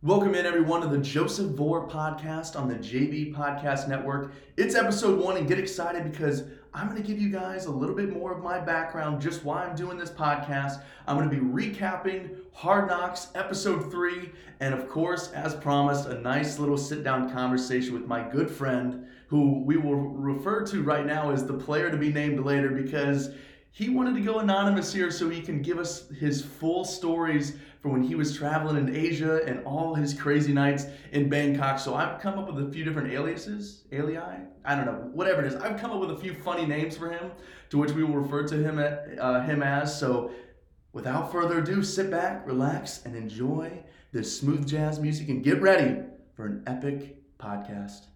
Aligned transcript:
Welcome 0.00 0.36
in, 0.36 0.46
everyone, 0.46 0.82
to 0.82 0.86
the 0.86 0.98
Joseph 0.98 1.56
Vore 1.56 1.88
podcast 1.88 2.54
on 2.54 2.68
the 2.68 2.76
JV 2.76 3.34
Podcast 3.34 3.88
Network. 3.88 4.32
It's 4.56 4.76
episode 4.76 5.18
one, 5.18 5.36
and 5.36 5.48
get 5.48 5.58
excited 5.58 6.08
because 6.08 6.44
I'm 6.72 6.88
going 6.88 7.02
to 7.02 7.06
give 7.06 7.20
you 7.20 7.30
guys 7.30 7.66
a 7.66 7.72
little 7.72 7.96
bit 7.96 8.12
more 8.12 8.30
of 8.30 8.40
my 8.40 8.60
background, 8.60 9.20
just 9.20 9.44
why 9.44 9.64
I'm 9.64 9.74
doing 9.74 9.98
this 9.98 10.12
podcast. 10.12 10.84
I'm 11.08 11.16
going 11.16 11.28
to 11.28 11.34
be 11.34 11.42
recapping 11.42 12.36
Hard 12.52 12.86
Knocks 12.86 13.30
episode 13.34 13.90
three, 13.90 14.30
and 14.60 14.72
of 14.72 14.88
course, 14.88 15.32
as 15.32 15.56
promised, 15.56 16.06
a 16.06 16.20
nice 16.20 16.60
little 16.60 16.78
sit 16.78 17.02
down 17.02 17.32
conversation 17.32 17.92
with 17.92 18.06
my 18.06 18.22
good 18.22 18.48
friend, 18.48 19.04
who 19.26 19.64
we 19.64 19.78
will 19.78 19.96
refer 19.96 20.64
to 20.66 20.84
right 20.84 21.06
now 21.06 21.32
as 21.32 21.44
the 21.44 21.54
player 21.54 21.90
to 21.90 21.96
be 21.96 22.12
named 22.12 22.38
later 22.44 22.68
because 22.68 23.30
he 23.72 23.88
wanted 23.88 24.14
to 24.14 24.20
go 24.20 24.38
anonymous 24.38 24.92
here 24.92 25.10
so 25.10 25.28
he 25.28 25.40
can 25.40 25.62
give 25.62 25.78
us 25.78 26.08
his 26.10 26.42
full 26.42 26.84
stories 26.84 27.56
for 27.80 27.90
when 27.90 28.02
he 28.02 28.14
was 28.14 28.36
traveling 28.36 28.76
in 28.76 28.94
Asia 28.94 29.42
and 29.46 29.64
all 29.64 29.94
his 29.94 30.12
crazy 30.12 30.52
nights 30.52 30.86
in 31.12 31.28
Bangkok. 31.28 31.78
So 31.78 31.94
I've 31.94 32.20
come 32.20 32.38
up 32.38 32.52
with 32.52 32.66
a 32.66 32.70
few 32.70 32.84
different 32.84 33.12
aliases, 33.12 33.84
alii, 33.92 34.46
I 34.64 34.74
don't 34.74 34.86
know, 34.86 35.10
whatever 35.12 35.44
it 35.44 35.52
is. 35.52 35.54
I've 35.54 35.80
come 35.80 35.92
up 35.92 36.00
with 36.00 36.10
a 36.10 36.16
few 36.16 36.34
funny 36.34 36.66
names 36.66 36.96
for 36.96 37.10
him, 37.10 37.30
to 37.70 37.78
which 37.78 37.92
we 37.92 38.02
will 38.02 38.16
refer 38.16 38.46
to 38.48 38.56
him 38.56 38.78
at, 38.78 39.18
uh, 39.18 39.42
him 39.42 39.62
as. 39.62 39.98
So 39.98 40.32
without 40.92 41.30
further 41.30 41.58
ado, 41.58 41.82
sit 41.82 42.10
back, 42.10 42.46
relax, 42.46 43.04
and 43.04 43.14
enjoy 43.14 43.84
this 44.12 44.38
smooth 44.38 44.66
jazz 44.66 44.98
music, 44.98 45.28
and 45.28 45.44
get 45.44 45.60
ready 45.60 46.02
for 46.34 46.46
an 46.46 46.62
epic 46.66 47.16
podcast. 47.38 48.06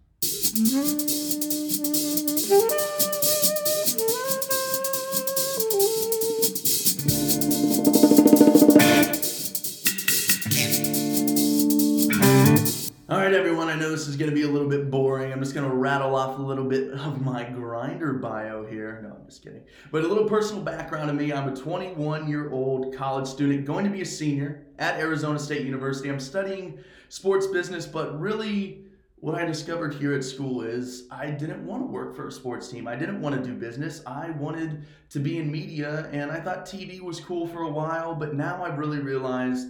Know 13.82 13.91
this 13.91 14.06
is 14.06 14.16
going 14.16 14.30
to 14.30 14.34
be 14.34 14.42
a 14.42 14.48
little 14.48 14.68
bit 14.68 14.91
boring. 14.91 15.32
I'm 15.32 15.41
just 15.41 15.55
going 15.55 15.69
to 15.69 15.75
rattle 15.75 16.14
off 16.14 16.38
a 16.38 16.42
little 16.42 16.64
bit 16.64 16.92
of 16.92 17.20
my 17.20 17.44
grinder 17.44 18.14
bio 18.14 18.64
here. 18.64 19.00
No, 19.02 19.16
I'm 19.16 19.27
just 19.27 19.42
kidding. 19.42 19.62
But 19.91 20.05
a 20.05 20.08
little 20.08 20.28
personal 20.28 20.62
background 20.62 21.11
of 21.11 21.16
me 21.16 21.33
I'm 21.33 21.48
a 21.48 21.56
21 21.56 22.28
year 22.28 22.50
old 22.50 22.94
college 22.94 23.27
student, 23.27 23.64
going 23.64 23.84
to 23.84 23.91
be 23.91 24.02
a 24.02 24.06
senior 24.06 24.66
at 24.78 24.98
Arizona 24.98 25.39
State 25.39 25.64
University. 25.66 26.08
I'm 26.08 26.20
studying 26.20 26.78
sports 27.08 27.47
business, 27.47 27.86
but 27.86 28.19
really, 28.20 28.84
what 29.16 29.36
I 29.36 29.44
discovered 29.44 29.94
here 29.94 30.14
at 30.14 30.24
school 30.24 30.62
is 30.62 31.05
I 31.11 31.30
didn't 31.30 31.64
want 31.64 31.83
to 31.83 31.86
work 31.86 32.17
for 32.17 32.27
a 32.27 32.33
sports 32.33 32.69
team. 32.69 32.89
I 32.89 32.96
didn't 32.96 33.20
want 33.20 33.36
to 33.36 33.42
do 33.42 33.55
business. 33.55 34.02
I 34.05 34.30
wanted 34.30 34.84
to 35.11 35.20
be 35.20 35.39
in 35.39 35.50
media, 35.50 36.08
and 36.11 36.30
I 36.30 36.41
thought 36.41 36.67
TV 36.67 37.00
was 37.00 37.20
cool 37.20 37.46
for 37.46 37.62
a 37.62 37.70
while, 37.70 38.17
but 38.17 38.34
now 38.34 38.64
I've 38.64 38.78
really 38.78 38.98
realized 38.98 39.69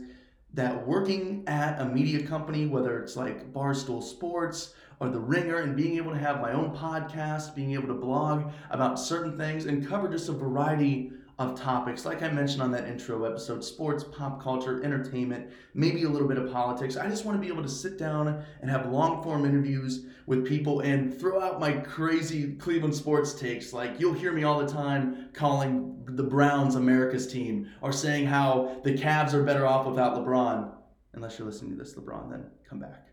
that 0.54 0.86
working 0.86 1.44
at 1.46 1.80
a 1.80 1.84
media 1.84 2.26
company, 2.26 2.66
whether 2.66 3.00
it's 3.02 3.16
like 3.16 3.52
Barstool 3.52 4.02
Sports 4.02 4.74
or 5.00 5.08
The 5.08 5.18
Ringer, 5.18 5.56
and 5.56 5.76
being 5.76 5.96
able 5.96 6.12
to 6.12 6.18
have 6.18 6.40
my 6.40 6.52
own 6.52 6.76
podcast, 6.76 7.54
being 7.54 7.72
able 7.72 7.88
to 7.88 7.94
blog 7.94 8.52
about 8.70 8.98
certain 8.98 9.36
things 9.36 9.66
and 9.66 9.86
cover 9.86 10.08
just 10.08 10.28
a 10.28 10.32
variety 10.32 11.12
of 11.50 11.60
topics. 11.60 12.04
Like 12.04 12.22
I 12.22 12.30
mentioned 12.30 12.62
on 12.62 12.70
that 12.72 12.86
intro 12.86 13.24
episode 13.24 13.64
sports, 13.64 14.04
pop 14.04 14.42
culture, 14.42 14.82
entertainment, 14.84 15.50
maybe 15.74 16.04
a 16.04 16.08
little 16.08 16.28
bit 16.28 16.38
of 16.38 16.50
politics. 16.52 16.96
I 16.96 17.08
just 17.08 17.24
want 17.24 17.36
to 17.36 17.40
be 17.40 17.52
able 17.52 17.62
to 17.62 17.68
sit 17.68 17.98
down 17.98 18.44
and 18.60 18.70
have 18.70 18.90
long 18.90 19.22
form 19.22 19.44
interviews 19.44 20.06
with 20.26 20.46
people 20.46 20.80
and 20.80 21.18
throw 21.18 21.40
out 21.40 21.60
my 21.60 21.72
crazy 21.72 22.54
Cleveland 22.54 22.94
sports 22.94 23.34
takes. 23.34 23.72
Like 23.72 23.98
you'll 23.98 24.12
hear 24.12 24.32
me 24.32 24.44
all 24.44 24.58
the 24.58 24.72
time 24.72 25.28
calling 25.32 26.02
the 26.04 26.22
Browns 26.22 26.74
America's 26.74 27.26
team 27.26 27.68
or 27.80 27.92
saying 27.92 28.26
how 28.26 28.80
the 28.84 28.92
Cavs 28.92 29.34
are 29.34 29.42
better 29.42 29.66
off 29.66 29.86
without 29.86 30.16
LeBron. 30.16 30.72
Unless 31.14 31.38
you're 31.38 31.46
listening 31.46 31.72
to 31.72 31.76
this, 31.76 31.94
LeBron, 31.94 32.30
then 32.30 32.46
come 32.68 32.78
back. 32.78 33.08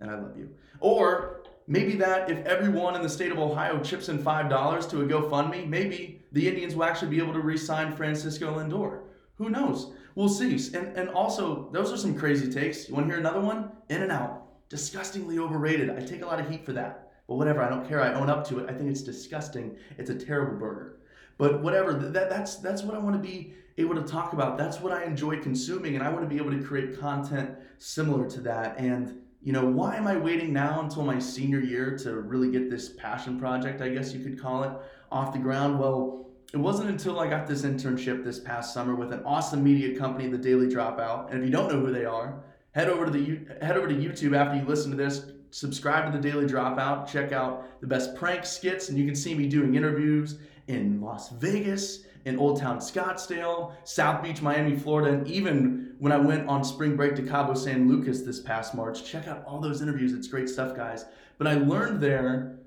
And 0.00 0.10
I 0.10 0.18
love 0.18 0.36
you. 0.36 0.50
Or 0.80 1.42
maybe 1.66 1.94
that 1.96 2.30
if 2.30 2.44
everyone 2.46 2.96
in 2.96 3.02
the 3.02 3.08
state 3.08 3.32
of 3.32 3.38
Ohio 3.38 3.80
chips 3.82 4.08
in 4.08 4.18
$5 4.18 4.90
to 4.90 5.02
a 5.02 5.06
GoFundMe, 5.06 5.68
maybe 5.68 6.21
the 6.32 6.48
Indians 6.48 6.74
will 6.74 6.84
actually 6.84 7.10
be 7.10 7.18
able 7.18 7.32
to 7.32 7.40
re 7.40 7.56
sign 7.56 7.94
Francisco 7.94 8.58
Lindor. 8.58 9.02
Who 9.36 9.50
knows? 9.50 9.92
We'll 10.14 10.28
see. 10.28 10.54
And, 10.76 10.96
and 10.96 11.08
also, 11.10 11.68
those 11.72 11.92
are 11.92 11.96
some 11.96 12.18
crazy 12.18 12.50
takes. 12.50 12.88
You 12.88 12.94
want 12.94 13.06
to 13.06 13.10
hear 13.10 13.20
another 13.20 13.40
one? 13.40 13.70
In 13.88 14.02
and 14.02 14.12
out. 14.12 14.68
Disgustingly 14.68 15.38
overrated. 15.38 15.90
I 15.90 16.00
take 16.00 16.22
a 16.22 16.26
lot 16.26 16.40
of 16.40 16.48
heat 16.48 16.64
for 16.64 16.72
that. 16.72 17.12
But 17.28 17.36
whatever, 17.36 17.62
I 17.62 17.68
don't 17.68 17.88
care. 17.88 18.00
I 18.00 18.12
own 18.14 18.28
up 18.28 18.46
to 18.48 18.58
it. 18.58 18.68
I 18.68 18.74
think 18.74 18.90
it's 18.90 19.02
disgusting. 19.02 19.76
It's 19.96 20.10
a 20.10 20.14
terrible 20.14 20.58
burger. 20.58 20.98
But 21.38 21.62
whatever, 21.62 21.92
that, 21.94 22.28
that's 22.28 22.56
that's 22.56 22.82
what 22.82 22.94
I 22.94 22.98
want 22.98 23.20
to 23.20 23.28
be 23.28 23.54
able 23.78 23.94
to 23.94 24.02
talk 24.02 24.32
about. 24.32 24.58
That's 24.58 24.80
what 24.80 24.92
I 24.92 25.04
enjoy 25.04 25.40
consuming, 25.40 25.94
and 25.94 26.04
I 26.04 26.10
want 26.10 26.22
to 26.22 26.28
be 26.28 26.36
able 26.36 26.50
to 26.50 26.62
create 26.62 27.00
content 27.00 27.50
similar 27.78 28.28
to 28.30 28.40
that. 28.42 28.78
And 28.78 29.18
you 29.42 29.52
know, 29.52 29.64
why 29.64 29.96
am 29.96 30.06
I 30.06 30.16
waiting 30.16 30.52
now 30.52 30.80
until 30.80 31.04
my 31.04 31.18
senior 31.18 31.60
year 31.60 31.96
to 31.98 32.20
really 32.20 32.50
get 32.50 32.70
this 32.70 32.90
passion 32.90 33.40
project, 33.40 33.80
I 33.80 33.88
guess 33.88 34.12
you 34.12 34.22
could 34.22 34.40
call 34.40 34.62
it, 34.62 34.72
off 35.10 35.32
the 35.32 35.38
ground? 35.38 35.78
Well, 35.78 36.21
it 36.52 36.58
wasn't 36.58 36.90
until 36.90 37.18
I 37.18 37.28
got 37.28 37.46
this 37.46 37.62
internship 37.62 38.24
this 38.24 38.38
past 38.38 38.74
summer 38.74 38.94
with 38.94 39.12
an 39.12 39.22
awesome 39.24 39.64
media 39.64 39.98
company, 39.98 40.28
The 40.28 40.36
Daily 40.36 40.66
Dropout. 40.66 41.30
And 41.30 41.40
if 41.40 41.46
you 41.46 41.50
don't 41.50 41.72
know 41.72 41.80
who 41.80 41.92
they 41.92 42.04
are, 42.04 42.42
head 42.72 42.88
over 42.88 43.06
to 43.06 43.10
the 43.10 43.40
head 43.64 43.76
over 43.76 43.88
to 43.88 43.94
YouTube 43.94 44.36
after 44.36 44.58
you 44.58 44.64
listen 44.64 44.90
to 44.90 44.96
this. 44.96 45.32
Subscribe 45.50 46.12
to 46.12 46.18
The 46.18 46.30
Daily 46.30 46.46
Dropout. 46.46 47.08
Check 47.08 47.32
out 47.32 47.80
the 47.80 47.86
best 47.86 48.14
prank 48.16 48.44
skits, 48.44 48.90
and 48.90 48.98
you 48.98 49.06
can 49.06 49.14
see 49.14 49.34
me 49.34 49.46
doing 49.48 49.74
interviews 49.74 50.38
in 50.66 51.00
Las 51.00 51.30
Vegas, 51.30 52.04
in 52.24 52.38
Old 52.38 52.60
Town 52.60 52.78
Scottsdale, 52.78 53.72
South 53.84 54.22
Beach, 54.22 54.42
Miami, 54.42 54.76
Florida, 54.76 55.16
and 55.16 55.26
even 55.28 55.94
when 55.98 56.12
I 56.12 56.18
went 56.18 56.48
on 56.48 56.64
spring 56.64 56.96
break 56.96 57.14
to 57.16 57.22
Cabo 57.22 57.54
San 57.54 57.88
Lucas 57.88 58.22
this 58.22 58.40
past 58.40 58.74
March. 58.74 59.04
Check 59.04 59.26
out 59.26 59.44
all 59.46 59.60
those 59.60 59.82
interviews. 59.82 60.12
It's 60.12 60.28
great 60.28 60.48
stuff, 60.48 60.76
guys. 60.76 61.06
But 61.38 61.46
I 61.46 61.54
learned 61.54 62.00
there, 62.00 62.58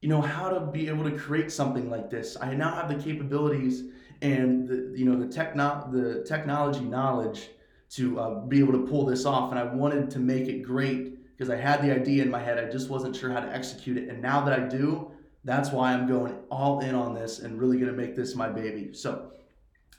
you 0.00 0.08
know, 0.08 0.20
how 0.20 0.48
to 0.48 0.60
be 0.60 0.88
able 0.88 1.04
to 1.04 1.16
create 1.16 1.52
something 1.52 1.90
like 1.90 2.10
this. 2.10 2.36
I 2.40 2.54
now 2.54 2.74
have 2.74 2.88
the 2.88 3.02
capabilities 3.02 3.84
and 4.22 4.66
the, 4.66 4.94
you 4.98 5.04
know, 5.04 5.18
the 5.18 5.26
techno- 5.26 5.88
the 5.92 6.24
technology 6.24 6.80
knowledge 6.80 7.48
to 7.90 8.20
uh, 8.20 8.40
be 8.46 8.60
able 8.60 8.72
to 8.72 8.86
pull 8.86 9.04
this 9.04 9.26
off. 9.26 9.50
And 9.50 9.58
I 9.58 9.64
wanted 9.64 10.10
to 10.10 10.18
make 10.18 10.48
it 10.48 10.62
great 10.62 11.36
because 11.36 11.50
I 11.50 11.56
had 11.56 11.82
the 11.82 11.92
idea 11.92 12.22
in 12.22 12.30
my 12.30 12.42
head. 12.42 12.58
I 12.58 12.70
just 12.70 12.88
wasn't 12.88 13.16
sure 13.16 13.30
how 13.30 13.40
to 13.40 13.52
execute 13.54 13.96
it. 13.96 14.08
And 14.08 14.22
now 14.22 14.44
that 14.44 14.58
I 14.58 14.66
do, 14.66 15.10
that's 15.44 15.70
why 15.70 15.92
I'm 15.92 16.06
going 16.06 16.36
all 16.50 16.80
in 16.80 16.94
on 16.94 17.14
this 17.14 17.40
and 17.40 17.58
really 17.58 17.78
going 17.78 17.90
to 17.90 17.96
make 17.96 18.14
this 18.14 18.34
my 18.34 18.48
baby. 18.48 18.92
So 18.92 19.32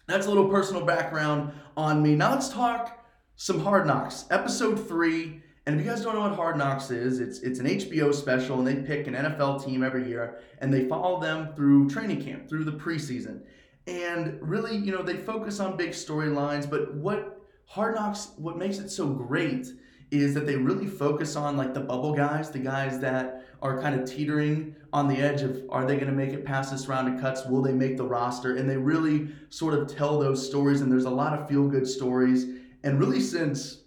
that's 0.08 0.28
a 0.28 0.30
little 0.30 0.50
personal 0.50 0.86
background 0.86 1.52
on 1.76 2.02
me. 2.02 2.16
Now 2.16 2.32
let's 2.32 2.50
talk 2.50 3.06
some 3.36 3.60
Hard 3.60 3.88
Knocks, 3.88 4.26
episode 4.30 4.88
three. 4.88 5.42
And 5.66 5.80
if 5.80 5.86
you 5.86 5.92
guys 5.92 6.02
don't 6.02 6.16
know 6.16 6.22
what 6.22 6.36
Hard 6.36 6.58
Knocks 6.58 6.90
is, 6.90 7.20
it's 7.20 7.40
it's 7.40 7.60
an 7.60 7.68
HBO 7.68 8.14
special, 8.14 8.58
and 8.58 8.68
they 8.68 8.76
pick 8.76 9.06
an 9.08 9.14
NFL 9.14 9.64
team 9.64 9.84
every 9.84 10.08
year, 10.08 10.42
and 10.60 10.74
they 10.74 10.88
follow 10.88 11.20
them 11.20 11.54
through 11.56 11.90
training 11.90 12.24
camp, 12.24 12.50
through 12.50 12.64
the 12.64 12.72
preseason, 12.72 13.42
and 13.86 14.40
really, 14.42 14.76
you 14.76 14.92
know, 14.92 15.04
they 15.04 15.18
focus 15.18 15.60
on 15.60 15.78
big 15.78 15.92
storylines. 15.92 16.68
But 16.68 16.96
what 16.96 17.42
Hard 17.68 17.96
Knocks, 17.96 18.32
what 18.38 18.58
makes 18.58 18.80
it 18.80 18.90
so 18.90 19.08
great, 19.08 19.68
is 20.10 20.34
that 20.34 20.48
they 20.48 20.56
really 20.56 20.88
focus 20.88 21.36
on 21.36 21.58
like 21.58 21.76
the 21.76 21.80
bubble 21.80 22.14
guys, 22.14 22.50
the 22.50 22.60
guys 22.60 23.00
that 23.00 23.46
are 23.62 23.80
kind 23.80 24.00
of 24.00 24.10
teetering 24.10 24.76
on 24.92 25.08
the 25.08 25.18
edge 25.18 25.42
of 25.42 25.64
are 25.70 25.86
they 25.86 25.96
going 25.96 26.08
to 26.08 26.14
make 26.14 26.34
it 26.34 26.44
past 26.44 26.72
this 26.72 26.88
round 26.88 27.14
of 27.14 27.22
cuts? 27.22 27.46
Will 27.46 27.62
they 27.62 27.72
make 27.72 27.98
the 27.98 28.04
roster? 28.04 28.56
And 28.58 28.68
they 28.68 28.78
really 28.78 29.30
sort 29.50 29.76
of 29.76 29.88
tell 29.96 30.20
those 30.20 30.46
stories, 30.46 30.82
and 30.82 30.92
there's 30.92 31.06
a 31.06 31.10
lot 31.10 31.40
of 31.40 31.48
feel 31.48 31.68
good 31.68 31.88
stories. 31.88 32.46
And 32.84 33.00
really, 33.00 33.22
since, 33.22 33.81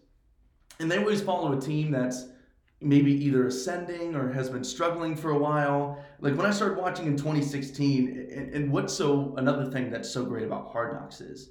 and 0.85 0.93
they 0.93 0.99
always 0.99 1.23
follow 1.23 1.57
a 1.57 1.61
team 1.61 1.91
that's 1.91 2.27
maybe 2.81 3.13
either 3.13 3.47
ascending 3.47 4.15
or 4.15 4.31
has 4.31 4.51
been 4.51 4.63
struggling 4.63 5.17
for 5.17 5.31
a 5.31 5.39
while. 5.39 5.99
Like 6.21 6.37
when 6.37 6.45
I 6.45 6.51
started 6.51 6.77
watching 6.77 7.07
in 7.07 7.17
2016, 7.17 8.29
and, 8.31 8.55
and 8.55 8.71
what's 8.71 8.93
so, 8.93 9.35
another 9.39 9.71
thing 9.71 9.91
that's 9.91 10.11
so 10.11 10.27
great 10.27 10.45
about 10.45 10.71
Hard 10.71 10.93
Knocks 10.93 11.23
is, 11.23 11.51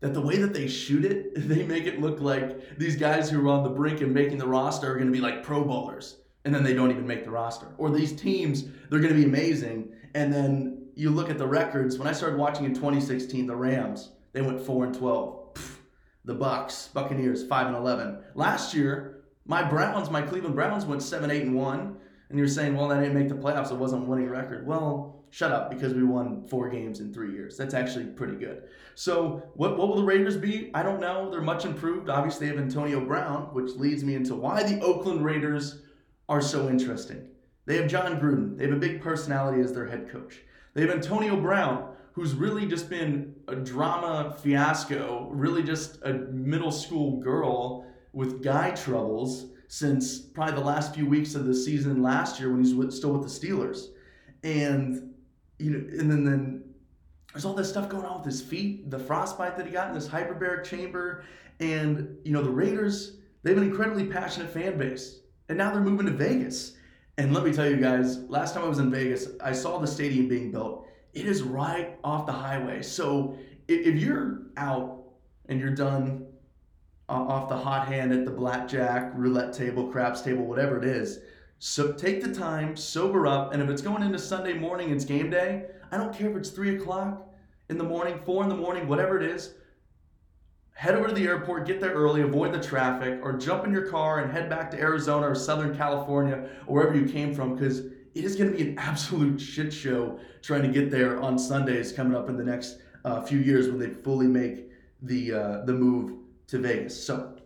that 0.00 0.12
the 0.12 0.20
way 0.20 0.36
that 0.36 0.52
they 0.52 0.68
shoot 0.68 1.02
it, 1.02 1.32
they 1.48 1.64
make 1.64 1.86
it 1.86 1.98
look 1.98 2.20
like 2.20 2.78
these 2.78 2.94
guys 2.94 3.30
who 3.30 3.48
are 3.48 3.50
on 3.50 3.64
the 3.64 3.70
brink 3.70 4.02
of 4.02 4.10
making 4.10 4.36
the 4.36 4.46
roster 4.46 4.92
are 4.92 4.96
going 4.96 5.06
to 5.06 5.12
be 5.12 5.20
like 5.20 5.42
pro 5.42 5.64
bowlers 5.64 6.18
and 6.44 6.54
then 6.54 6.62
they 6.62 6.74
don't 6.74 6.90
even 6.90 7.06
make 7.06 7.24
the 7.24 7.30
roster. 7.30 7.68
Or 7.78 7.90
these 7.90 8.12
teams, 8.12 8.64
they're 8.90 9.00
going 9.00 9.14
to 9.14 9.18
be 9.18 9.24
amazing, 9.24 9.94
and 10.14 10.30
then 10.30 10.88
you 10.94 11.08
look 11.08 11.30
at 11.30 11.38
the 11.38 11.46
records. 11.46 11.98
When 11.98 12.06
I 12.06 12.12
started 12.12 12.38
watching 12.38 12.66
in 12.66 12.74
2016, 12.74 13.46
the 13.46 13.56
Rams 13.56 14.10
they 14.34 14.42
went 14.42 14.60
four 14.60 14.84
and 14.84 14.94
12. 14.94 15.40
The 16.24 16.34
Bucks, 16.34 16.88
Buccaneers, 16.94 17.46
five 17.46 17.66
and 17.66 17.76
11. 17.76 18.18
Last 18.34 18.74
year, 18.74 19.24
my 19.46 19.62
Browns, 19.62 20.10
my 20.10 20.22
Cleveland 20.22 20.54
Browns 20.54 20.86
went 20.86 21.02
seven, 21.02 21.30
eight, 21.30 21.42
and 21.42 21.54
one. 21.54 21.96
And 22.30 22.38
you're 22.38 22.48
saying, 22.48 22.74
well, 22.74 22.88
that 22.88 23.00
didn't 23.00 23.14
make 23.14 23.28
the 23.28 23.34
playoffs. 23.34 23.70
It 23.70 23.76
wasn't 23.76 24.08
winning 24.08 24.28
record. 24.28 24.66
Well, 24.66 25.24
shut 25.30 25.52
up 25.52 25.70
because 25.70 25.92
we 25.92 26.02
won 26.02 26.46
four 26.48 26.70
games 26.70 27.00
in 27.00 27.12
three 27.12 27.32
years. 27.32 27.56
That's 27.56 27.74
actually 27.74 28.06
pretty 28.06 28.36
good. 28.36 28.62
So, 28.94 29.42
what, 29.54 29.76
what 29.76 29.88
will 29.88 29.96
the 29.96 30.04
Raiders 30.04 30.36
be? 30.36 30.70
I 30.74 30.82
don't 30.82 31.00
know. 31.00 31.30
They're 31.30 31.42
much 31.42 31.64
improved. 31.64 32.08
Obviously, 32.08 32.46
they 32.46 32.54
have 32.54 32.62
Antonio 32.62 33.04
Brown, 33.04 33.52
which 33.52 33.74
leads 33.76 34.02
me 34.02 34.14
into 34.14 34.34
why 34.34 34.62
the 34.62 34.80
Oakland 34.80 35.24
Raiders 35.24 35.82
are 36.28 36.40
so 36.40 36.68
interesting. 36.68 37.28
They 37.66 37.76
have 37.76 37.88
Jon 37.88 38.20
Gruden. 38.20 38.56
They 38.56 38.64
have 38.64 38.72
a 38.72 38.78
big 38.78 39.02
personality 39.02 39.60
as 39.62 39.72
their 39.72 39.86
head 39.86 40.10
coach. 40.10 40.40
They 40.74 40.82
have 40.82 40.90
Antonio 40.90 41.36
Brown, 41.36 41.93
who's 42.14 42.34
really 42.34 42.64
just 42.64 42.88
been 42.88 43.34
a 43.48 43.56
drama 43.56 44.36
fiasco, 44.40 45.28
really 45.32 45.64
just 45.64 46.00
a 46.02 46.12
middle 46.12 46.70
school 46.70 47.20
girl 47.20 47.84
with 48.12 48.42
guy 48.42 48.70
troubles 48.70 49.46
since 49.66 50.20
probably 50.20 50.54
the 50.54 50.60
last 50.60 50.94
few 50.94 51.06
weeks 51.06 51.34
of 51.34 51.44
the 51.44 51.54
season 51.54 52.00
last 52.00 52.38
year 52.38 52.50
when 52.50 52.62
he's 52.62 52.72
with, 52.72 52.92
still 52.92 53.12
with 53.12 53.22
the 53.22 53.28
Steelers. 53.28 53.88
And 54.44 55.12
you 55.58 55.70
know, 55.70 55.78
and 55.78 56.10
then 56.10 56.24
then 56.24 56.64
there's 57.32 57.44
all 57.44 57.54
this 57.54 57.68
stuff 57.68 57.88
going 57.88 58.04
on 58.04 58.18
with 58.18 58.26
his 58.26 58.40
feet, 58.40 58.90
the 58.90 58.98
frostbite 58.98 59.56
that 59.56 59.66
he 59.66 59.72
got 59.72 59.88
in 59.88 59.94
this 59.94 60.06
hyperbaric 60.06 60.62
chamber, 60.64 61.24
and 61.58 62.16
you 62.24 62.30
know 62.30 62.42
the 62.42 62.50
Raiders. 62.50 63.16
They 63.42 63.50
have 63.50 63.58
an 63.58 63.68
incredibly 63.68 64.06
passionate 64.06 64.50
fan 64.50 64.78
base, 64.78 65.20
and 65.48 65.58
now 65.58 65.72
they're 65.72 65.82
moving 65.82 66.06
to 66.06 66.12
Vegas. 66.12 66.76
And 67.18 67.34
let 67.34 67.44
me 67.44 67.52
tell 67.52 67.68
you 67.68 67.76
guys, 67.76 68.18
last 68.28 68.54
time 68.54 68.64
I 68.64 68.68
was 68.68 68.78
in 68.78 68.90
Vegas, 68.90 69.28
I 69.42 69.52
saw 69.52 69.78
the 69.78 69.86
stadium 69.86 70.28
being 70.28 70.50
built. 70.50 70.86
It 71.14 71.26
is 71.26 71.42
right 71.42 71.96
off 72.02 72.26
the 72.26 72.32
highway. 72.32 72.82
So 72.82 73.38
if 73.68 73.94
you're 73.96 74.42
out 74.56 75.04
and 75.48 75.60
you're 75.60 75.70
done 75.70 76.26
uh, 77.08 77.12
off 77.12 77.48
the 77.48 77.56
hot 77.56 77.86
hand 77.86 78.12
at 78.12 78.24
the 78.24 78.30
blackjack, 78.30 79.12
roulette 79.14 79.52
table, 79.52 79.88
craps 79.88 80.20
table, 80.22 80.44
whatever 80.44 80.76
it 80.78 80.84
is, 80.84 81.20
so 81.58 81.92
take 81.92 82.22
the 82.22 82.34
time, 82.34 82.76
sober 82.76 83.26
up, 83.26 83.52
and 83.52 83.62
if 83.62 83.70
it's 83.70 83.80
going 83.80 84.02
into 84.02 84.18
Sunday 84.18 84.54
morning, 84.54 84.90
it's 84.90 85.04
game 85.04 85.30
day. 85.30 85.66
I 85.92 85.96
don't 85.96 86.12
care 86.12 86.28
if 86.30 86.36
it's 86.36 86.50
three 86.50 86.76
o'clock 86.76 87.28
in 87.70 87.78
the 87.78 87.84
morning, 87.84 88.18
four 88.26 88.42
in 88.42 88.48
the 88.48 88.56
morning, 88.56 88.88
whatever 88.88 89.16
it 89.16 89.22
is. 89.22 89.54
Head 90.72 90.96
over 90.96 91.06
to 91.06 91.14
the 91.14 91.26
airport, 91.26 91.66
get 91.66 91.80
there 91.80 91.92
early, 91.92 92.22
avoid 92.22 92.52
the 92.52 92.60
traffic, 92.60 93.20
or 93.22 93.34
jump 93.34 93.64
in 93.64 93.72
your 93.72 93.88
car 93.88 94.20
and 94.20 94.32
head 94.32 94.50
back 94.50 94.70
to 94.72 94.78
Arizona 94.78 95.28
or 95.28 95.34
Southern 95.34 95.74
California 95.76 96.48
or 96.66 96.74
wherever 96.74 96.96
you 96.96 97.06
came 97.06 97.32
from, 97.32 97.54
because 97.54 97.84
it 98.14 98.24
is 98.24 98.36
going 98.36 98.50
to 98.50 98.56
be 98.56 98.70
an 98.70 98.78
absolute 98.78 99.40
shit 99.40 99.72
show 99.72 100.18
trying 100.42 100.62
to 100.62 100.68
get 100.68 100.90
there 100.90 101.20
on 101.20 101.38
Sundays 101.38 101.92
coming 101.92 102.16
up 102.16 102.28
in 102.28 102.36
the 102.36 102.44
next 102.44 102.78
uh, 103.04 103.20
few 103.22 103.38
years 103.38 103.68
when 103.68 103.78
they 103.78 103.88
fully 103.88 104.26
make 104.26 104.70
the 105.02 105.32
uh, 105.32 105.64
the 105.64 105.72
move 105.72 106.18
to 106.46 106.58
Vegas. 106.58 107.02
So 107.02 107.36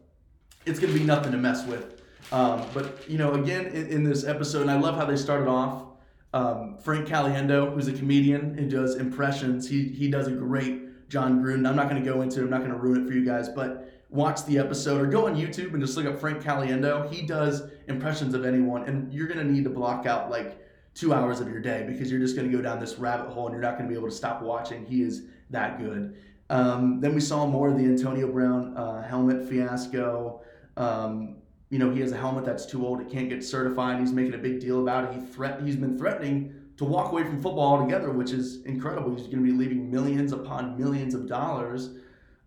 it's 0.66 0.78
going 0.78 0.92
to 0.92 0.98
be 0.98 1.04
nothing 1.04 1.32
to 1.32 1.38
mess 1.38 1.66
with. 1.66 2.02
Um, 2.32 2.66
but 2.74 3.08
you 3.08 3.18
know, 3.18 3.34
again, 3.34 3.66
in, 3.66 3.86
in, 3.88 4.04
this 4.04 4.24
episode, 4.24 4.62
and 4.62 4.70
I 4.70 4.78
love 4.78 4.96
how 4.96 5.06
they 5.06 5.16
started 5.16 5.48
off. 5.48 5.84
Um, 6.34 6.76
Frank 6.78 7.08
Caliendo, 7.08 7.72
who's 7.72 7.88
a 7.88 7.92
comedian 7.92 8.58
and 8.58 8.70
does 8.70 8.96
impressions, 8.96 9.68
he 9.68 9.88
he 9.88 10.10
does 10.10 10.28
a 10.28 10.32
great 10.32 11.08
Jon 11.08 11.42
Gruden. 11.42 11.66
I'm 11.66 11.76
not 11.76 11.88
going 11.88 12.02
to 12.02 12.08
go 12.08 12.20
into 12.20 12.40
it. 12.40 12.44
I'm 12.44 12.50
not 12.50 12.58
going 12.58 12.72
to 12.72 12.76
ruin 12.76 13.04
it 13.04 13.08
for 13.08 13.14
you 13.14 13.24
guys, 13.24 13.48
but 13.48 13.90
watch 14.10 14.44
the 14.46 14.58
episode 14.58 15.00
or 15.00 15.06
go 15.06 15.26
on 15.26 15.36
YouTube 15.36 15.72
and 15.72 15.82
just 15.82 15.96
look 15.96 16.06
up 16.06 16.18
Frank 16.18 16.42
Caliendo. 16.42 17.12
He 17.12 17.26
does 17.26 17.62
impressions 17.88 18.34
of 18.34 18.44
anyone, 18.44 18.84
and 18.84 19.12
you're 19.12 19.28
to 19.44 19.52
need 19.52 19.64
to 19.64 19.70
block 19.70 20.06
out 20.06 20.30
like 20.30 20.64
two 20.94 21.12
hours 21.12 21.40
of 21.40 21.48
your 21.48 21.60
day 21.60 21.84
because 21.86 22.10
you're 22.10 22.20
just 22.20 22.34
to 22.50 22.56
go 22.56 22.62
down 22.62 22.80
this 22.80 22.98
rabbit 22.98 23.30
hole 23.30 23.46
and 23.46 23.52
you're 23.52 23.62
not 23.62 23.76
to 23.84 23.88
be 23.88 23.94
able 23.94 24.08
to 24.08 24.14
stop 24.14 24.42
watching. 24.42 24.84
He 24.86 25.02
is 25.02 25.24
that 25.50 25.78
good. 25.78 26.16
Um, 26.50 27.00
then 27.00 27.14
we 27.14 27.20
saw 27.20 27.46
more 27.46 27.68
of 27.68 27.76
the 27.76 27.84
Antonio 27.84 28.26
Brown 28.32 28.76
uh, 28.76 29.02
helmet 29.02 29.46
fiasco. 29.48 30.40
Um, 30.76 31.36
you 31.70 31.78
know, 31.78 31.90
he 31.90 32.00
has 32.00 32.12
a 32.12 32.16
helmet 32.16 32.46
that's 32.46 32.64
too 32.64 32.86
old; 32.86 33.00
it 33.02 33.10
can't 33.10 33.28
get 33.28 33.44
certified. 33.44 34.00
He's 34.00 34.12
making 34.12 34.34
a 34.34 34.38
big 34.38 34.58
deal 34.58 34.80
about 34.80 35.04
it. 35.04 35.20
He 35.20 35.20
threat 35.20 35.60
he's 35.62 35.76
been 35.76 35.98
threatening 35.98 36.54
to 36.78 36.84
walk 36.84 37.12
away 37.12 37.24
from 37.24 37.42
football 37.42 37.76
altogether, 37.78 38.10
which 38.10 38.30
is 38.30 38.64
incredible. 38.64 39.14
He's 39.14 39.26
going 39.26 39.44
to 39.44 39.44
be 39.44 39.52
leaving 39.52 39.90
millions 39.90 40.32
upon 40.32 40.78
millions 40.78 41.12
of 41.12 41.26
dollars 41.26 41.90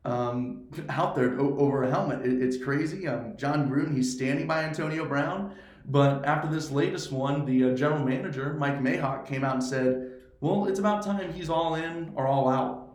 um, 0.05 0.63
out 0.89 1.15
there 1.15 1.39
over 1.39 1.83
a 1.83 1.89
helmet. 1.89 2.25
It, 2.25 2.41
it's 2.41 2.57
crazy. 2.57 3.07
Um, 3.07 3.35
Jon 3.37 3.69
Gruden, 3.69 3.95
he's 3.95 4.13
standing 4.13 4.47
by 4.47 4.63
Antonio 4.63 5.05
Brown, 5.05 5.53
but 5.85 6.25
after 6.25 6.49
this 6.49 6.71
latest 6.71 7.11
one, 7.11 7.45
the 7.45 7.71
uh, 7.71 7.75
general 7.75 8.03
manager 8.03 8.53
Mike 8.53 8.81
Mayock 8.81 9.27
came 9.27 9.43
out 9.43 9.55
and 9.55 9.63
said, 9.63 10.11
"Well, 10.39 10.67
it's 10.67 10.79
about 10.79 11.03
time 11.03 11.33
he's 11.33 11.49
all 11.49 11.75
in 11.75 12.11
or 12.15 12.27
all 12.27 12.49
out." 12.49 12.89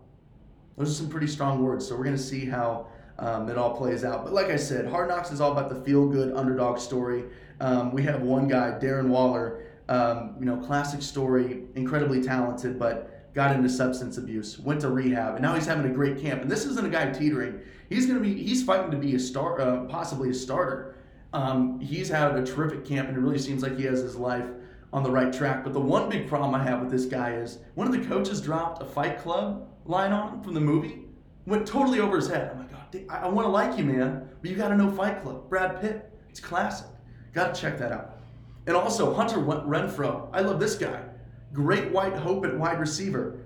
Those 0.76 0.90
are 0.90 0.94
some 0.94 1.08
pretty 1.08 1.26
strong 1.26 1.62
words. 1.62 1.86
So 1.86 1.96
we're 1.96 2.04
going 2.04 2.16
to 2.16 2.22
see 2.22 2.44
how 2.44 2.88
um, 3.18 3.48
it 3.48 3.56
all 3.56 3.76
plays 3.76 4.04
out. 4.04 4.24
But 4.24 4.34
like 4.34 4.48
I 4.48 4.56
said, 4.56 4.86
Hard 4.86 5.08
Knocks 5.08 5.30
is 5.30 5.40
all 5.40 5.52
about 5.52 5.68
the 5.68 5.76
feel 5.76 6.06
good 6.06 6.34
underdog 6.34 6.78
story. 6.78 7.24
Um, 7.60 7.92
we 7.92 8.02
have 8.02 8.22
one 8.22 8.46
guy, 8.46 8.78
Darren 8.80 9.08
Waller, 9.08 9.64
um, 9.88 10.36
you 10.38 10.44
know, 10.44 10.56
classic 10.58 11.00
story, 11.00 11.62
incredibly 11.74 12.22
talented, 12.22 12.78
but 12.78 13.15
got 13.36 13.54
into 13.54 13.68
substance 13.68 14.16
abuse, 14.16 14.58
went 14.58 14.80
to 14.80 14.88
rehab, 14.88 15.34
and 15.34 15.42
now 15.42 15.54
he's 15.54 15.66
having 15.66 15.84
a 15.84 15.94
great 15.94 16.18
camp. 16.18 16.40
And 16.40 16.50
this 16.50 16.64
isn't 16.64 16.86
a 16.86 16.88
guy 16.88 17.10
teetering. 17.10 17.60
He's 17.90 18.06
going 18.06 18.18
to 18.18 18.24
be, 18.24 18.42
he's 18.42 18.64
fighting 18.64 18.90
to 18.90 18.96
be 18.96 19.14
a 19.14 19.18
star, 19.18 19.60
uh, 19.60 19.84
possibly 19.84 20.30
a 20.30 20.34
starter. 20.34 20.96
Um, 21.34 21.78
he's 21.78 22.08
had 22.08 22.34
a 22.34 22.46
terrific 22.46 22.86
camp, 22.86 23.08
and 23.08 23.16
it 23.16 23.20
really 23.20 23.38
seems 23.38 23.62
like 23.62 23.76
he 23.76 23.84
has 23.84 24.00
his 24.00 24.16
life 24.16 24.46
on 24.90 25.02
the 25.02 25.10
right 25.10 25.30
track. 25.30 25.64
But 25.64 25.74
the 25.74 25.80
one 25.80 26.08
big 26.08 26.26
problem 26.26 26.54
I 26.54 26.62
have 26.64 26.80
with 26.80 26.90
this 26.90 27.04
guy 27.04 27.34
is 27.34 27.58
one 27.74 27.86
of 27.86 27.92
the 27.92 28.08
coaches 28.08 28.40
dropped 28.40 28.80
a 28.80 28.86
fight 28.86 29.18
club 29.18 29.68
line 29.84 30.12
on 30.12 30.32
him 30.32 30.42
from 30.42 30.54
the 30.54 30.60
movie. 30.60 31.04
Went 31.44 31.66
totally 31.66 32.00
over 32.00 32.16
his 32.16 32.28
head. 32.28 32.52
I'm 32.52 32.60
like, 32.60 32.70
oh, 32.74 33.14
I, 33.14 33.26
I 33.26 33.28
want 33.28 33.44
to 33.44 33.50
like 33.50 33.76
you, 33.76 33.84
man, 33.84 34.30
but 34.40 34.50
you 34.50 34.56
got 34.56 34.68
to 34.68 34.76
know 34.78 34.90
Fight 34.90 35.22
Club. 35.22 35.50
Brad 35.50 35.78
Pitt. 35.82 36.10
It's 36.30 36.40
classic. 36.40 36.86
Got 37.34 37.54
to 37.54 37.60
check 37.60 37.76
that 37.78 37.92
out. 37.92 38.18
And 38.66 38.74
also, 38.74 39.12
Hunter 39.12 39.36
Renfrow. 39.36 40.30
I 40.32 40.40
love 40.40 40.58
this 40.58 40.74
guy. 40.74 41.02
Great 41.52 41.90
white 41.90 42.14
hope 42.14 42.44
at 42.44 42.56
wide 42.58 42.78
receiver. 42.80 43.38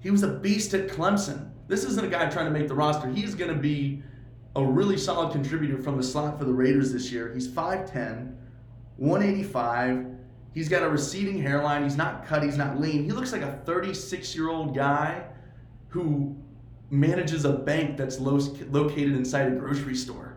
He 0.00 0.10
was 0.10 0.22
a 0.22 0.28
beast 0.28 0.72
at 0.74 0.88
Clemson. 0.88 1.50
This 1.68 1.84
isn't 1.84 2.04
a 2.04 2.08
guy 2.08 2.28
trying 2.28 2.46
to 2.46 2.50
make 2.50 2.68
the 2.68 2.74
roster. 2.74 3.08
He's 3.08 3.34
going 3.34 3.52
to 3.52 3.60
be 3.60 4.02
a 4.56 4.64
really 4.64 4.96
solid 4.96 5.32
contributor 5.32 5.78
from 5.78 5.96
the 5.96 6.02
slot 6.02 6.38
for 6.38 6.44
the 6.44 6.52
Raiders 6.52 6.92
this 6.92 7.12
year. 7.12 7.32
He's 7.32 7.46
5'10, 7.46 8.34
185. 8.96 10.06
He's 10.52 10.68
got 10.68 10.82
a 10.82 10.88
receding 10.88 11.40
hairline. 11.40 11.84
He's 11.84 11.96
not 11.96 12.26
cut. 12.26 12.42
He's 12.42 12.56
not 12.56 12.80
lean. 12.80 13.04
He 13.04 13.12
looks 13.12 13.32
like 13.32 13.42
a 13.42 13.60
36 13.64 14.34
year 14.34 14.48
old 14.48 14.74
guy 14.74 15.24
who 15.88 16.36
manages 16.90 17.44
a 17.44 17.52
bank 17.52 17.96
that's 17.96 18.18
lo- 18.18 18.40
located 18.70 19.12
inside 19.12 19.46
a 19.52 19.56
grocery 19.56 19.94
store. 19.94 20.29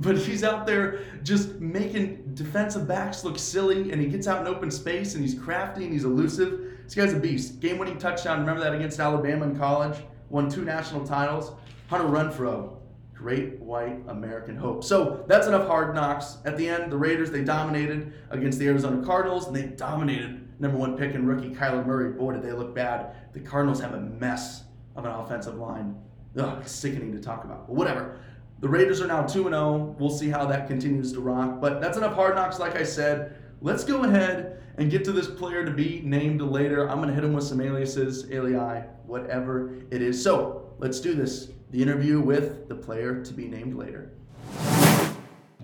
But 0.00 0.16
he's 0.16 0.44
out 0.44 0.66
there 0.66 1.00
just 1.24 1.54
making 1.60 2.34
defensive 2.34 2.86
backs 2.86 3.24
look 3.24 3.38
silly, 3.38 3.90
and 3.90 4.00
he 4.00 4.06
gets 4.06 4.28
out 4.28 4.40
in 4.40 4.46
open 4.46 4.70
space, 4.70 5.14
and 5.14 5.24
he's 5.24 5.38
crafty 5.38 5.84
and 5.84 5.92
he's 5.92 6.04
elusive. 6.04 6.78
This 6.84 6.94
guy's 6.94 7.12
a 7.12 7.18
beast. 7.18 7.60
Game-winning 7.60 7.98
touchdown. 7.98 8.40
Remember 8.40 8.62
that 8.62 8.74
against 8.74 9.00
Alabama 9.00 9.46
in 9.46 9.58
college? 9.58 9.98
Won 10.30 10.48
two 10.48 10.64
national 10.64 11.04
titles. 11.04 11.52
Hunter 11.88 12.08
Renfrow, 12.08 12.76
great 13.12 13.58
white 13.58 14.00
American 14.08 14.56
hope. 14.56 14.84
So 14.84 15.24
that's 15.26 15.46
enough 15.46 15.66
hard 15.66 15.94
knocks. 15.94 16.38
At 16.44 16.56
the 16.56 16.68
end, 16.68 16.92
the 16.92 16.96
Raiders 16.96 17.30
they 17.30 17.42
dominated 17.42 18.12
against 18.30 18.58
the 18.58 18.68
Arizona 18.68 19.04
Cardinals, 19.04 19.48
and 19.48 19.56
they 19.56 19.66
dominated 19.66 20.48
number 20.60 20.78
one 20.78 20.96
pick 20.96 21.14
and 21.14 21.26
rookie 21.26 21.50
Kyler 21.50 21.84
Murray. 21.84 22.12
Boy, 22.12 22.34
did 22.34 22.42
they 22.42 22.52
look 22.52 22.74
bad. 22.74 23.16
The 23.32 23.40
Cardinals 23.40 23.80
have 23.80 23.94
a 23.94 24.00
mess 24.00 24.64
of 24.96 25.04
an 25.04 25.10
offensive 25.10 25.56
line. 25.56 25.96
Ugh, 26.38 26.66
sickening 26.68 27.12
to 27.12 27.20
talk 27.20 27.44
about. 27.44 27.66
But 27.66 27.74
whatever. 27.74 28.20
The 28.60 28.68
Raiders 28.68 29.00
are 29.00 29.06
now 29.06 29.22
2 29.22 29.44
0. 29.44 29.96
We'll 30.00 30.10
see 30.10 30.28
how 30.28 30.44
that 30.46 30.66
continues 30.66 31.12
to 31.12 31.20
rock. 31.20 31.60
But 31.60 31.80
that's 31.80 31.96
enough 31.96 32.14
hard 32.14 32.34
knocks, 32.34 32.58
like 32.58 32.74
I 32.74 32.82
said. 32.82 33.36
Let's 33.60 33.84
go 33.84 34.02
ahead 34.02 34.60
and 34.78 34.90
get 34.90 35.04
to 35.04 35.12
this 35.12 35.28
player 35.28 35.64
to 35.64 35.70
be 35.70 36.00
named 36.04 36.40
later. 36.40 36.88
I'm 36.88 36.96
going 36.96 37.08
to 37.08 37.14
hit 37.14 37.22
him 37.22 37.32
with 37.32 37.44
some 37.44 37.60
aliases, 37.60 38.26
alii, 38.26 38.84
whatever 39.06 39.74
it 39.90 40.02
is. 40.02 40.20
So 40.22 40.72
let's 40.78 40.98
do 40.98 41.14
this. 41.14 41.50
The 41.70 41.80
interview 41.80 42.20
with 42.20 42.68
the 42.68 42.74
player 42.74 43.24
to 43.24 43.32
be 43.32 43.46
named 43.46 43.76
later. 43.76 44.10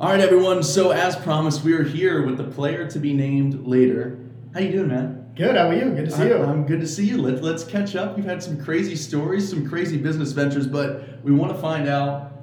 All 0.01 0.11
right, 0.11 0.21
everyone. 0.21 0.63
So 0.63 0.93
as 0.93 1.17
promised, 1.17 1.65
we 1.65 1.73
are 1.73 1.85
here 1.85 2.25
with 2.25 2.37
the 2.37 2.45
player 2.45 2.89
to 2.91 2.99
be 3.01 3.13
named 3.13 3.67
later. 3.67 4.21
How 4.53 4.61
you 4.61 4.71
doing, 4.71 4.89
man? 4.89 5.33
Good. 5.35 5.57
How 5.57 5.69
are 5.69 5.75
you? 5.75 5.91
Good 5.91 6.05
to 6.05 6.11
see 6.13 6.23
I'm, 6.23 6.29
you. 6.29 6.43
I'm 6.43 6.67
good 6.67 6.81
to 6.81 6.87
see 6.87 7.07
you. 7.07 7.21
Let, 7.21 7.43
let's 7.43 7.65
catch 7.65 7.97
up. 7.97 8.15
We've 8.15 8.25
had 8.25 8.41
some 8.41 8.63
crazy 8.63 8.95
stories, 8.95 9.49
some 9.49 9.69
crazy 9.69 9.97
business 9.97 10.31
ventures, 10.31 10.69
but 10.69 11.25
we 11.25 11.33
want 11.33 11.53
to 11.53 11.61
find 11.61 11.89
out 11.89 12.34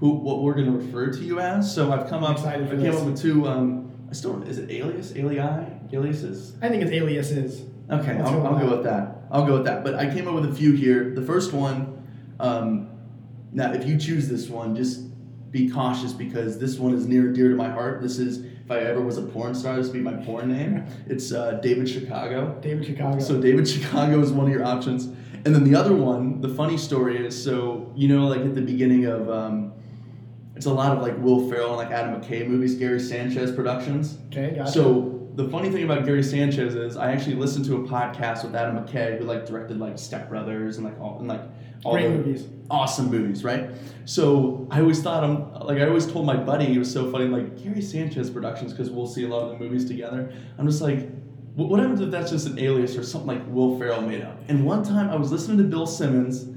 who 0.00 0.10
what 0.10 0.42
we're 0.42 0.54
going 0.54 0.66
to 0.66 0.72
refer 0.72 1.12
to 1.12 1.20
you 1.20 1.38
as. 1.38 1.72
So 1.72 1.92
I've 1.92 2.08
come 2.08 2.24
up. 2.24 2.38
I 2.40 2.56
came 2.56 2.80
this. 2.80 2.96
up 2.96 3.04
with 3.04 3.20
two. 3.20 3.46
Um, 3.46 3.92
I 4.10 4.14
still 4.14 4.42
is 4.42 4.58
it 4.58 4.70
alias, 4.70 5.12
alii, 5.12 5.92
aliases? 5.92 6.56
I 6.60 6.68
think 6.68 6.82
it's 6.82 6.90
aliases. 6.90 7.62
Okay, 7.90 8.18
I'll, 8.18 8.46
I'll 8.46 8.58
go 8.58 8.70
with 8.70 8.84
that. 8.84 9.22
I'll 9.30 9.46
go 9.46 9.54
with 9.54 9.64
that. 9.66 9.84
But 9.84 9.94
I 9.96 10.12
came 10.12 10.26
up 10.26 10.34
with 10.34 10.46
a 10.46 10.54
few 10.54 10.72
here. 10.72 11.14
The 11.14 11.22
first 11.22 11.52
one. 11.52 11.96
Um, 12.40 12.88
now, 13.52 13.72
if 13.72 13.86
you 13.86 13.98
choose 13.98 14.28
this 14.28 14.48
one, 14.48 14.74
just 14.74 15.02
be 15.50 15.68
cautious 15.68 16.12
because 16.12 16.58
this 16.58 16.78
one 16.78 16.94
is 16.94 17.06
near 17.06 17.26
and 17.26 17.34
dear 17.34 17.48
to 17.50 17.56
my 17.56 17.68
heart. 17.68 18.00
This 18.00 18.18
is 18.18 18.44
if 18.44 18.70
I 18.70 18.78
ever 18.78 19.00
was 19.00 19.18
a 19.18 19.22
porn 19.22 19.54
star, 19.54 19.76
this 19.76 19.88
would 19.88 19.92
be 19.92 20.00
my 20.00 20.14
porn 20.24 20.48
name. 20.48 20.86
It's 21.08 21.32
uh, 21.32 21.54
David 21.54 21.88
Chicago. 21.88 22.56
David 22.62 22.86
Chicago. 22.86 23.18
So 23.18 23.40
David 23.40 23.68
Chicago 23.68 24.20
is 24.20 24.32
one 24.32 24.46
of 24.46 24.52
your 24.52 24.64
options. 24.64 25.06
And 25.44 25.54
then 25.54 25.64
the 25.64 25.74
other 25.74 25.94
one, 25.94 26.40
the 26.40 26.48
funny 26.48 26.78
story 26.78 27.26
is 27.26 27.40
so 27.42 27.92
you 27.96 28.08
know 28.08 28.28
like 28.28 28.40
at 28.40 28.54
the 28.54 28.62
beginning 28.62 29.06
of 29.06 29.28
um, 29.28 29.72
it's 30.60 30.66
a 30.66 30.70
lot 30.74 30.94
of 30.94 31.02
like 31.02 31.16
Will 31.22 31.48
Ferrell 31.48 31.68
and 31.68 31.78
like 31.78 31.90
Adam 31.90 32.20
McKay 32.20 32.46
movies, 32.46 32.74
Gary 32.74 33.00
Sanchez 33.00 33.50
productions. 33.50 34.18
Okay, 34.26 34.56
gotcha. 34.56 34.70
So 34.70 35.26
the 35.34 35.48
funny 35.48 35.70
thing 35.70 35.84
about 35.84 36.04
Gary 36.04 36.22
Sanchez 36.22 36.74
is 36.74 36.98
I 36.98 37.12
actually 37.12 37.36
listened 37.36 37.64
to 37.64 37.76
a 37.76 37.88
podcast 37.88 38.44
with 38.44 38.54
Adam 38.54 38.76
McKay 38.76 39.18
who 39.18 39.24
like 39.24 39.46
directed 39.46 39.78
like 39.78 39.98
Step 39.98 40.28
Brothers 40.28 40.76
and 40.76 40.84
like 40.84 41.00
all 41.00 41.18
and 41.18 41.28
like 41.28 41.40
all 41.82 41.92
Great 41.92 42.10
movies. 42.10 42.46
Awesome 42.68 43.10
movies, 43.10 43.42
right? 43.42 43.70
So 44.04 44.68
I 44.70 44.82
always 44.82 45.00
thought 45.00 45.24
I'm 45.24 45.50
like 45.64 45.78
I 45.78 45.86
always 45.86 46.06
told 46.06 46.26
my 46.26 46.36
buddy 46.36 46.74
it 46.74 46.78
was 46.78 46.92
so 46.92 47.10
funny 47.10 47.24
like 47.24 47.64
Gary 47.64 47.80
Sanchez 47.80 48.28
Productions 48.28 48.74
because 48.74 48.90
we'll 48.90 49.06
see 49.06 49.24
a 49.24 49.28
lot 49.28 49.44
of 49.44 49.58
the 49.58 49.64
movies 49.64 49.86
together. 49.86 50.30
I'm 50.58 50.66
just 50.66 50.82
like, 50.82 51.08
what 51.54 51.80
happens 51.80 52.02
if 52.02 52.10
that's 52.10 52.30
just 52.30 52.46
an 52.46 52.58
alias 52.58 52.98
or 52.98 53.02
something 53.02 53.28
like 53.28 53.48
Will 53.48 53.78
Ferrell 53.78 54.02
made 54.02 54.20
up? 54.20 54.38
And 54.48 54.66
one 54.66 54.84
time 54.84 55.08
I 55.08 55.16
was 55.16 55.32
listening 55.32 55.56
to 55.56 55.64
Bill 55.64 55.86
Simmons, 55.86 56.54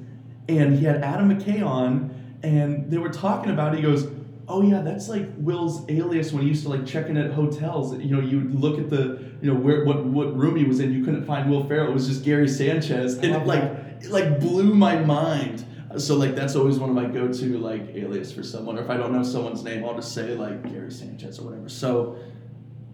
and 0.49 0.77
he 0.77 0.83
had 0.83 1.01
Adam 1.05 1.33
McKay 1.33 1.65
on, 1.65 2.12
and 2.43 2.91
they 2.91 2.97
were 2.97 3.09
talking 3.09 3.51
about. 3.51 3.73
It. 3.73 3.77
He 3.77 3.81
goes, 3.83 4.07
oh 4.47 4.61
yeah, 4.61 4.81
that's 4.81 5.07
like 5.09 5.27
Will's 5.37 5.89
alias 5.89 6.31
when 6.33 6.43
he 6.43 6.49
used 6.49 6.63
to 6.63 6.69
like 6.69 6.85
check 6.85 7.07
in 7.07 7.17
at 7.17 7.31
hotels. 7.31 7.97
You 7.97 8.15
know, 8.15 8.21
you 8.21 8.39
would 8.39 8.55
look 8.55 8.77
at 8.77 8.89
the 8.89 9.19
you 9.41 9.51
know 9.51 9.59
where 9.59 9.85
what 9.85 10.05
what 10.05 10.35
room 10.35 10.55
he 10.55 10.65
was 10.65 10.79
in, 10.79 10.93
you 10.93 11.03
couldn't 11.03 11.25
find 11.25 11.49
Will 11.49 11.65
Ferrell. 11.65 11.89
It 11.89 11.93
was 11.93 12.07
just 12.07 12.23
Gary 12.23 12.47
Sanchez, 12.47 13.15
and 13.15 13.33
it 13.33 13.45
like 13.45 13.63
it 13.63 14.09
like 14.09 14.39
blew 14.39 14.73
my 14.73 14.97
mind. 14.97 15.65
So 15.97 16.15
like 16.15 16.35
that's 16.35 16.55
always 16.55 16.79
one 16.79 16.89
of 16.89 16.95
my 16.95 17.05
go-to 17.05 17.57
like 17.59 17.89
alias 17.95 18.31
for 18.31 18.43
someone. 18.43 18.77
Or 18.77 18.83
if 18.83 18.89
I 18.89 18.97
don't 18.97 19.13
know 19.13 19.23
someone's 19.23 19.63
name, 19.63 19.85
I'll 19.85 19.95
just 19.95 20.13
say 20.13 20.33
like 20.35 20.63
Gary 20.71 20.91
Sanchez 20.91 21.39
or 21.39 21.43
whatever. 21.43 21.69
So 21.69 22.17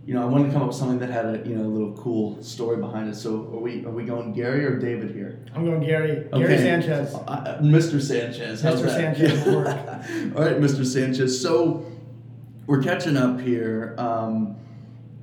you 0.09 0.15
know, 0.15 0.23
I 0.23 0.25
wanted 0.25 0.47
to 0.47 0.53
come 0.53 0.63
up 0.63 0.69
with 0.69 0.75
something 0.75 0.97
that 0.97 1.11
had 1.11 1.25
a 1.27 1.47
you 1.47 1.55
know 1.55 1.61
a 1.61 1.69
little 1.69 1.93
cool 1.93 2.41
story 2.41 2.77
behind 2.77 3.09
it. 3.09 3.15
So 3.15 3.43
are 3.53 3.59
we 3.59 3.85
are 3.85 3.91
we 3.91 4.05
going 4.05 4.33
Gary 4.33 4.65
or 4.65 4.75
David 4.75 5.11
here? 5.11 5.39
I'm 5.53 5.63
going 5.63 5.81
Gary. 5.81 6.27
Gary 6.33 6.57
Sanchez. 6.57 7.13
Uh, 7.13 7.19
uh, 7.19 7.61
Mr. 7.61 8.01
Sanchez. 8.01 8.59
How's 8.59 8.81
Mr. 8.81 8.85
that? 8.85 9.15
Sanchez 9.17 9.45
work. 9.45 9.67
All 10.35 10.43
right, 10.43 10.59
Mr. 10.59 10.83
Sanchez. 10.83 11.39
So 11.39 11.85
we're 12.65 12.81
catching 12.81 13.17
up 13.17 13.39
here. 13.39 13.93
Um, 13.99 14.57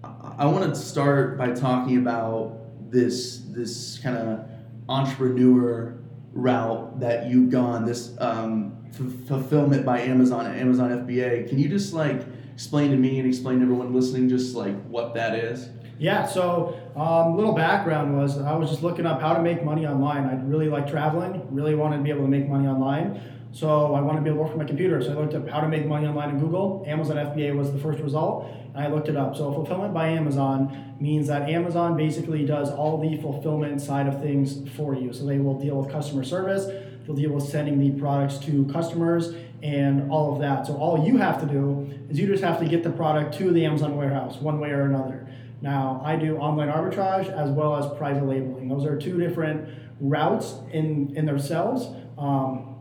I, 0.05 0.35
I 0.39 0.47
want 0.47 0.73
to 0.73 0.81
start 0.81 1.37
by 1.37 1.51
talking 1.51 1.97
about 1.97 2.57
this 2.89 3.39
this 3.49 3.99
kind 3.99 4.17
of 4.17 4.49
entrepreneur 4.89 5.99
route 6.33 7.01
that 7.01 7.29
you've 7.29 7.51
gone. 7.51 7.85
This 7.85 8.17
um, 8.21 8.87
f- 8.91 9.27
fulfillment 9.27 9.85
by 9.85 10.03
Amazon 10.03 10.47
Amazon 10.47 10.91
FBA. 10.91 11.49
Can 11.49 11.59
you 11.59 11.69
just 11.69 11.93
like 11.93 12.23
explain 12.57 12.91
to 12.91 12.97
me 12.97 13.19
and 13.19 13.29
explain 13.29 13.59
to 13.59 13.65
everyone 13.65 13.93
listening 13.93 14.31
just 14.31 14.57
like 14.57 14.75
what 14.87 15.13
that 15.13 15.35
is? 15.35 15.69
Yeah, 15.99 16.27
so 16.27 16.75
um, 16.97 17.37
little 17.37 17.53
background 17.53 18.17
was 18.17 18.39
I 18.39 18.57
was 18.57 18.71
just 18.71 18.83
looking 18.83 19.05
up 19.05 19.21
how 19.21 19.35
to 19.35 19.43
make 19.43 19.63
money 19.63 19.87
online. 19.87 20.25
I 20.25 20.43
really 20.43 20.71
like 20.71 20.91
traveling, 20.91 21.47
really 21.51 21.75
wanted 21.75 21.99
to 21.99 22.03
be 22.03 22.09
able 22.09 22.23
to 22.23 22.29
make 22.29 22.49
money 22.49 22.67
online. 22.67 23.21
So 23.53 23.95
I 23.95 24.01
wanted 24.01 24.21
to 24.21 24.25
be 24.25 24.31
able 24.31 24.39
to 24.39 24.43
work 24.45 24.51
from 24.53 24.61
my 24.61 24.65
computer. 24.65 25.03
So 25.03 25.13
I 25.13 25.15
looked 25.21 25.35
up 25.35 25.47
how 25.51 25.61
to 25.61 25.69
make 25.69 25.87
money 25.87 26.07
online 26.07 26.31
in 26.31 26.39
Google. 26.39 26.83
Amazon 26.87 27.17
FBA 27.17 27.55
was 27.55 27.73
the 27.73 27.79
first 27.79 28.03
result, 28.03 28.51
and 28.75 28.83
I 28.83 28.89
looked 28.89 29.11
it 29.11 29.19
up. 29.19 29.37
So 29.37 29.53
fulfillment 29.53 29.93
by 29.93 30.09
Amazon 30.09 30.97
means 30.99 31.27
that 31.27 31.51
Amazon 31.51 31.95
basically 31.95 32.47
does 32.47 32.71
all 32.71 32.99
the 32.99 33.21
fulfillment 33.21 33.83
side 33.83 34.07
of 34.07 34.23
things 34.23 34.67
for 34.77 34.95
you. 34.95 35.13
So 35.13 35.27
they 35.27 35.39
will 35.39 35.61
deal 35.61 35.77
with 35.77 35.93
customer 35.93 36.25
service, 36.25 36.65
they'll 37.07 37.17
deal 37.17 37.31
with 37.31 37.45
sending 37.45 37.79
the 37.79 37.99
products 37.99 38.39
to 38.39 38.65
customers, 38.67 39.35
and 39.63 40.11
all 40.11 40.33
of 40.33 40.41
that. 40.41 40.67
So 40.67 40.77
all 40.77 41.07
you 41.07 41.17
have 41.17 41.41
to 41.41 41.47
do 41.47 41.89
is 42.11 42.19
you 42.19 42.27
just 42.27 42.43
have 42.43 42.59
to 42.61 42.67
get 42.67 42.83
the 42.83 42.91
product 42.91 43.37
to 43.39 43.53
the 43.53 43.65
Amazon 43.65 43.97
warehouse 43.97 44.37
one 44.37 44.61
way 44.61 44.71
or 44.71 44.83
another. 44.83 45.27
Now, 45.63 46.03
I 46.05 46.17
do 46.17 46.37
online 46.37 46.69
arbitrage 46.69 47.31
as 47.31 47.51
well 47.51 47.77
as 47.77 47.87
private 47.97 48.27
labeling. 48.27 48.69
Those 48.69 48.85
are 48.85 48.99
two 48.99 49.19
different 49.19 49.69
routes 50.01 50.55
in, 50.73 51.17
in 51.17 51.25
themselves. 51.25 51.89
Um, 52.19 52.75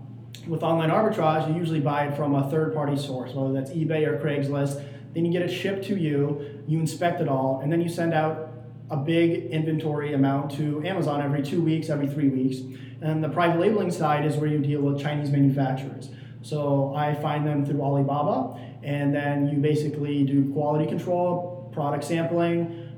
with 0.48 0.62
online 0.62 0.89
arbitrage, 0.89 1.48
you 1.48 1.55
usually 1.55 1.79
buy 1.79 2.08
it 2.08 2.17
from 2.17 2.36
a 2.36 2.50
third 2.50 2.74
party 2.74 2.98
source, 2.98 3.34
whether 3.34 3.53
that's 3.53 3.72
eBay 3.72 4.05
or 4.05 4.20
Craigslist. 4.20 4.84
Then 5.13 5.25
you 5.25 5.32
get 5.32 5.41
it 5.41 5.50
shipped 5.50 5.86
to 5.86 5.96
you, 5.96 6.62
you 6.67 6.77
inspect 6.77 7.22
it 7.22 7.29
all, 7.29 7.62
and 7.63 7.72
then 7.72 7.82
you 7.82 7.88
send 7.88 8.13
out 8.13 8.45
a 8.89 8.98
big 8.98 9.46
inventory 9.46 10.13
amount 10.13 10.51
to 10.51 10.86
Amazon 10.86 11.22
every 11.22 11.42
two 11.42 11.62
weeks, 11.62 11.89
every 11.89 12.08
three 12.08 12.30
weeks. 12.30 12.58
And 13.01 13.24
the 13.24 13.30
private 13.30 13.60
labeling 13.60 13.92
side 13.92 14.25
is 14.25 14.38
where 14.38 14.50
you 14.50 14.60
deal 14.60 14.82
with 14.82 15.01
Chinese 15.01 15.30
manufacturers. 15.30 16.10
So 16.42 16.94
I 16.96 17.15
find 17.15 17.46
them 17.46 17.65
through 17.65 17.82
Alibaba, 17.82 18.60
and 18.84 19.13
then 19.13 19.48
you 19.50 19.58
basically 19.58 20.24
do 20.24 20.51
quality 20.54 20.86
control, 20.86 21.72
product 21.74 22.04
sampling, 22.04 22.92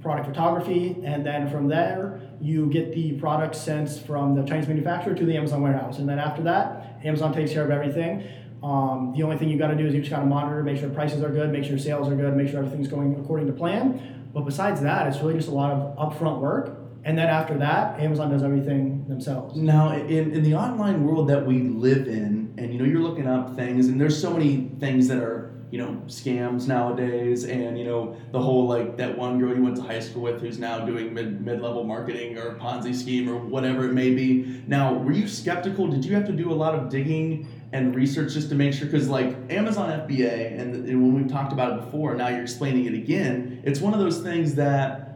product 0.00 0.26
photography, 0.26 0.96
and 1.04 1.24
then 1.24 1.50
from 1.50 1.68
there 1.68 2.20
you 2.40 2.66
get 2.66 2.92
the 2.92 3.12
product 3.14 3.54
sent 3.54 3.88
from 4.06 4.34
the 4.34 4.42
Chinese 4.44 4.66
manufacturer 4.68 5.14
to 5.14 5.24
the 5.24 5.36
Amazon 5.36 5.62
warehouse. 5.62 5.98
And 5.98 6.08
then 6.08 6.18
after 6.18 6.42
that, 6.42 7.00
Amazon 7.04 7.32
takes 7.32 7.52
care 7.52 7.64
of 7.64 7.70
everything. 7.70 8.26
Um, 8.62 9.12
the 9.16 9.24
only 9.24 9.36
thing 9.36 9.48
you 9.48 9.58
got 9.58 9.68
to 9.68 9.76
do 9.76 9.86
is 9.86 9.94
you 9.94 10.00
just 10.00 10.10
got 10.10 10.20
to 10.20 10.26
monitor, 10.26 10.62
make 10.62 10.78
sure 10.78 10.88
prices 10.88 11.22
are 11.22 11.30
good, 11.30 11.50
make 11.50 11.64
sure 11.64 11.78
sales 11.78 12.08
are 12.08 12.14
good, 12.14 12.36
make 12.36 12.48
sure 12.48 12.58
everything's 12.58 12.88
going 12.88 13.16
according 13.18 13.46
to 13.48 13.52
plan. 13.52 14.21
But 14.32 14.44
besides 14.44 14.80
that, 14.80 15.06
it's 15.06 15.20
really 15.20 15.34
just 15.34 15.48
a 15.48 15.52
lot 15.52 15.72
of 15.72 15.96
upfront 15.96 16.40
work. 16.40 16.78
And 17.04 17.18
then 17.18 17.28
after 17.28 17.58
that, 17.58 17.98
Amazon 17.98 18.30
does 18.30 18.42
everything 18.42 19.06
themselves. 19.08 19.56
Now, 19.56 19.92
in, 19.92 20.32
in 20.32 20.42
the 20.42 20.54
online 20.54 21.04
world 21.04 21.28
that 21.28 21.44
we 21.44 21.60
live 21.62 22.06
in, 22.06 22.54
and 22.56 22.72
you 22.72 22.78
know, 22.78 22.84
you're 22.84 23.00
looking 23.00 23.26
up 23.26 23.56
things, 23.56 23.88
and 23.88 24.00
there's 24.00 24.20
so 24.20 24.32
many 24.32 24.70
things 24.78 25.08
that 25.08 25.18
are, 25.18 25.52
you 25.72 25.78
know, 25.78 26.00
scams 26.06 26.68
nowadays, 26.68 27.44
and 27.44 27.76
you 27.76 27.84
know, 27.84 28.16
the 28.30 28.40
whole 28.40 28.68
like 28.68 28.96
that 28.98 29.18
one 29.18 29.40
girl 29.40 29.56
you 29.56 29.62
went 29.62 29.74
to 29.76 29.82
high 29.82 29.98
school 29.98 30.22
with 30.22 30.40
who's 30.40 30.58
now 30.58 30.84
doing 30.84 31.12
mid 31.12 31.44
mid 31.44 31.60
level 31.60 31.82
marketing 31.82 32.38
or 32.38 32.54
Ponzi 32.56 32.94
scheme 32.94 33.28
or 33.28 33.36
whatever 33.36 33.88
it 33.88 33.92
may 33.94 34.14
be. 34.14 34.62
Now, 34.68 34.94
were 34.94 35.12
you 35.12 35.26
skeptical? 35.26 35.88
Did 35.88 36.04
you 36.04 36.14
have 36.14 36.26
to 36.26 36.32
do 36.32 36.52
a 36.52 36.54
lot 36.54 36.74
of 36.74 36.88
digging 36.88 37.48
and 37.72 37.94
research 37.94 38.34
just 38.34 38.48
to 38.50 38.54
make 38.54 38.74
sure? 38.74 38.86
Because 38.86 39.08
like 39.08 39.36
Amazon 39.50 39.88
FBA, 40.06 40.60
and, 40.60 40.74
and 40.74 41.02
when 41.02 41.14
we've 41.14 41.30
talked 41.30 41.52
about 41.52 41.72
it 41.78 41.84
before, 41.84 42.14
now 42.14 42.28
you're 42.28 42.42
explaining 42.42 42.86
it 42.86 42.94
again. 42.94 43.62
It's 43.64 43.80
one 43.80 43.94
of 43.94 44.00
those 44.00 44.20
things 44.20 44.54
that 44.56 45.08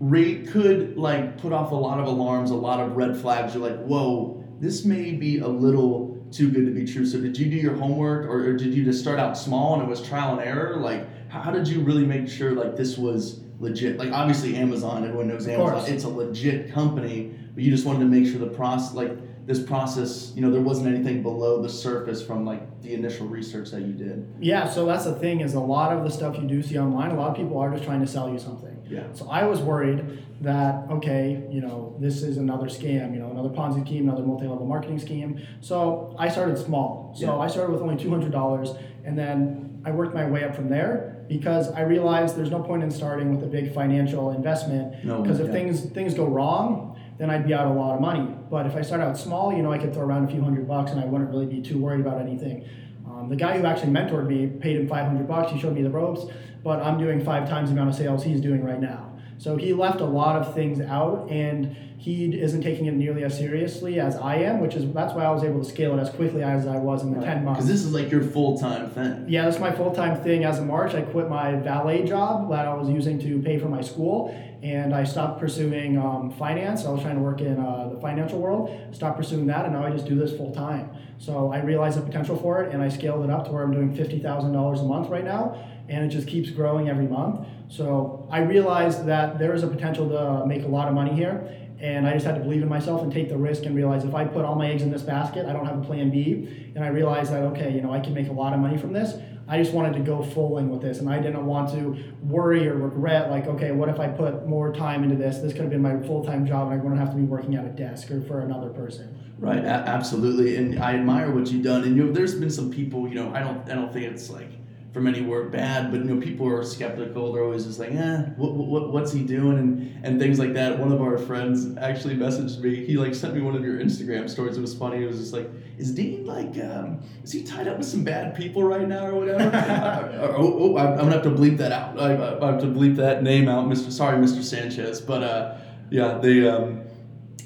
rate 0.00 0.48
could 0.48 0.96
like 0.96 1.38
put 1.38 1.52
off 1.52 1.72
a 1.72 1.74
lot 1.74 2.00
of 2.00 2.06
alarms, 2.06 2.50
a 2.50 2.54
lot 2.56 2.80
of 2.80 2.96
red 2.96 3.16
flags. 3.16 3.54
You're 3.54 3.68
like, 3.68 3.80
whoa, 3.84 4.44
this 4.58 4.84
may 4.84 5.12
be 5.12 5.38
a 5.38 5.48
little 5.48 6.16
too 6.32 6.50
good 6.50 6.64
to 6.66 6.72
be 6.72 6.84
true. 6.84 7.04
So 7.06 7.20
did 7.20 7.36
you 7.38 7.50
do 7.50 7.56
your 7.56 7.74
homework, 7.74 8.26
or, 8.26 8.44
or 8.46 8.52
did 8.54 8.72
you 8.74 8.84
just 8.84 9.00
start 9.00 9.18
out 9.18 9.36
small 9.36 9.74
and 9.74 9.82
it 9.82 9.88
was 9.88 10.02
trial 10.02 10.38
and 10.38 10.40
error? 10.46 10.76
Like, 10.76 11.06
how, 11.30 11.40
how 11.40 11.50
did 11.50 11.68
you 11.68 11.80
really 11.80 12.04
make 12.04 12.28
sure 12.28 12.52
like 12.52 12.76
this 12.76 12.96
was 12.96 13.40
legit? 13.58 13.98
Like, 13.98 14.12
obviously 14.12 14.56
Amazon, 14.56 15.04
everyone 15.04 15.28
knows 15.28 15.46
Of 15.46 15.52
Amazon. 15.52 15.72
course. 15.74 15.88
It's 15.88 16.04
a 16.04 16.08
legit 16.08 16.72
company, 16.72 17.34
but 17.54 17.62
you 17.62 17.70
just 17.70 17.84
wanted 17.84 18.00
to 18.00 18.06
make 18.06 18.26
sure 18.26 18.38
the 18.38 18.46
process, 18.46 18.94
like 18.94 19.10
this 19.46 19.60
process, 19.62 20.32
you 20.34 20.42
know, 20.42 20.50
there 20.50 20.60
wasn't 20.60 20.86
anything 20.86 21.22
below 21.22 21.60
the 21.62 21.68
surface 21.68 22.22
from 22.22 22.44
like 22.44 22.82
the 22.82 22.94
initial 22.94 23.26
research 23.26 23.70
that 23.70 23.82
you 23.82 23.92
did. 23.92 24.32
Yeah, 24.40 24.68
so 24.68 24.86
that's 24.86 25.04
the 25.04 25.14
thing 25.14 25.40
is 25.40 25.54
a 25.54 25.60
lot 25.60 25.96
of 25.96 26.04
the 26.04 26.10
stuff 26.10 26.36
you 26.36 26.46
do 26.46 26.62
see 26.62 26.78
online, 26.78 27.10
a 27.10 27.14
lot 27.14 27.30
of 27.30 27.36
people 27.36 27.58
are 27.58 27.70
just 27.70 27.84
trying 27.84 28.00
to 28.00 28.06
sell 28.06 28.30
you 28.30 28.38
something. 28.38 28.76
Yeah. 28.88 29.04
So 29.12 29.28
I 29.30 29.44
was 29.44 29.60
worried 29.60 30.24
that 30.40 30.86
okay, 30.90 31.44
you 31.50 31.60
know, 31.60 31.96
this 32.00 32.22
is 32.22 32.36
another 32.38 32.66
scam, 32.66 33.12
you 33.14 33.20
know, 33.20 33.30
another 33.30 33.50
Ponzi 33.50 33.84
scheme, 33.86 34.08
another 34.08 34.24
multi-level 34.24 34.66
marketing 34.66 34.98
scheme. 34.98 35.40
So 35.60 36.14
I 36.18 36.28
started 36.28 36.58
small. 36.58 37.14
So 37.16 37.26
Yeah. 37.26 37.36
I 37.36 37.46
started 37.46 37.72
with 37.72 37.82
only 37.82 37.96
two 37.96 38.10
hundred 38.10 38.32
dollars, 38.32 38.70
and 39.04 39.16
then 39.18 39.80
I 39.84 39.90
worked 39.92 40.14
my 40.14 40.28
way 40.28 40.44
up 40.44 40.54
from 40.54 40.68
there 40.68 41.24
because 41.28 41.70
I 41.70 41.82
realized 41.82 42.36
there's 42.36 42.50
no 42.50 42.60
point 42.62 42.82
in 42.82 42.90
starting 42.90 43.34
with 43.34 43.44
a 43.44 43.46
big 43.46 43.72
financial 43.72 44.32
investment 44.32 45.04
No, 45.04 45.22
because 45.22 45.38
if 45.40 45.46
yeah. 45.46 45.52
things 45.52 45.84
things 45.90 46.14
go 46.14 46.26
wrong, 46.26 46.89
then 47.20 47.28
I'd 47.28 47.46
be 47.46 47.52
out 47.52 47.66
a 47.66 47.70
lot 47.70 47.94
of 47.94 48.00
money. 48.00 48.34
But 48.50 48.64
if 48.64 48.74
I 48.74 48.80
start 48.80 49.02
out 49.02 49.16
small, 49.18 49.52
you 49.52 49.62
know, 49.62 49.70
I 49.70 49.76
could 49.76 49.92
throw 49.92 50.04
around 50.04 50.24
a 50.24 50.30
few 50.30 50.42
hundred 50.42 50.66
bucks, 50.66 50.90
and 50.90 50.98
I 50.98 51.04
wouldn't 51.04 51.28
really 51.28 51.44
be 51.44 51.60
too 51.60 51.78
worried 51.78 52.00
about 52.00 52.18
anything. 52.18 52.66
Um, 53.06 53.28
the 53.28 53.36
guy 53.36 53.58
who 53.58 53.66
actually 53.66 53.92
mentored 53.92 54.26
me 54.26 54.46
paid 54.46 54.76
him 54.76 54.88
500 54.88 55.28
bucks. 55.28 55.52
He 55.52 55.60
showed 55.60 55.74
me 55.74 55.82
the 55.82 55.90
ropes, 55.90 56.24
but 56.64 56.80
I'm 56.80 56.98
doing 56.98 57.22
five 57.22 57.46
times 57.46 57.68
the 57.68 57.74
amount 57.74 57.90
of 57.90 57.94
sales 57.94 58.24
he's 58.24 58.40
doing 58.40 58.64
right 58.64 58.80
now. 58.80 59.09
So 59.40 59.56
he 59.56 59.72
left 59.72 60.02
a 60.02 60.04
lot 60.04 60.36
of 60.36 60.54
things 60.54 60.82
out, 60.82 61.26
and 61.30 61.74
he 61.96 62.38
isn't 62.38 62.60
taking 62.60 62.84
it 62.84 62.92
nearly 62.92 63.24
as 63.24 63.38
seriously 63.38 63.98
as 63.98 64.14
I 64.16 64.34
am, 64.34 64.60
which 64.60 64.74
is 64.74 64.92
that's 64.92 65.14
why 65.14 65.24
I 65.24 65.30
was 65.30 65.42
able 65.44 65.64
to 65.64 65.68
scale 65.68 65.98
it 65.98 66.02
as 66.02 66.10
quickly 66.10 66.42
as 66.42 66.66
I 66.66 66.76
was 66.76 67.02
in 67.02 67.14
the 67.14 67.24
10 67.24 67.42
months. 67.42 67.60
Because 67.60 67.72
this 67.72 67.82
is 67.82 67.94
like 67.94 68.10
your 68.10 68.22
full 68.22 68.58
time 68.58 68.90
thing. 68.90 69.24
Yeah, 69.28 69.46
that's 69.46 69.58
my 69.58 69.72
full 69.72 69.92
time 69.92 70.22
thing. 70.22 70.44
As 70.44 70.58
of 70.58 70.66
March, 70.66 70.92
I 70.92 71.00
quit 71.00 71.30
my 71.30 71.56
valet 71.56 72.04
job 72.04 72.50
that 72.50 72.68
I 72.68 72.74
was 72.74 72.90
using 72.90 73.18
to 73.20 73.40
pay 73.40 73.58
for 73.58 73.70
my 73.70 73.80
school, 73.80 74.28
and 74.62 74.94
I 74.94 75.04
stopped 75.04 75.40
pursuing 75.40 75.96
um, 75.96 76.30
finance. 76.32 76.84
I 76.84 76.90
was 76.90 77.00
trying 77.00 77.16
to 77.16 77.22
work 77.22 77.40
in 77.40 77.58
uh, 77.58 77.88
the 77.94 77.98
financial 77.98 78.40
world, 78.40 78.94
stopped 78.94 79.16
pursuing 79.16 79.46
that, 79.46 79.64
and 79.64 79.72
now 79.72 79.86
I 79.86 79.90
just 79.90 80.04
do 80.04 80.16
this 80.16 80.36
full 80.36 80.52
time. 80.52 80.90
So 81.16 81.50
I 81.50 81.62
realized 81.62 81.96
the 81.96 82.02
potential 82.02 82.36
for 82.36 82.62
it, 82.62 82.74
and 82.74 82.82
I 82.82 82.90
scaled 82.90 83.24
it 83.24 83.30
up 83.30 83.46
to 83.46 83.52
where 83.52 83.62
I'm 83.62 83.72
doing 83.72 83.94
fifty 83.94 84.18
thousand 84.18 84.52
dollars 84.52 84.80
a 84.80 84.84
month 84.84 85.08
right 85.08 85.24
now, 85.24 85.56
and 85.88 86.04
it 86.04 86.14
just 86.14 86.28
keeps 86.28 86.50
growing 86.50 86.90
every 86.90 87.06
month. 87.06 87.46
So 87.70 88.26
I 88.30 88.40
realized 88.40 89.06
that 89.06 89.38
there 89.38 89.54
is 89.54 89.62
a 89.62 89.68
potential 89.68 90.08
to 90.10 90.44
make 90.44 90.64
a 90.64 90.68
lot 90.68 90.88
of 90.88 90.94
money 90.94 91.12
here, 91.12 91.48
and 91.78 92.06
I 92.06 92.12
just 92.12 92.26
had 92.26 92.34
to 92.34 92.40
believe 92.40 92.62
in 92.62 92.68
myself 92.68 93.00
and 93.02 93.12
take 93.12 93.28
the 93.28 93.38
risk 93.38 93.64
and 93.64 93.74
realize 93.76 94.04
if 94.04 94.14
I 94.14 94.24
put 94.24 94.44
all 94.44 94.56
my 94.56 94.68
eggs 94.68 94.82
in 94.82 94.90
this 94.90 95.02
basket, 95.02 95.46
I 95.46 95.52
don't 95.52 95.64
have 95.64 95.78
a 95.78 95.84
plan 95.84 96.10
B. 96.10 96.72
And 96.74 96.84
I 96.84 96.88
realized 96.88 97.32
that 97.32 97.42
okay, 97.44 97.72
you 97.72 97.80
know, 97.80 97.92
I 97.92 98.00
can 98.00 98.12
make 98.12 98.28
a 98.28 98.32
lot 98.32 98.52
of 98.52 98.58
money 98.60 98.76
from 98.76 98.92
this. 98.92 99.14
I 99.46 99.58
just 99.58 99.72
wanted 99.72 99.94
to 99.94 100.00
go 100.00 100.22
full 100.22 100.58
in 100.58 100.68
with 100.68 100.82
this, 100.82 100.98
and 100.98 101.08
I 101.08 101.20
didn't 101.20 101.46
want 101.46 101.70
to 101.70 101.96
worry 102.22 102.68
or 102.68 102.74
regret 102.74 103.30
like, 103.30 103.46
okay, 103.46 103.72
what 103.72 103.88
if 103.88 103.98
I 103.98 104.08
put 104.08 104.46
more 104.46 104.72
time 104.72 105.02
into 105.04 105.16
this? 105.16 105.38
This 105.38 105.52
could 105.52 105.62
have 105.62 105.70
been 105.70 105.82
my 105.82 106.00
full 106.00 106.24
time 106.24 106.44
job, 106.46 106.70
and 106.70 106.74
I 106.74 106.82
wouldn't 106.82 107.00
have 107.00 107.10
to 107.10 107.16
be 107.16 107.22
working 107.24 107.54
at 107.54 107.64
a 107.64 107.70
desk 107.70 108.10
or 108.10 108.20
for 108.20 108.40
another 108.40 108.68
person. 108.70 109.16
Right, 109.38 109.64
a- 109.64 109.68
absolutely, 109.68 110.56
and 110.56 110.80
I 110.82 110.94
admire 110.94 111.30
what 111.32 111.50
you've 111.50 111.62
done. 111.64 111.84
And 111.84 111.96
you 111.96 112.04
know, 112.04 112.12
there's 112.12 112.34
been 112.34 112.50
some 112.50 112.70
people, 112.70 113.08
you 113.08 113.14
know, 113.14 113.32
I 113.34 113.40
don't, 113.40 113.68
I 113.70 113.74
don't 113.74 113.92
think 113.92 114.06
it's 114.06 114.28
like 114.28 114.50
from 114.92 115.06
anywhere 115.06 115.44
bad, 115.44 115.92
but 115.92 116.00
you 116.00 116.06
know, 116.06 116.20
people 116.20 116.48
are 116.48 116.64
skeptical. 116.64 117.32
They're 117.32 117.44
always 117.44 117.64
just 117.64 117.78
like, 117.78 117.92
eh, 117.92 118.22
what, 118.36 118.52
what, 118.54 118.92
what's 118.92 119.12
he 119.12 119.22
doing, 119.22 119.58
and 119.58 120.04
and 120.04 120.20
things 120.20 120.38
like 120.38 120.54
that. 120.54 120.78
One 120.78 120.90
of 120.90 121.00
our 121.00 121.16
friends 121.16 121.76
actually 121.78 122.16
messaged 122.16 122.60
me. 122.60 122.84
He 122.84 122.96
like 122.96 123.14
sent 123.14 123.34
me 123.34 123.40
one 123.40 123.54
of 123.54 123.64
your 123.64 123.78
Instagram 123.78 124.28
stories. 124.28 124.56
It 124.56 124.60
was 124.60 124.74
funny. 124.74 125.04
It 125.04 125.06
was 125.06 125.18
just 125.18 125.32
like, 125.32 125.48
is 125.78 125.92
Dean 125.92 126.26
like, 126.26 126.58
um, 126.64 127.00
is 127.22 127.32
he 127.32 127.44
tied 127.44 127.68
up 127.68 127.78
with 127.78 127.86
some 127.86 128.02
bad 128.02 128.34
people 128.34 128.64
right 128.64 128.88
now 128.88 129.06
or 129.06 129.14
whatever? 129.14 129.50
Uh, 130.20 130.34
oh, 130.36 130.74
oh, 130.74 130.76
I'm 130.76 130.88
I'm 130.88 130.96
gonna 130.98 131.12
have 131.12 131.22
to 131.22 131.30
bleep 131.30 131.56
that 131.58 131.72
out. 131.72 131.98
I, 131.98 132.14
I 132.14 132.48
I 132.48 132.52
have 132.52 132.60
to 132.60 132.66
bleep 132.66 132.96
that 132.96 133.22
name 133.22 133.48
out, 133.48 133.66
Mr. 133.66 133.90
Sorry, 133.90 134.18
Mr. 134.18 134.42
Sanchez. 134.42 135.00
But 135.00 135.22
uh, 135.22 135.56
yeah, 135.90 136.18
they. 136.18 136.48
Um, 136.48 136.82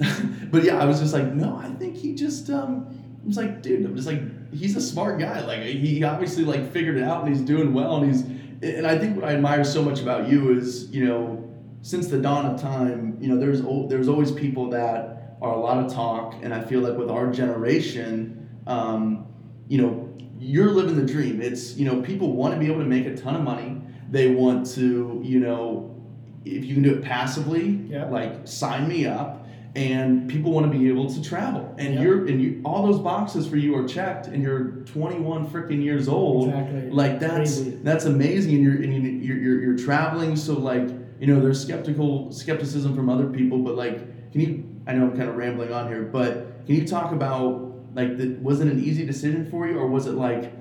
but 0.51 0.65
yeah, 0.65 0.79
I 0.79 0.85
was 0.85 1.01
just 1.01 1.13
like, 1.13 1.33
no, 1.33 1.57
I 1.57 1.69
think 1.71 1.97
he 1.97 2.15
just, 2.15 2.51
um, 2.51 2.87
I'm 3.23 3.29
just 3.29 3.39
like, 3.39 3.63
dude, 3.63 3.85
I'm 3.85 3.97
just 3.97 4.09
like, 4.09 4.44
he's 4.55 4.77
a 4.77 4.81
smart 4.81 5.19
guy. 5.19 5.41
Like 5.45 5.63
he 5.63 6.03
obviously 6.05 6.45
like 6.45 6.73
figured 6.73 6.97
it 6.97 7.03
out 7.03 7.25
and 7.25 7.35
he's 7.35 7.45
doing 7.45 7.73
well 7.75 7.97
and 7.97 8.07
he's 8.13 8.23
and 8.63 8.87
I 8.87 8.97
think 8.97 9.17
what 9.17 9.25
I 9.27 9.35
admire 9.35 9.65
so 9.65 9.83
much 9.83 10.01
about 10.01 10.29
you 10.29 10.57
is, 10.57 10.91
you 10.91 11.05
know, 11.05 11.53
since 11.83 12.07
the 12.09 12.19
dawn 12.19 12.47
of 12.47 12.61
time, 12.61 13.19
you 13.21 13.29
know, 13.29 13.37
there's 13.39 13.63
there's 13.91 14.09
always 14.09 14.31
people 14.31 14.71
that 14.71 15.37
are 15.43 15.53
a 15.53 15.59
lot 15.59 15.85
of 15.85 15.93
talk, 15.93 16.37
and 16.43 16.55
I 16.55 16.63
feel 16.63 16.81
like 16.81 16.97
with 16.97 17.11
our 17.11 17.31
generation, 17.31 18.49
um, 18.67 19.27
you 19.69 19.83
know, 19.83 20.17
you're 20.39 20.71
living 20.71 20.97
the 20.97 21.05
dream. 21.13 21.43
It's 21.43 21.77
you 21.77 21.85
know, 21.85 22.01
people 22.01 22.33
want 22.33 22.55
to 22.55 22.61
be 22.61 22.67
able 22.67 22.81
to 22.81 22.87
make 22.87 23.07
a 23.07 23.15
ton 23.17 23.35
of 23.37 23.43
money. 23.43 23.83
They 24.11 24.31
want 24.31 24.67
to, 24.75 25.21
you 25.25 25.41
know, 25.41 26.03
if 26.45 26.65
you 26.65 26.75
can 26.75 26.83
do 26.83 26.95
it 26.95 27.03
passively, 27.03 27.81
Yeah. 27.89 28.07
like 28.07 28.47
sign 28.47 28.89
me 28.89 29.07
up. 29.07 29.44
And 29.77 30.31
people 30.31 30.53
want 30.53 30.71
to 30.71 30.79
be 30.79 30.89
able 30.89 31.13
to 31.13 31.21
travel, 31.21 31.75
and 31.79 31.95
Yeah. 31.95 32.03
you're 32.03 32.27
and 32.27 32.41
you 32.41 32.61
all 32.65 32.87
those 32.87 33.01
boxes 33.01 33.45
for 33.49 33.57
you 33.57 33.75
are 33.75 33.83
checked, 33.89 34.29
and 34.29 34.41
you're 34.41 34.67
21 34.87 35.49
freaking 35.49 35.83
years 35.83 36.07
old. 36.07 36.49
Exactly. 36.51 36.91
Like 36.91 37.19
that's 37.19 37.57
Crazy. 37.61 37.79
that's 37.83 38.05
amazing, 38.05 38.55
and 38.55 38.63
you're 38.63 38.81
and 38.81 38.95
you- 38.95 39.01
you're, 39.11 39.37
you're 39.37 39.61
you're 39.63 39.77
traveling. 39.79 40.37
So 40.37 40.55
like 40.57 40.89
you 41.19 41.27
know, 41.27 41.41
there's 41.41 41.61
skeptical 41.61 42.31
skepticism 42.31 42.95
from 42.95 43.09
other 43.09 43.27
people, 43.27 43.59
but 43.59 43.75
like, 43.75 44.31
can 44.31 44.41
you? 44.41 44.65
I 44.87 44.93
know 44.93 45.07
I'm 45.07 45.17
kind 45.17 45.29
of 45.29 45.37
rambling 45.37 45.73
on 45.73 45.89
here, 45.89 46.03
but 46.03 46.65
can 46.67 46.77
you 46.77 46.87
talk 46.87 47.11
about 47.13 47.73
like, 47.97 48.17
the, 48.19 48.37
was 48.43 48.61
it 48.61 48.69
an 48.69 48.79
easy 48.83 49.05
decision 49.07 49.49
for 49.51 49.67
you, 49.67 49.77
or 49.79 49.89
was 49.89 50.07
it 50.07 50.13
like 50.15 50.53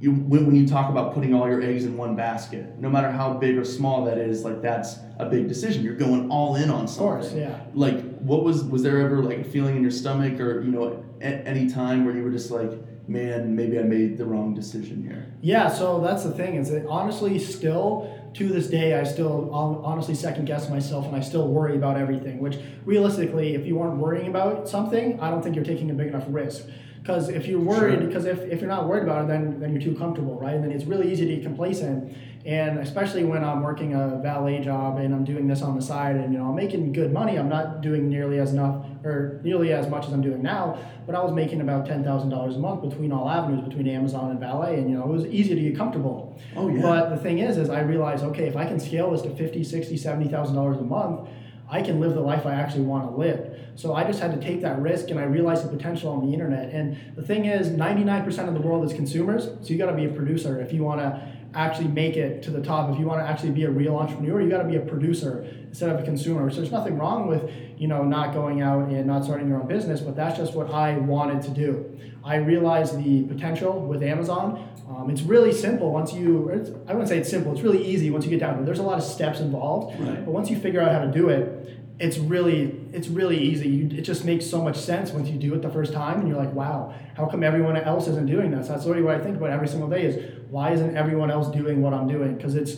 you 0.00 0.12
when, 0.12 0.44
when 0.46 0.56
you 0.56 0.66
talk 0.68 0.90
about 0.90 1.14
putting 1.14 1.32
all 1.34 1.48
your 1.48 1.62
eggs 1.62 1.84
in 1.86 1.96
one 1.96 2.16
basket, 2.16 2.78
no 2.78 2.90
matter 2.90 3.10
how 3.10 3.32
big 3.32 3.56
or 3.56 3.64
small 3.64 4.04
that 4.04 4.18
is, 4.18 4.44
like 4.44 4.60
that's 4.60 4.98
a 5.18 5.26
big 5.26 5.48
decision. 5.48 5.82
You're 5.84 5.94
going 5.94 6.30
all 6.30 6.56
in 6.56 6.68
on 6.70 6.84
Of 6.84 6.90
something. 6.90 7.06
course, 7.20 7.32
yeah. 7.34 7.60
Like, 7.74 8.07
what 8.28 8.44
was 8.44 8.62
was 8.64 8.82
there 8.82 9.00
ever 9.00 9.22
like 9.22 9.38
a 9.38 9.44
feeling 9.44 9.76
in 9.76 9.82
your 9.82 9.90
stomach, 9.90 10.38
or 10.38 10.62
you 10.62 10.70
know, 10.70 11.02
at 11.20 11.46
any 11.46 11.68
time 11.68 12.04
where 12.04 12.14
you 12.16 12.22
were 12.22 12.30
just 12.30 12.50
like, 12.50 12.70
man, 13.08 13.56
maybe 13.56 13.78
I 13.78 13.82
made 13.82 14.18
the 14.18 14.26
wrong 14.26 14.54
decision 14.54 15.02
here? 15.02 15.32
Yeah, 15.40 15.68
so 15.68 16.00
that's 16.00 16.24
the 16.24 16.32
thing 16.32 16.54
is 16.56 16.70
that 16.70 16.86
honestly, 16.86 17.38
still 17.38 18.14
to 18.34 18.48
this 18.48 18.68
day, 18.68 18.98
I 19.00 19.04
still 19.04 19.50
honestly 19.52 20.14
second 20.14 20.44
guess 20.44 20.68
myself 20.68 21.06
and 21.06 21.16
I 21.16 21.20
still 21.20 21.48
worry 21.48 21.74
about 21.76 21.96
everything. 21.96 22.38
Which 22.40 22.58
realistically, 22.84 23.54
if 23.54 23.66
you 23.66 23.80
aren't 23.80 23.96
worrying 23.98 24.28
about 24.28 24.68
something, 24.68 25.18
I 25.20 25.30
don't 25.30 25.42
think 25.42 25.56
you're 25.56 25.64
taking 25.64 25.90
a 25.90 25.94
big 25.94 26.08
enough 26.08 26.24
risk. 26.28 26.66
Because 27.00 27.30
if 27.30 27.46
you're 27.46 27.60
worried, 27.60 28.00
Sure. 28.00 28.06
because 28.06 28.24
if, 28.26 28.40
if 28.52 28.60
you're 28.60 28.68
not 28.68 28.86
worried 28.86 29.04
about 29.04 29.24
it, 29.24 29.28
then 29.28 29.58
then 29.60 29.72
you're 29.72 29.80
too 29.80 29.94
comfortable, 29.96 30.38
right? 30.38 30.54
And 30.54 30.62
then 30.64 30.72
it's 30.72 30.84
really 30.84 31.10
easy 31.10 31.26
to 31.26 31.34
get 31.36 31.42
complacent. 31.42 32.14
And 32.46 32.78
especially 32.78 33.24
when 33.24 33.44
I'm 33.44 33.62
working 33.62 33.94
a 33.94 34.20
valet 34.22 34.60
job 34.60 34.98
and 34.98 35.14
I'm 35.14 35.24
doing 35.24 35.48
this 35.48 35.60
on 35.60 35.74
the 35.74 35.82
side, 35.82 36.16
and 36.16 36.32
you 36.32 36.38
know 36.38 36.46
I'm 36.46 36.54
making 36.54 36.92
good 36.92 37.12
money. 37.12 37.36
I'm 37.36 37.48
not 37.48 37.80
doing 37.80 38.08
nearly 38.08 38.38
as 38.38 38.52
enough 38.52 38.84
or 39.04 39.40
nearly 39.42 39.72
as 39.72 39.88
much 39.88 40.06
as 40.06 40.12
I'm 40.12 40.22
doing 40.22 40.42
now, 40.42 40.78
but 41.04 41.14
I 41.14 41.22
was 41.22 41.32
making 41.32 41.60
about 41.60 41.86
ten 41.86 42.04
thousand 42.04 42.30
dollars 42.30 42.56
a 42.56 42.58
month 42.58 42.88
between 42.88 43.12
all 43.12 43.28
avenues, 43.28 43.66
between 43.66 43.88
Amazon 43.88 44.30
and 44.30 44.40
valet, 44.40 44.78
and 44.78 44.88
you 44.88 44.96
know 44.96 45.02
it 45.02 45.08
was 45.08 45.26
easy 45.26 45.54
to 45.54 45.60
get 45.60 45.76
comfortable. 45.76 46.38
Oh 46.56 46.68
yeah. 46.68 46.80
But 46.80 47.10
the 47.10 47.16
thing 47.16 47.40
is, 47.40 47.58
is 47.58 47.70
I 47.70 47.80
realized, 47.80 48.22
okay, 48.24 48.46
if 48.46 48.56
I 48.56 48.66
can 48.66 48.78
scale 48.78 49.10
this 49.10 49.22
to 49.22 49.34
50, 49.34 49.64
60, 49.64 49.96
70,000 49.96 50.54
dollars 50.54 50.78
a 50.78 50.82
month, 50.82 51.28
I 51.70 51.82
can 51.82 52.00
live 52.00 52.14
the 52.14 52.20
life 52.20 52.46
I 52.46 52.54
actually 52.54 52.84
want 52.84 53.10
to 53.10 53.16
live. 53.16 53.58
So 53.74 53.94
I 53.94 54.04
just 54.04 54.20
had 54.20 54.32
to 54.32 54.40
take 54.44 54.62
that 54.62 54.80
risk 54.80 55.10
and 55.10 55.20
I 55.20 55.24
realized 55.24 55.64
the 55.64 55.68
potential 55.68 56.10
on 56.10 56.26
the 56.26 56.32
internet. 56.32 56.72
And 56.72 56.96
the 57.14 57.22
thing 57.22 57.44
is, 57.44 57.68
99% 57.68 58.48
of 58.48 58.54
the 58.54 58.60
world 58.60 58.84
is 58.84 58.92
consumers. 58.92 59.44
So 59.44 59.68
you 59.68 59.78
got 59.78 59.90
to 59.90 59.96
be 59.96 60.06
a 60.06 60.08
producer 60.08 60.60
if 60.60 60.72
you 60.72 60.82
want 60.82 61.00
to 61.00 61.37
actually 61.54 61.88
make 61.88 62.16
it 62.16 62.42
to 62.42 62.50
the 62.50 62.60
top. 62.62 62.90
If 62.92 62.98
you 62.98 63.06
want 63.06 63.20
to 63.20 63.26
actually 63.26 63.50
be 63.50 63.64
a 63.64 63.70
real 63.70 63.96
entrepreneur, 63.96 64.40
you 64.40 64.50
got 64.50 64.62
to 64.62 64.68
be 64.68 64.76
a 64.76 64.80
producer 64.80 65.46
instead 65.68 65.90
of 65.90 66.00
a 66.00 66.02
consumer. 66.02 66.50
So 66.50 66.56
there's 66.56 66.72
nothing 66.72 66.98
wrong 66.98 67.26
with, 67.26 67.50
you 67.78 67.88
know, 67.88 68.02
not 68.04 68.34
going 68.34 68.60
out 68.60 68.88
and 68.88 69.06
not 69.06 69.24
starting 69.24 69.48
your 69.48 69.60
own 69.60 69.66
business, 69.66 70.00
but 70.00 70.14
that's 70.14 70.36
just 70.38 70.54
what 70.54 70.70
I 70.70 70.96
wanted 70.98 71.42
to 71.42 71.50
do. 71.50 71.98
I 72.24 72.36
realized 72.36 72.98
the 73.02 73.22
potential 73.24 73.80
with 73.80 74.02
Amazon. 74.02 74.68
Um, 74.88 75.10
it's 75.10 75.22
really 75.22 75.52
simple 75.52 75.90
once 75.92 76.12
you, 76.12 76.50
I 76.86 76.92
wouldn't 76.92 77.08
say 77.08 77.18
it's 77.18 77.28
simple, 77.30 77.52
it's 77.52 77.60
really 77.62 77.84
easy 77.84 78.10
once 78.10 78.24
you 78.24 78.30
get 78.30 78.40
down 78.40 78.54
to 78.56 78.62
it. 78.62 78.66
There's 78.66 78.78
a 78.78 78.82
lot 78.82 78.98
of 78.98 79.04
steps 79.04 79.40
involved, 79.40 79.98
Right. 80.00 80.24
but 80.24 80.32
once 80.32 80.50
you 80.50 80.58
figure 80.58 80.80
out 80.80 80.92
how 80.92 81.00
to 81.04 81.10
do 81.10 81.28
it, 81.28 81.77
it's 82.00 82.18
really, 82.18 82.78
it's 82.92 83.08
really 83.08 83.38
easy. 83.38 83.68
You, 83.68 83.98
it 83.98 84.02
just 84.02 84.24
makes 84.24 84.46
so 84.46 84.62
much 84.62 84.76
sense 84.76 85.10
once 85.10 85.28
you 85.28 85.38
do 85.38 85.52
it 85.54 85.62
the 85.62 85.70
first 85.70 85.92
time 85.92 86.20
and 86.20 86.28
you're 86.28 86.36
like, 86.38 86.52
wow, 86.52 86.94
how 87.16 87.26
come 87.26 87.42
everyone 87.42 87.76
else 87.76 88.06
isn't 88.06 88.26
doing 88.26 88.50
this? 88.52 88.68
That's 88.68 88.84
literally 88.84 89.02
what 89.04 89.16
I 89.16 89.18
think 89.24 89.36
about 89.36 89.50
every 89.50 89.66
single 89.68 89.88
day 89.88 90.04
is 90.04 90.34
why 90.50 90.70
isn't 90.72 90.96
everyone 90.96 91.30
else 91.30 91.48
doing 91.48 91.82
what 91.82 91.92
I'm 91.92 92.06
doing? 92.06 92.36
Because 92.36 92.54
it's, 92.54 92.76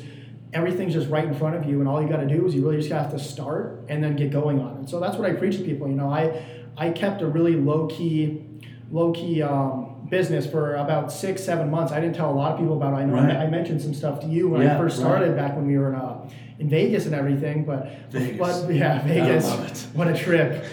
everything's 0.55 0.95
just 0.95 1.09
right 1.11 1.25
in 1.25 1.35
front 1.35 1.55
of 1.55 1.65
you 1.67 1.81
and 1.81 1.89
all 1.89 2.01
you 2.03 2.09
got 2.09 2.17
to 2.21 2.27
do 2.27 2.47
is 2.47 2.55
you 2.55 2.63
really 2.65 2.79
just 2.79 2.91
have 2.91 3.11
to 3.11 3.19
start 3.19 3.85
and 3.89 4.03
then 4.03 4.17
get 4.17 4.31
going 4.31 4.59
on 4.61 4.83
it. 4.83 4.89
So 4.89 4.99
that's 5.01 5.17
what 5.17 5.29
I 5.29 5.35
preach 5.35 5.59
to 5.59 5.65
people. 5.65 5.87
You 5.89 5.95
know, 5.97 6.09
I, 6.11 6.43
I 6.77 6.91
kept 6.91 7.21
a 7.21 7.27
really 7.27 7.57
low 7.57 7.87
key, 7.89 8.45
low 8.91 9.13
key 9.13 9.43
um, 9.43 10.07
business 10.09 10.47
for 10.47 10.77
about 10.77 11.13
six, 11.13 11.45
seven 11.45 11.71
months. 11.71 11.93
I 11.93 12.01
didn't 12.01 12.17
tell 12.17 12.31
a 12.31 12.35
lot 12.35 12.53
of 12.53 12.59
people 12.59 12.77
about 12.77 12.95
it. 12.95 12.97
I 12.97 13.05
know 13.05 13.15
Right. 13.17 13.37
I 13.37 13.47
mentioned 13.49 13.83
some 13.83 13.93
stuff 13.95 14.19
to 14.21 14.27
you 14.27 14.49
when 14.49 14.63
Yeah, 14.63 14.75
I 14.75 14.79
first 14.79 14.97
right. 14.97 15.05
started 15.07 15.37
back 15.37 15.55
when 15.57 15.67
we 15.67 15.77
were 15.79 15.91
in, 15.91 15.95
uh, 15.95 16.29
in 16.61 16.69
Vegas 16.69 17.07
and 17.07 17.15
everything, 17.15 17.65
but, 17.65 17.91
Vegas. 18.11 18.61
but 18.61 18.75
yeah, 18.75 19.03
Vegas, 19.03 19.87
what 19.95 20.09
a 20.09 20.17
trip. 20.17 20.65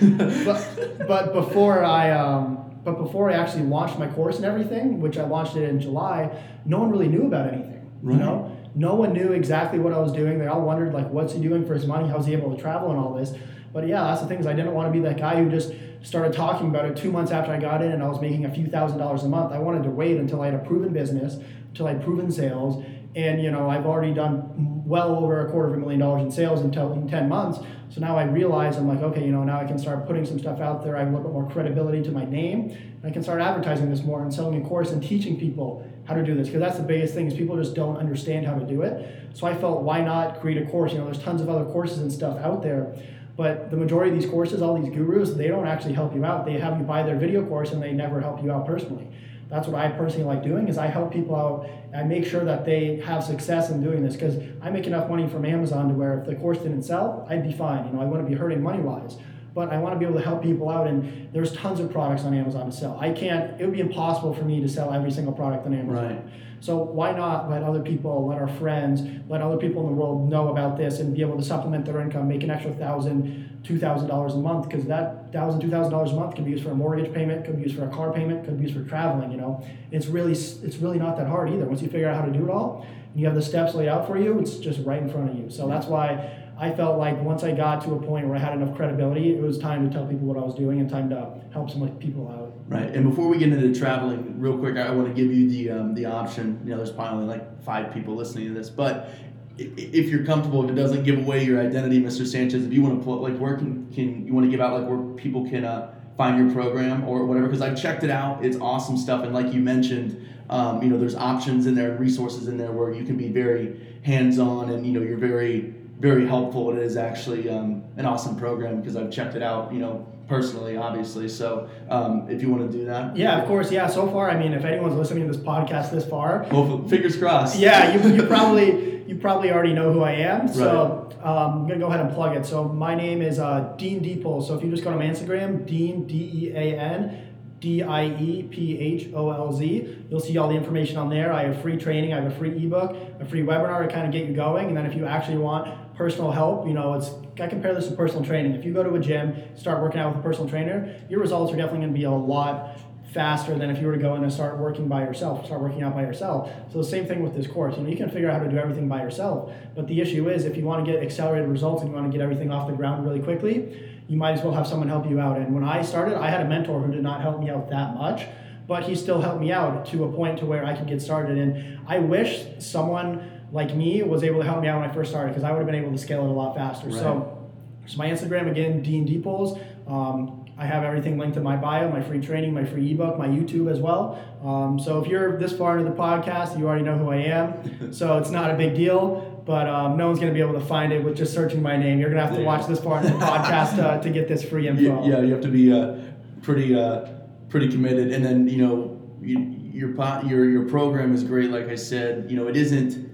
but, 0.46 1.08
but 1.08 1.34
before 1.34 1.84
I, 1.84 2.12
um, 2.12 2.80
but 2.84 2.98
before 2.98 3.32
I 3.32 3.36
actually 3.36 3.64
launched 3.64 3.98
my 3.98 4.08
course 4.08 4.36
and 4.36 4.46
everything, 4.46 5.00
which 5.00 5.18
I 5.18 5.26
launched 5.26 5.56
it 5.56 5.68
in 5.68 5.80
July, 5.80 6.30
no 6.66 6.80
one 6.80 6.92
really 6.92 7.08
knew 7.08 7.26
about 7.26 7.54
anything. 7.54 7.90
Right. 8.02 8.14
You 8.14 8.20
know, 8.20 8.58
no 8.76 8.96
one 8.96 9.14
knew 9.14 9.32
exactly 9.32 9.80
what 9.80 9.94
I 9.94 10.00
was 10.00 10.12
doing. 10.12 10.40
They 10.40 10.48
all 10.48 10.62
wondered 10.62 10.94
like, 10.94 11.10
what's 11.10 11.34
he 11.34 11.40
doing 11.42 11.66
for 11.66 11.74
his 11.74 11.88
money? 11.88 12.08
How's 12.08 12.26
he 12.26 12.34
able 12.34 12.54
to 12.54 12.62
travel 12.62 12.92
and 12.92 13.00
all 13.00 13.14
this? 13.14 13.34
But 13.74 13.88
yeah, 13.88 14.04
that's 14.04 14.22
the 14.22 14.28
thing 14.28 14.40
is 14.40 14.46
I 14.46 14.54
didn't 14.54 14.74
want 14.74 14.92
to 14.92 14.92
be 14.92 15.04
that 15.08 15.18
guy 15.18 15.42
who 15.42 15.50
just 15.50 15.72
started 16.04 16.34
talking 16.34 16.68
about 16.68 16.86
it 16.86 16.98
two 16.98 17.12
months 17.12 17.32
after 17.32 17.52
I 17.52 17.60
got 17.60 17.82
in 17.82 17.92
and 17.92 18.04
I 18.04 18.08
was 18.08 18.22
making 18.22 18.46
a 18.46 18.54
few 18.54 18.68
thousand 18.68 18.98
dollars 18.98 19.24
a 19.24 19.30
month. 19.30 19.54
I 19.54 19.60
wanted 19.60 19.84
to 19.84 19.90
wait 19.90 20.18
until 20.18 20.42
I 20.42 20.48
had 20.48 20.56
a 20.56 20.60
proven 20.66 20.94
business, 20.94 21.38
until 21.70 21.88
I 21.88 21.94
had 21.94 22.04
proven 22.04 22.32
sales, 22.32 22.84
and 23.18 23.42
you 23.42 23.50
know 23.50 23.70
I've 23.70 23.86
already 23.86 24.14
done 24.14 24.86
well 24.86 25.16
over 25.16 25.46
a 25.46 25.52
quarter 25.52 25.70
of 25.70 25.74
a 25.74 25.78
million 25.78 26.00
dollars 26.00 26.22
in 26.22 26.32
sales 26.32 26.62
until 26.62 26.94
in 26.94 27.10
ten 27.10 27.28
months. 27.28 27.60
So 27.90 28.00
now 28.00 28.16
I 28.16 28.24
realize 28.24 28.78
I'm 28.78 28.88
like, 28.88 29.02
okay, 29.02 29.26
you 29.26 29.32
know, 29.32 29.44
now 29.44 29.60
I 29.60 29.66
can 29.66 29.80
start 29.80 30.06
putting 30.06 30.26
some 30.26 30.38
stuff 30.38 30.60
out 30.60 30.84
there. 30.84 30.96
I 30.96 31.00
have 31.00 31.08
a 31.08 31.12
little 31.12 31.30
bit 31.30 31.34
more 31.34 31.50
credibility 31.50 32.04
to 32.04 32.12
my 32.12 32.26
name. 32.26 32.72
And 32.72 33.06
I 33.06 33.12
can 33.12 33.24
start 33.24 33.42
advertising 33.42 33.90
this 33.90 34.04
more 34.04 34.22
and 34.22 34.34
selling 34.34 34.64
a 34.64 34.68
course 34.68 34.92
and 34.92 35.02
teaching 35.02 35.40
people 35.40 35.90
how 36.06 36.14
to 36.14 36.24
do 36.24 36.36
this 36.36 36.48
because 36.48 36.62
that's 36.62 36.78
the 36.78 36.84
biggest 36.84 37.14
thing 37.14 37.28
is 37.28 37.34
people 37.34 37.58
just 37.58 37.76
don't 37.76 37.98
understand 37.98 38.46
how 38.46 38.56
to 38.56 38.66
do 38.66 38.82
it. 38.82 39.10
So 39.34 39.48
I 39.48 39.56
felt 39.56 39.82
why 39.82 40.02
not 40.02 40.40
create 40.42 40.62
a 40.62 40.70
course? 40.70 40.92
You 40.92 41.00
know, 41.00 41.06
there's 41.06 41.20
tons 41.20 41.42
of 41.42 41.50
other 41.50 41.66
courses 41.66 42.00
and 42.00 42.12
stuff 42.12 42.38
out 42.40 42.62
there. 42.62 42.96
But 43.36 43.72
the 43.72 43.78
majority 43.78 44.16
of 44.16 44.22
these 44.22 44.30
courses, 44.30 44.62
all 44.62 44.80
these 44.82 44.94
gurus, 44.94 45.34
they 45.34 45.48
don't 45.48 45.68
actually 45.68 45.94
help 45.94 46.14
you 46.16 46.26
out. 46.26 46.46
They 46.46 46.60
have 46.60 46.78
you 46.78 46.84
buy 46.84 47.04
their 47.04 47.18
video 47.18 47.46
course 47.46 47.72
and 47.72 47.82
they 47.82 47.94
never 47.94 48.20
help 48.20 48.44
you 48.44 48.52
out 48.52 48.66
personally. 48.66 49.08
That's 49.50 49.68
what 49.68 49.80
I 49.80 49.90
personally 49.90 50.26
like 50.26 50.44
doing 50.44 50.68
is 50.68 50.78
I 50.78 50.88
help 50.88 51.14
people 51.14 51.36
out. 51.36 51.70
I 51.96 52.04
make 52.04 52.26
sure 52.26 52.44
that 52.44 52.66
they 52.66 52.98
have 52.98 53.24
success 53.24 53.70
in 53.70 53.82
doing 53.82 54.04
this 54.04 54.14
because 54.14 54.36
I 54.62 54.70
make 54.70 54.88
enough 54.88 55.10
money 55.10 55.28
from 55.28 55.46
Amazon 55.46 55.88
to 55.88 55.94
where 55.94 56.20
if 56.20 56.26
the 56.26 56.36
course 56.36 56.58
didn't 56.58 56.84
sell, 56.84 57.26
I'd 57.30 57.44
be 57.44 57.54
fine. 57.54 57.88
You 57.88 57.94
know, 57.94 58.02
I 58.02 58.06
wouldn't 58.06 58.28
be 58.28 58.36
hurting 58.36 58.62
money 58.62 58.80
wise. 58.80 59.18
But 59.54 59.74
I 59.74 59.78
want 59.80 59.96
to 59.96 60.00
be 60.00 60.06
able 60.06 60.20
to 60.20 60.24
help 60.24 60.44
people 60.44 60.70
out, 60.70 60.86
and 60.86 61.34
there's 61.34 61.52
tons 61.54 61.80
of 61.80 61.92
products 61.92 62.24
on 62.24 62.34
Amazon 62.34 62.68
to 62.68 62.72
sell. 62.72 62.96
I 63.00 63.12
can't. 63.12 63.60
It 63.60 63.66
would 63.66 63.74
be 63.74 63.80
impossible 63.80 64.34
for 64.36 64.44
me 64.44 64.62
to 64.62 64.70
sell 64.70 64.94
every 64.94 65.10
single 65.10 65.34
product 65.34 65.66
on 65.66 65.74
Amazon. 65.74 66.06
Right. 66.06 66.24
So 66.60 66.78
why 66.78 67.12
not 67.14 67.50
let 67.50 67.64
other 67.64 67.82
people, 67.82 68.28
let 68.28 68.40
our 68.40 68.48
friends, 68.48 69.02
let 69.30 69.42
other 69.42 69.58
people 69.58 69.82
in 69.84 69.88
the 69.88 69.94
world 69.94 70.30
know 70.30 70.50
about 70.50 70.78
this 70.78 71.00
and 71.00 71.16
be 71.16 71.22
able 71.22 71.38
to 71.38 71.44
supplement 71.44 71.86
their 71.86 72.02
income, 72.02 72.28
make 72.28 72.44
an 72.44 72.52
extra 72.52 72.74
thousand, 72.74 73.47
two 73.68 73.78
thousand 73.78 74.08
dollars 74.08 74.34
a 74.34 74.38
month? 74.38 74.70
Because 74.70 74.86
that 74.86 75.32
thousand, 75.34 75.60
two 75.60 75.70
thousand 75.70 75.92
dollars 75.92 76.12
$2,000 76.12 76.14
a 76.14 76.16
month 76.16 76.36
can 76.36 76.46
be 76.46 76.52
used 76.52 76.64
for 76.64 76.72
a 76.72 76.76
mortgage 76.76 77.14
payment, 77.14 77.46
could 77.46 77.58
be 77.58 77.64
used 77.64 77.76
for 77.76 77.86
a 77.86 77.90
car 77.90 78.14
payment, 78.14 78.46
could 78.46 78.58
be 78.58 78.64
used 78.64 78.76
for 78.76 78.88
traveling. 78.88 79.32
You 79.32 79.38
know, 79.38 79.66
it's 79.92 80.08
really, 80.08 80.32
it's 80.32 80.78
really 80.78 80.98
not 80.98 81.18
that 81.18 81.28
hard 81.28 81.50
either. 81.50 81.66
Once 81.66 81.82
you 81.82 81.90
figure 81.90 82.08
out 82.08 82.20
how 82.20 82.26
to 82.26 82.32
do 82.32 82.46
it 82.46 82.50
all, 82.50 82.86
and 83.12 83.20
you 83.20 83.26
have 83.26 83.36
the 83.36 83.42
steps 83.42 83.74
laid 83.74 83.90
out 83.90 84.08
for 84.08 84.18
you, 84.18 84.40
it's 84.40 84.58
just 84.58 84.80
right 84.86 85.02
in 85.02 85.10
front 85.10 85.30
of 85.30 85.36
you. 85.36 85.50
So 85.50 85.68
that's 85.68 85.88
why 85.88 86.46
I 86.60 86.72
felt 86.72 86.98
like 86.98 87.22
once 87.22 87.44
I 87.44 87.52
got 87.52 87.84
to 87.84 87.94
a 87.94 88.02
point 88.02 88.28
where 88.28 88.36
I 88.36 88.40
had 88.40 88.54
enough 88.54 88.76
credibility, 88.76 89.34
it 89.34 89.42
was 89.42 89.60
time 89.60 89.88
to 89.88 89.96
tell 89.96 90.08
people 90.08 90.28
what 90.28 90.38
I 90.38 90.42
was 90.42 90.56
doing 90.56 90.80
and 90.80 90.90
time 90.90 91.10
to 91.10 91.34
help 91.52 91.70
some 91.70 91.88
people 91.98 92.28
out. 92.30 92.54
Right. 92.68 92.90
And 92.94 93.10
before 93.10 93.28
we 93.28 93.38
get 93.38 93.52
into 93.54 93.68
the 93.68 93.78
traveling, 93.78 94.40
real 94.40 94.58
quick, 94.58 94.76
I 94.78 94.92
want 94.92 95.08
to 95.08 95.14
give 95.14 95.32
you 95.32 95.50
the 95.50 95.70
um, 95.72 95.94
the 95.94 96.06
option. 96.06 96.60
You 96.64 96.72
know, 96.72 96.78
there's 96.78 96.92
probably 96.92 97.26
like 97.26 97.64
five 97.64 97.94
people 97.94 98.16
listening 98.16 98.48
to 98.48 98.54
this, 98.54 98.70
but 98.70 99.10
if 99.58 100.10
you're 100.10 100.26
comfortable, 100.26 100.64
if 100.64 100.70
it 100.72 100.76
doesn't 100.76 101.04
give 101.04 101.18
away 101.18 101.44
your 101.44 101.60
identity, 101.60 102.00
Mr. 102.02 102.26
Sanchez, 102.26 102.66
if 102.66 102.72
you 102.74 102.82
want 102.82 103.00
to 103.00 103.04
put 103.06 103.22
like 103.22 103.38
where 103.38 103.56
can 103.58 103.92
can 103.94 104.26
you 104.26 104.34
want 104.34 104.46
to 104.46 104.52
give 104.52 104.62
out 104.62 104.80
like 104.80 104.90
where 104.90 105.00
people 105.16 105.50
can 105.50 105.66
uh, 105.66 105.94
find 106.18 106.38
your 106.38 106.54
program 106.54 107.04
or 107.08 107.26
whatever? 107.26 107.48
Because 107.48 107.62
I've 107.62 107.80
checked 107.82 108.04
it 108.04 108.10
out. 108.10 108.46
It's 108.46 108.58
awesome 108.58 108.98
stuff, 108.98 109.24
and 109.24 109.34
like 109.34 109.54
you 109.54 109.62
mentioned, 109.62 110.28
um, 110.50 110.82
you 110.84 110.90
know, 110.90 110.98
there's 110.98 111.16
options 111.16 111.66
in 111.66 111.76
there, 111.76 111.94
resources 111.98 112.48
in 112.48 112.58
there 112.58 112.72
where 112.72 112.94
you 112.94 113.04
can 113.04 113.18
be 113.18 113.30
very 113.30 113.80
hands 114.04 114.38
on, 114.40 114.70
and 114.70 114.86
you 114.86 114.94
know, 114.94 115.02
you're 115.02 115.18
very 115.18 115.74
very 116.00 116.28
helpful. 116.28 116.72
It 116.72 116.78
is 116.78 116.96
actually 116.96 117.50
um, 117.50 117.84
an 117.98 118.06
awesome 118.06 118.36
program 118.38 118.80
because 118.80 118.96
I've 118.96 119.12
checked 119.12 119.36
it 119.36 119.42
out. 119.44 119.74
You 119.74 119.80
know. 119.80 120.08
Personally, 120.28 120.76
obviously, 120.76 121.30
so 121.30 121.70
um, 121.90 122.28
if 122.30 122.42
you 122.42 122.50
want 122.50 122.70
to 122.70 122.78
do 122.78 122.84
that, 122.84 123.16
Yeah, 123.16 123.42
of 123.42 123.48
course. 123.48 123.72
Yeah, 123.72 123.88
so 123.88 124.12
far, 124.12 124.30
I 124.30 124.38
mean, 124.38 124.52
if 124.52 124.66
anyone's 124.66 124.96
listening 124.96 125.26
to 125.26 125.32
this 125.32 125.42
podcast 125.42 125.90
this 125.90 126.06
far, 126.06 126.40
Hopefully, 126.44 126.90
fingers 126.90 127.16
crossed. 127.16 127.58
yeah, 127.58 127.96
you, 127.96 128.14
you 128.14 128.24
probably 128.24 128.97
you 129.08 129.16
probably 129.16 129.52
already 129.52 129.74
know 129.74 129.92
who 129.92 130.02
I 130.02 130.12
am. 130.14 130.48
So 130.48 131.10
um, 131.24 131.62
I'm 131.62 131.68
gonna 131.68 131.80
go 131.80 131.88
ahead 131.88 132.02
and 132.02 132.14
plug 132.14 132.36
it. 132.36 132.46
So 132.46 132.66
my 132.66 132.96
name 132.96 133.22
is 133.22 133.40
uh, 133.40 133.74
Dean 133.78 134.02
Diepholz. 134.02 134.48
So 134.48 134.56
if 134.56 134.64
you 134.64 134.70
just 134.70 134.84
go 134.84 134.92
to 134.92 134.98
my 134.98 135.06
Instagram, 135.06 135.66
Dean 135.66 136.06
D 136.06 136.32
E 136.34 136.52
A 136.52 136.78
N 136.80 137.28
D 137.60 137.82
I 137.82 138.06
E 138.06 138.44
P 138.44 138.80
H 138.80 139.10
O 139.14 139.32
L 139.32 139.52
Z. 139.52 140.06
You'll 140.10 140.20
see 140.20 140.38
all 140.38 140.50
the 140.50 140.56
information 140.56 140.98
on 140.98 141.10
there. 141.10 141.32
I 141.32 141.44
have 141.46 141.62
free 141.62 141.78
training, 141.78 142.14
I 142.14 142.22
have 142.22 142.32
a 142.32 142.36
free 142.36 142.52
ebook, 142.66 142.96
a 143.20 143.26
free 143.26 143.42
webinar 143.42 143.86
to 143.88 143.92
kind 143.92 144.06
of 144.06 144.12
get 144.12 144.28
you 144.28 144.36
going. 144.36 144.68
And 144.68 144.78
then 144.78 144.86
if 144.86 144.96
you 144.96 145.06
actually 145.06 145.38
want 145.38 145.96
personal 145.96 146.32
help, 146.32 146.68
you 146.68 146.74
know, 146.74 146.94
it's 146.94 147.10
I 147.40 147.48
compare 147.48 147.74
this 147.74 147.88
to 147.88 147.96
personal 147.96 148.24
training. 148.24 148.54
If 148.54 148.66
you 148.66 148.74
go 148.74 148.84
to 148.84 148.94
a 148.96 149.00
gym, 149.00 149.36
start 149.56 149.82
working 149.82 150.00
out 150.00 150.16
with 150.16 150.24
a 150.24 150.28
personal 150.28 150.50
trainer, 150.50 150.96
your 151.10 151.20
results 151.20 151.52
are 151.54 151.56
definitely 151.56 151.82
going 151.82 151.94
to 151.94 151.98
be 152.00 152.06
a 152.06 152.12
lot 152.12 152.80
faster 153.14 153.58
than 153.58 153.70
if 153.70 153.80
you 153.80 153.88
were 153.88 153.96
to 153.96 154.02
go 154.02 154.16
in 154.16 154.24
and 154.24 154.32
start 154.32 154.58
working 154.58 154.88
by 154.88 155.02
yourself, 155.02 155.46
start 155.46 155.62
working 155.62 155.82
out 155.82 155.94
by 155.94 156.02
yourself. 156.02 156.52
So 156.72 156.80
the 156.80 156.84
same 156.84 157.06
thing 157.06 157.24
with 157.24 157.36
this 157.36 157.48
course. 157.48 157.78
You 157.78 157.84
know, 157.84 157.90
you 157.90 157.98
can 157.98 158.10
figure 158.10 158.30
out 158.30 158.40
how 158.40 158.46
to 158.46 158.52
do 158.52 158.58
everything 158.58 158.88
by 158.88 159.02
yourself, 159.02 159.52
but 159.76 159.88
the 159.88 160.02
issue 160.02 160.30
is 160.30 160.46
if 160.46 160.58
you 160.58 160.66
want 160.66 160.86
to 160.86 160.92
get 160.92 161.02
accelerated 161.02 161.50
results 161.50 161.82
and 161.82 161.90
you 161.90 161.96
want 161.96 162.12
to 162.12 162.16
get 162.16 162.24
everything 162.24 162.52
off 162.52 162.68
the 162.68 162.76
ground 162.76 163.06
really 163.06 163.22
quickly, 163.22 163.98
you 164.08 164.18
might 164.18 164.34
as 164.34 164.44
well 164.44 164.54
have 164.54 164.68
someone 164.68 164.90
help 164.90 165.10
you 165.10 165.20
out. 165.20 165.38
And 165.38 165.54
when 165.54 165.64
I 165.64 165.82
started, 165.82 166.18
I 166.18 166.30
had 166.30 166.42
a 166.42 166.50
mentor 166.50 166.82
who 166.82 166.92
did 166.92 167.04
not 167.04 167.22
help 167.22 167.40
me 167.40 167.50
out 167.50 167.70
that 167.70 167.96
much, 167.96 168.26
but 168.68 168.84
he 168.84 168.96
still 168.96 169.22
helped 169.22 169.42
me 169.42 169.52
out 169.52 169.86
to 169.88 170.04
a 170.04 170.12
point 170.12 170.40
to 170.40 170.46
where 170.46 170.66
I 170.66 170.76
could 170.76 170.88
get 170.88 171.02
started. 171.02 171.38
And 171.38 171.80
I 171.88 172.00
wish 172.00 172.46
someone 172.60 173.32
like 173.52 173.74
me 173.76 174.04
was 174.04 174.24
able 174.24 174.40
to 174.40 174.46
help 174.46 174.62
me 174.62 174.68
out 174.68 174.82
when 174.82 174.90
I 174.90 174.94
first 174.94 175.12
started 175.12 175.30
because 175.30 175.44
I 175.44 175.52
would 175.52 175.60
have 175.60 175.66
been 175.66 175.76
able 175.76 175.92
to 175.92 175.98
scale 175.98 176.26
it 176.26 176.30
a 176.30 176.34
lot 176.34 176.56
faster. 176.56 176.88
Right. 176.88 176.96
So, 176.96 177.50
so 177.86 177.98
my 177.98 178.10
Instagram 178.10 178.52
again, 178.52 178.82
Dean 178.82 179.08
Diepholz. 179.08 179.62
Um, 179.88 180.47
I 180.60 180.66
have 180.66 180.84
everything 180.84 181.18
linked 181.20 181.38
in 181.38 181.44
my 181.44 181.56
bio, 181.56 181.90
my 181.90 182.02
free 182.02 182.20
training, 182.20 182.54
my 182.54 182.66
free 182.66 182.92
ebook, 182.92 183.18
my 183.20 183.28
YouTube 183.28 183.72
as 183.72 183.80
well. 183.80 184.18
Um, 184.44 184.80
so 184.80 185.00
if 185.00 185.08
you're 185.08 185.38
this 185.38 185.54
far 185.56 185.78
into 185.78 185.92
the 185.92 185.96
podcast, 185.96 186.58
you 186.58 186.68
already 186.68 186.84
know 186.84 186.98
who 186.98 187.10
I 187.12 187.18
am. 187.18 187.94
so 187.94 188.18
it's 188.18 188.32
not 188.32 188.50
a 188.50 188.56
big 188.56 188.76
deal, 188.76 189.44
but 189.46 189.68
um, 189.70 189.98
no 189.98 190.08
one's 190.08 190.20
going 190.20 190.32
to 190.32 190.34
be 190.34 190.42
able 190.42 190.60
to 190.60 190.66
find 190.66 190.92
it 190.92 191.04
with 191.04 191.16
just 191.16 191.32
searching 191.34 191.62
my 191.62 191.78
name. 191.78 192.00
You're 192.00 192.10
going 192.10 192.20
to 192.22 192.26
have 192.26 192.36
to 192.36 192.42
Yeah. 192.42 192.48
watch 192.48 192.66
this 192.66 192.80
far 192.80 192.98
into 192.98 193.14
the 193.14 193.20
podcast 193.24 193.76
to, 193.76 194.02
to 194.02 194.10
get 194.10 194.28
this 194.28 194.44
free 194.44 194.68
info. 194.68 194.82
Yeah, 195.06 195.18
yeah, 195.18 195.22
you 195.22 195.32
have 195.34 195.42
to 195.44 195.48
be 195.48 195.72
uh, 195.72 195.96
pretty 196.42 196.76
uh, 196.76 197.08
pretty 197.50 197.70
committed, 197.70 198.12
and 198.12 198.26
then 198.26 198.48
you 198.48 198.66
know 198.66 199.00
you, 199.22 199.40
your 199.72 199.92
your 200.26 200.50
your 200.50 200.68
program 200.68 201.14
is 201.14 201.24
great. 201.24 201.52
Like 201.52 201.70
I 201.70 201.76
said, 201.76 202.32
you 202.32 202.36
know 202.36 202.48
it 202.48 202.58
isn't. 202.58 203.06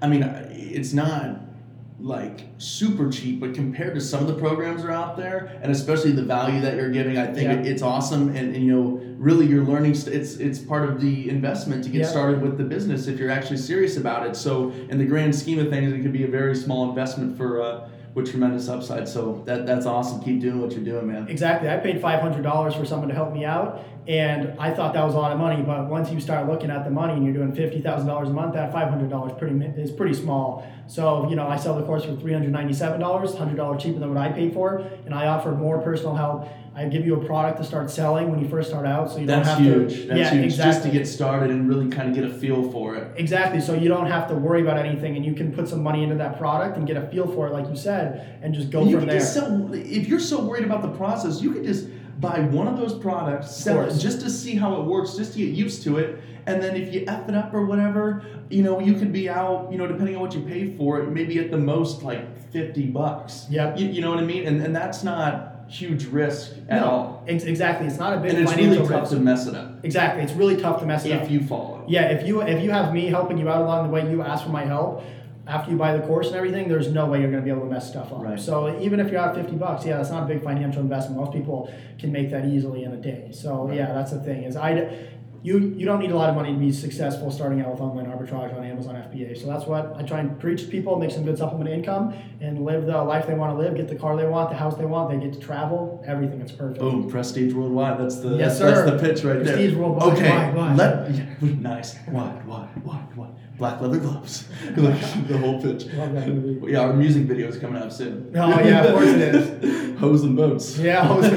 I 0.00 0.06
mean, 0.06 0.22
it's 0.22 0.92
not 0.92 1.40
like 2.02 2.40
super 2.58 3.10
cheap, 3.10 3.38
but 3.40 3.54
compared 3.54 3.94
to 3.94 4.00
some 4.00 4.20
of 4.20 4.26
the 4.26 4.34
programs 4.34 4.82
that 4.82 4.88
are 4.88 4.92
out 4.92 5.16
there, 5.16 5.58
and 5.62 5.70
especially 5.70 6.10
the 6.12 6.22
value 6.22 6.60
that 6.60 6.76
you're 6.76 6.90
giving, 6.90 7.16
I 7.16 7.26
think 7.26 7.44
Yeah. 7.44 7.60
it, 7.60 7.66
it's 7.66 7.82
awesome. 7.82 8.28
And, 8.30 8.54
and 8.54 8.64
you 8.64 8.72
know, 8.72 9.00
really, 9.18 9.46
you're 9.46 9.64
learning. 9.64 9.94
St- 9.94 10.14
it's 10.16 10.36
it's 10.36 10.58
part 10.58 10.88
of 10.88 11.00
the 11.00 11.30
investment 11.30 11.84
to 11.84 11.90
get 11.90 12.00
Yeah. 12.02 12.06
started 12.08 12.42
with 12.42 12.58
the 12.58 12.64
business 12.64 13.06
if 13.06 13.18
you're 13.18 13.30
actually 13.30 13.58
serious 13.58 13.96
about 13.96 14.26
it. 14.26 14.34
So, 14.36 14.70
in 14.90 14.98
the 14.98 15.06
grand 15.06 15.34
scheme 15.34 15.58
of 15.60 15.70
things, 15.70 15.92
it 15.92 16.02
could 16.02 16.12
be 16.12 16.24
a 16.24 16.28
very 16.28 16.56
small 16.56 16.88
investment 16.88 17.36
for 17.36 17.62
uh, 17.62 17.88
with 18.14 18.30
tremendous 18.30 18.68
upside. 18.68 19.08
So 19.08 19.42
that 19.46 19.66
that's 19.66 19.86
awesome. 19.86 20.22
Keep 20.22 20.40
doing 20.40 20.60
what 20.60 20.72
you're 20.72 20.84
doing, 20.84 21.06
man. 21.06 21.28
Exactly. 21.28 21.68
I 21.68 21.78
paid 21.78 22.00
five 22.00 22.20
hundred 22.20 22.42
dollars 22.42 22.74
for 22.74 22.84
someone 22.84 23.08
to 23.08 23.14
help 23.14 23.32
me 23.32 23.44
out, 23.44 23.84
and 24.06 24.58
I 24.58 24.72
thought 24.72 24.92
that 24.94 25.04
was 25.04 25.14
a 25.14 25.18
lot 25.18 25.32
of 25.32 25.38
money. 25.38 25.62
But 25.62 25.88
once 25.88 26.10
you 26.10 26.20
start 26.20 26.48
looking 26.48 26.70
at 26.70 26.84
the 26.84 26.90
money 26.90 27.14
and 27.14 27.24
you're 27.24 27.34
doing 27.34 27.54
fifty 27.54 27.80
thousand 27.80 28.08
dollars 28.08 28.28
a 28.28 28.32
month, 28.32 28.54
that 28.54 28.72
five 28.72 28.88
hundred 28.88 29.10
dollars 29.10 29.32
pretty 29.38 29.54
is 29.80 29.90
pretty 29.90 30.14
small. 30.14 30.66
So 30.86 31.28
you 31.30 31.36
know, 31.36 31.46
I 31.46 31.56
sell 31.56 31.76
the 31.76 31.84
course 31.84 32.04
for 32.04 32.14
three 32.16 32.32
hundred 32.32 32.50
ninety 32.50 32.74
seven 32.74 33.00
dollars, 33.00 33.34
hundred 33.34 33.56
dollars 33.56 33.82
cheaper 33.82 33.98
than 33.98 34.12
what 34.12 34.18
I 34.18 34.30
paid 34.30 34.52
for, 34.52 34.78
and 35.06 35.14
I 35.14 35.28
offer 35.28 35.52
more 35.52 35.78
personal 35.80 36.14
help. 36.14 36.48
I 36.74 36.86
give 36.86 37.04
you 37.04 37.20
a 37.20 37.24
product 37.24 37.58
to 37.58 37.64
start 37.64 37.90
selling 37.90 38.30
when 38.30 38.40
you 38.40 38.48
first 38.48 38.70
start 38.70 38.86
out, 38.86 39.10
so 39.10 39.18
you 39.18 39.26
That's 39.26 39.46
don't 39.46 39.58
have 39.58 39.66
huge. 39.66 39.92
to. 39.94 40.06
That's 40.06 40.18
yeah, 40.18 40.30
huge. 40.30 40.44
exactly. 40.46 40.72
Just 40.72 40.82
to 40.84 40.90
get 40.90 41.06
started 41.06 41.50
and 41.50 41.68
really 41.68 41.88
kind 41.90 42.08
of 42.08 42.14
get 42.14 42.24
a 42.24 42.32
feel 42.32 42.70
for 42.72 42.94
it. 42.94 43.12
Exactly. 43.16 43.60
So 43.60 43.74
you 43.74 43.88
don't 43.88 44.06
have 44.06 44.26
to 44.28 44.34
worry 44.34 44.62
about 44.62 44.78
anything, 44.78 45.16
and 45.16 45.24
you 45.24 45.34
can 45.34 45.52
put 45.52 45.68
some 45.68 45.82
money 45.82 46.02
into 46.02 46.14
that 46.16 46.38
product 46.38 46.78
and 46.78 46.86
get 46.86 46.96
a 46.96 47.06
feel 47.08 47.26
for 47.26 47.46
it, 47.46 47.52
like 47.52 47.68
you 47.68 47.76
said, 47.76 48.38
and 48.42 48.54
just 48.54 48.70
go 48.70 48.80
And 48.80 48.90
you 48.90 48.96
from 48.96 49.00
can 49.06 49.08
there. 49.10 49.18
just 49.18 49.34
sell, 49.34 49.74
if 49.74 50.08
you're 50.08 50.18
so 50.20 50.42
worried 50.44 50.64
about 50.64 50.80
the 50.82 50.88
process, 50.96 51.42
you 51.42 51.52
could 51.52 51.64
just 51.64 51.88
buy 52.20 52.40
one 52.40 52.68
of 52.68 52.78
those 52.78 52.94
products, 52.94 53.50
sell 53.54 53.82
it 53.82 53.98
just 53.98 54.20
to 54.20 54.30
see 54.30 54.54
how 54.54 54.80
it 54.80 54.84
works, 54.86 55.14
just 55.16 55.32
to 55.32 55.38
get 55.38 55.50
used 55.54 55.82
to 55.82 55.98
it. 55.98 56.22
And 56.46 56.62
then 56.62 56.74
if 56.74 56.92
you 56.94 57.04
F 57.06 57.28
it 57.28 57.34
up 57.34 57.52
or 57.52 57.66
whatever, 57.66 58.24
you 58.48 58.62
know, 58.62 58.80
you 58.80 58.94
could 58.94 59.12
be 59.12 59.28
out, 59.28 59.68
you 59.70 59.78
know, 59.78 59.86
depending 59.86 60.16
on 60.16 60.22
what 60.22 60.34
you 60.34 60.40
pay 60.40 60.76
for 60.76 61.00
it, 61.00 61.10
maybe 61.10 61.38
at 61.38 61.50
the 61.50 61.58
most 61.58 62.02
like 62.02 62.50
50 62.50 62.86
bucks. 62.86 63.46
Yeah. 63.50 63.76
You, 63.76 63.88
you 63.88 64.00
know 64.00 64.10
what 64.10 64.18
I 64.20 64.24
mean? 64.24 64.46
And, 64.46 64.62
and 64.62 64.74
that's 64.74 65.02
not 65.04 65.51
huge 65.72 66.04
risk 66.06 66.52
at 66.68 66.80
No, 66.80 66.86
all. 66.86 67.24
ex- 67.26 67.44
exactly. 67.44 67.86
It's 67.86 67.98
not 67.98 68.12
a 68.12 68.20
big 68.20 68.32
And 68.34 68.42
it's 68.42 68.54
really 68.56 68.76
tough 68.76 68.90
risk. 68.90 69.12
to 69.12 69.18
mess 69.20 69.46
it 69.46 69.54
up 69.54 69.84
Exactly. 69.84 70.22
It's 70.22 70.32
really 70.34 70.56
tough 70.56 70.80
to 70.80 70.86
mess 70.86 71.04
it 71.04 71.12
up. 71.12 71.22
if 71.22 71.30
you 71.30 71.40
follow. 71.40 71.82
Yeah, 71.88 72.08
if 72.08 72.26
you 72.26 72.42
if 72.42 72.62
you 72.62 72.70
have 72.70 72.92
me 72.92 73.06
helping 73.06 73.38
you 73.38 73.48
out 73.48 73.62
along 73.62 73.86
the 73.86 73.92
way, 73.92 74.08
you 74.10 74.22
ask 74.22 74.44
for 74.44 74.50
my 74.50 74.64
help 74.64 75.02
after 75.46 75.70
you 75.72 75.76
buy 75.76 75.96
the 75.96 76.06
course 76.06 76.28
and 76.28 76.36
everything. 76.36 76.68
There's 76.68 76.92
no 76.92 77.06
way 77.06 77.20
you're 77.20 77.30
going 77.30 77.42
to 77.42 77.44
be 77.44 77.50
able 77.50 77.66
to 77.66 77.72
mess 77.72 77.88
stuff 77.88 78.12
up. 78.12 78.22
Right. 78.22 78.38
So 78.38 78.78
even 78.80 79.00
if 79.00 79.10
you're 79.10 79.20
out 79.20 79.34
fifty 79.34 79.56
bucks, 79.56 79.84
yeah, 79.84 79.96
that's 79.96 80.10
not 80.10 80.22
a 80.24 80.26
big 80.26 80.42
financial 80.44 80.80
investment. 80.82 81.18
Most 81.20 81.32
people 81.32 81.72
can 81.98 82.12
make 82.12 82.30
that 82.30 82.44
easily 82.46 82.84
in 82.84 82.92
a 82.92 82.96
day. 82.96 83.30
So 83.32 83.66
Right. 83.66 83.76
yeah, 83.78 83.92
that's 83.92 84.12
the 84.12 84.20
thing 84.20 84.44
is 84.44 84.56
I. 84.56 84.88
You, 85.44 85.58
you 85.76 85.84
don't 85.84 85.98
need 85.98 86.12
a 86.12 86.16
lot 86.16 86.30
of 86.30 86.36
money 86.36 86.52
to 86.52 86.58
be 86.58 86.70
successful 86.70 87.28
starting 87.32 87.60
out 87.62 87.72
with 87.72 87.80
online 87.80 88.06
arbitrage 88.06 88.56
on 88.56 88.64
Amazon 88.64 88.94
FBA. 88.94 89.36
So 89.40 89.48
that's 89.48 89.66
what 89.66 89.92
I 89.96 90.02
try 90.04 90.20
and 90.20 90.38
preach 90.38 90.62
to 90.62 90.68
people, 90.68 90.96
make 91.00 91.10
some 91.10 91.24
good 91.24 91.36
supplement 91.36 91.68
income, 91.68 92.14
and 92.40 92.64
live 92.64 92.86
the 92.86 93.02
life 93.02 93.26
they 93.26 93.34
want 93.34 93.52
to 93.56 93.58
live, 93.60 93.74
get 93.76 93.88
the 93.88 93.96
car 93.96 94.16
they 94.16 94.26
want, 94.26 94.50
the 94.50 94.56
house 94.56 94.76
they 94.76 94.84
want, 94.84 95.10
they 95.10 95.18
get 95.24 95.32
to 95.34 95.40
travel, 95.44 96.00
everything. 96.06 96.40
It's 96.40 96.52
perfect. 96.52 96.78
Boom, 96.78 97.10
prestige 97.10 97.54
worldwide. 97.54 97.98
That's 97.98 98.20
the 98.20 98.36
Yes, 98.36 98.58
that's, 98.58 98.58
sir. 98.58 98.86
that's 98.86 99.02
the 99.02 99.08
pitch 99.08 99.24
right 99.24 99.42
Prestige 99.42 99.72
there. 99.72 99.80
worldwide, 99.82 100.12
Okay, 100.12 100.30
wide, 100.30 100.54
wide. 100.54 100.76
let 100.76 101.42
nice 101.60 101.96
wide, 102.08 102.46
wide, 102.46 102.84
wide, 102.84 103.16
wide. 103.16 103.30
Black 103.58 103.80
leather 103.80 103.98
gloves. 103.98 104.48
like 104.76 105.00
the 105.28 105.38
whole 105.38 105.60
pitch. 105.62 105.84
Love 105.92 106.14
that 106.14 106.26
movie. 106.28 106.72
Yeah, 106.72 106.80
our 106.80 106.94
music 106.94 107.24
video 107.24 107.48
is 107.48 107.58
coming 107.58 107.80
out 107.82 107.92
soon. 107.92 108.32
Oh, 108.34 108.60
yeah, 108.60 108.84
of 108.84 108.94
course 108.94 109.08
it 109.08 109.34
is. 109.34 109.98
Hose 110.00 110.22
and 110.24 110.36
boats. 110.36 110.78
Yeah, 110.78 111.04
hose- 111.06 111.30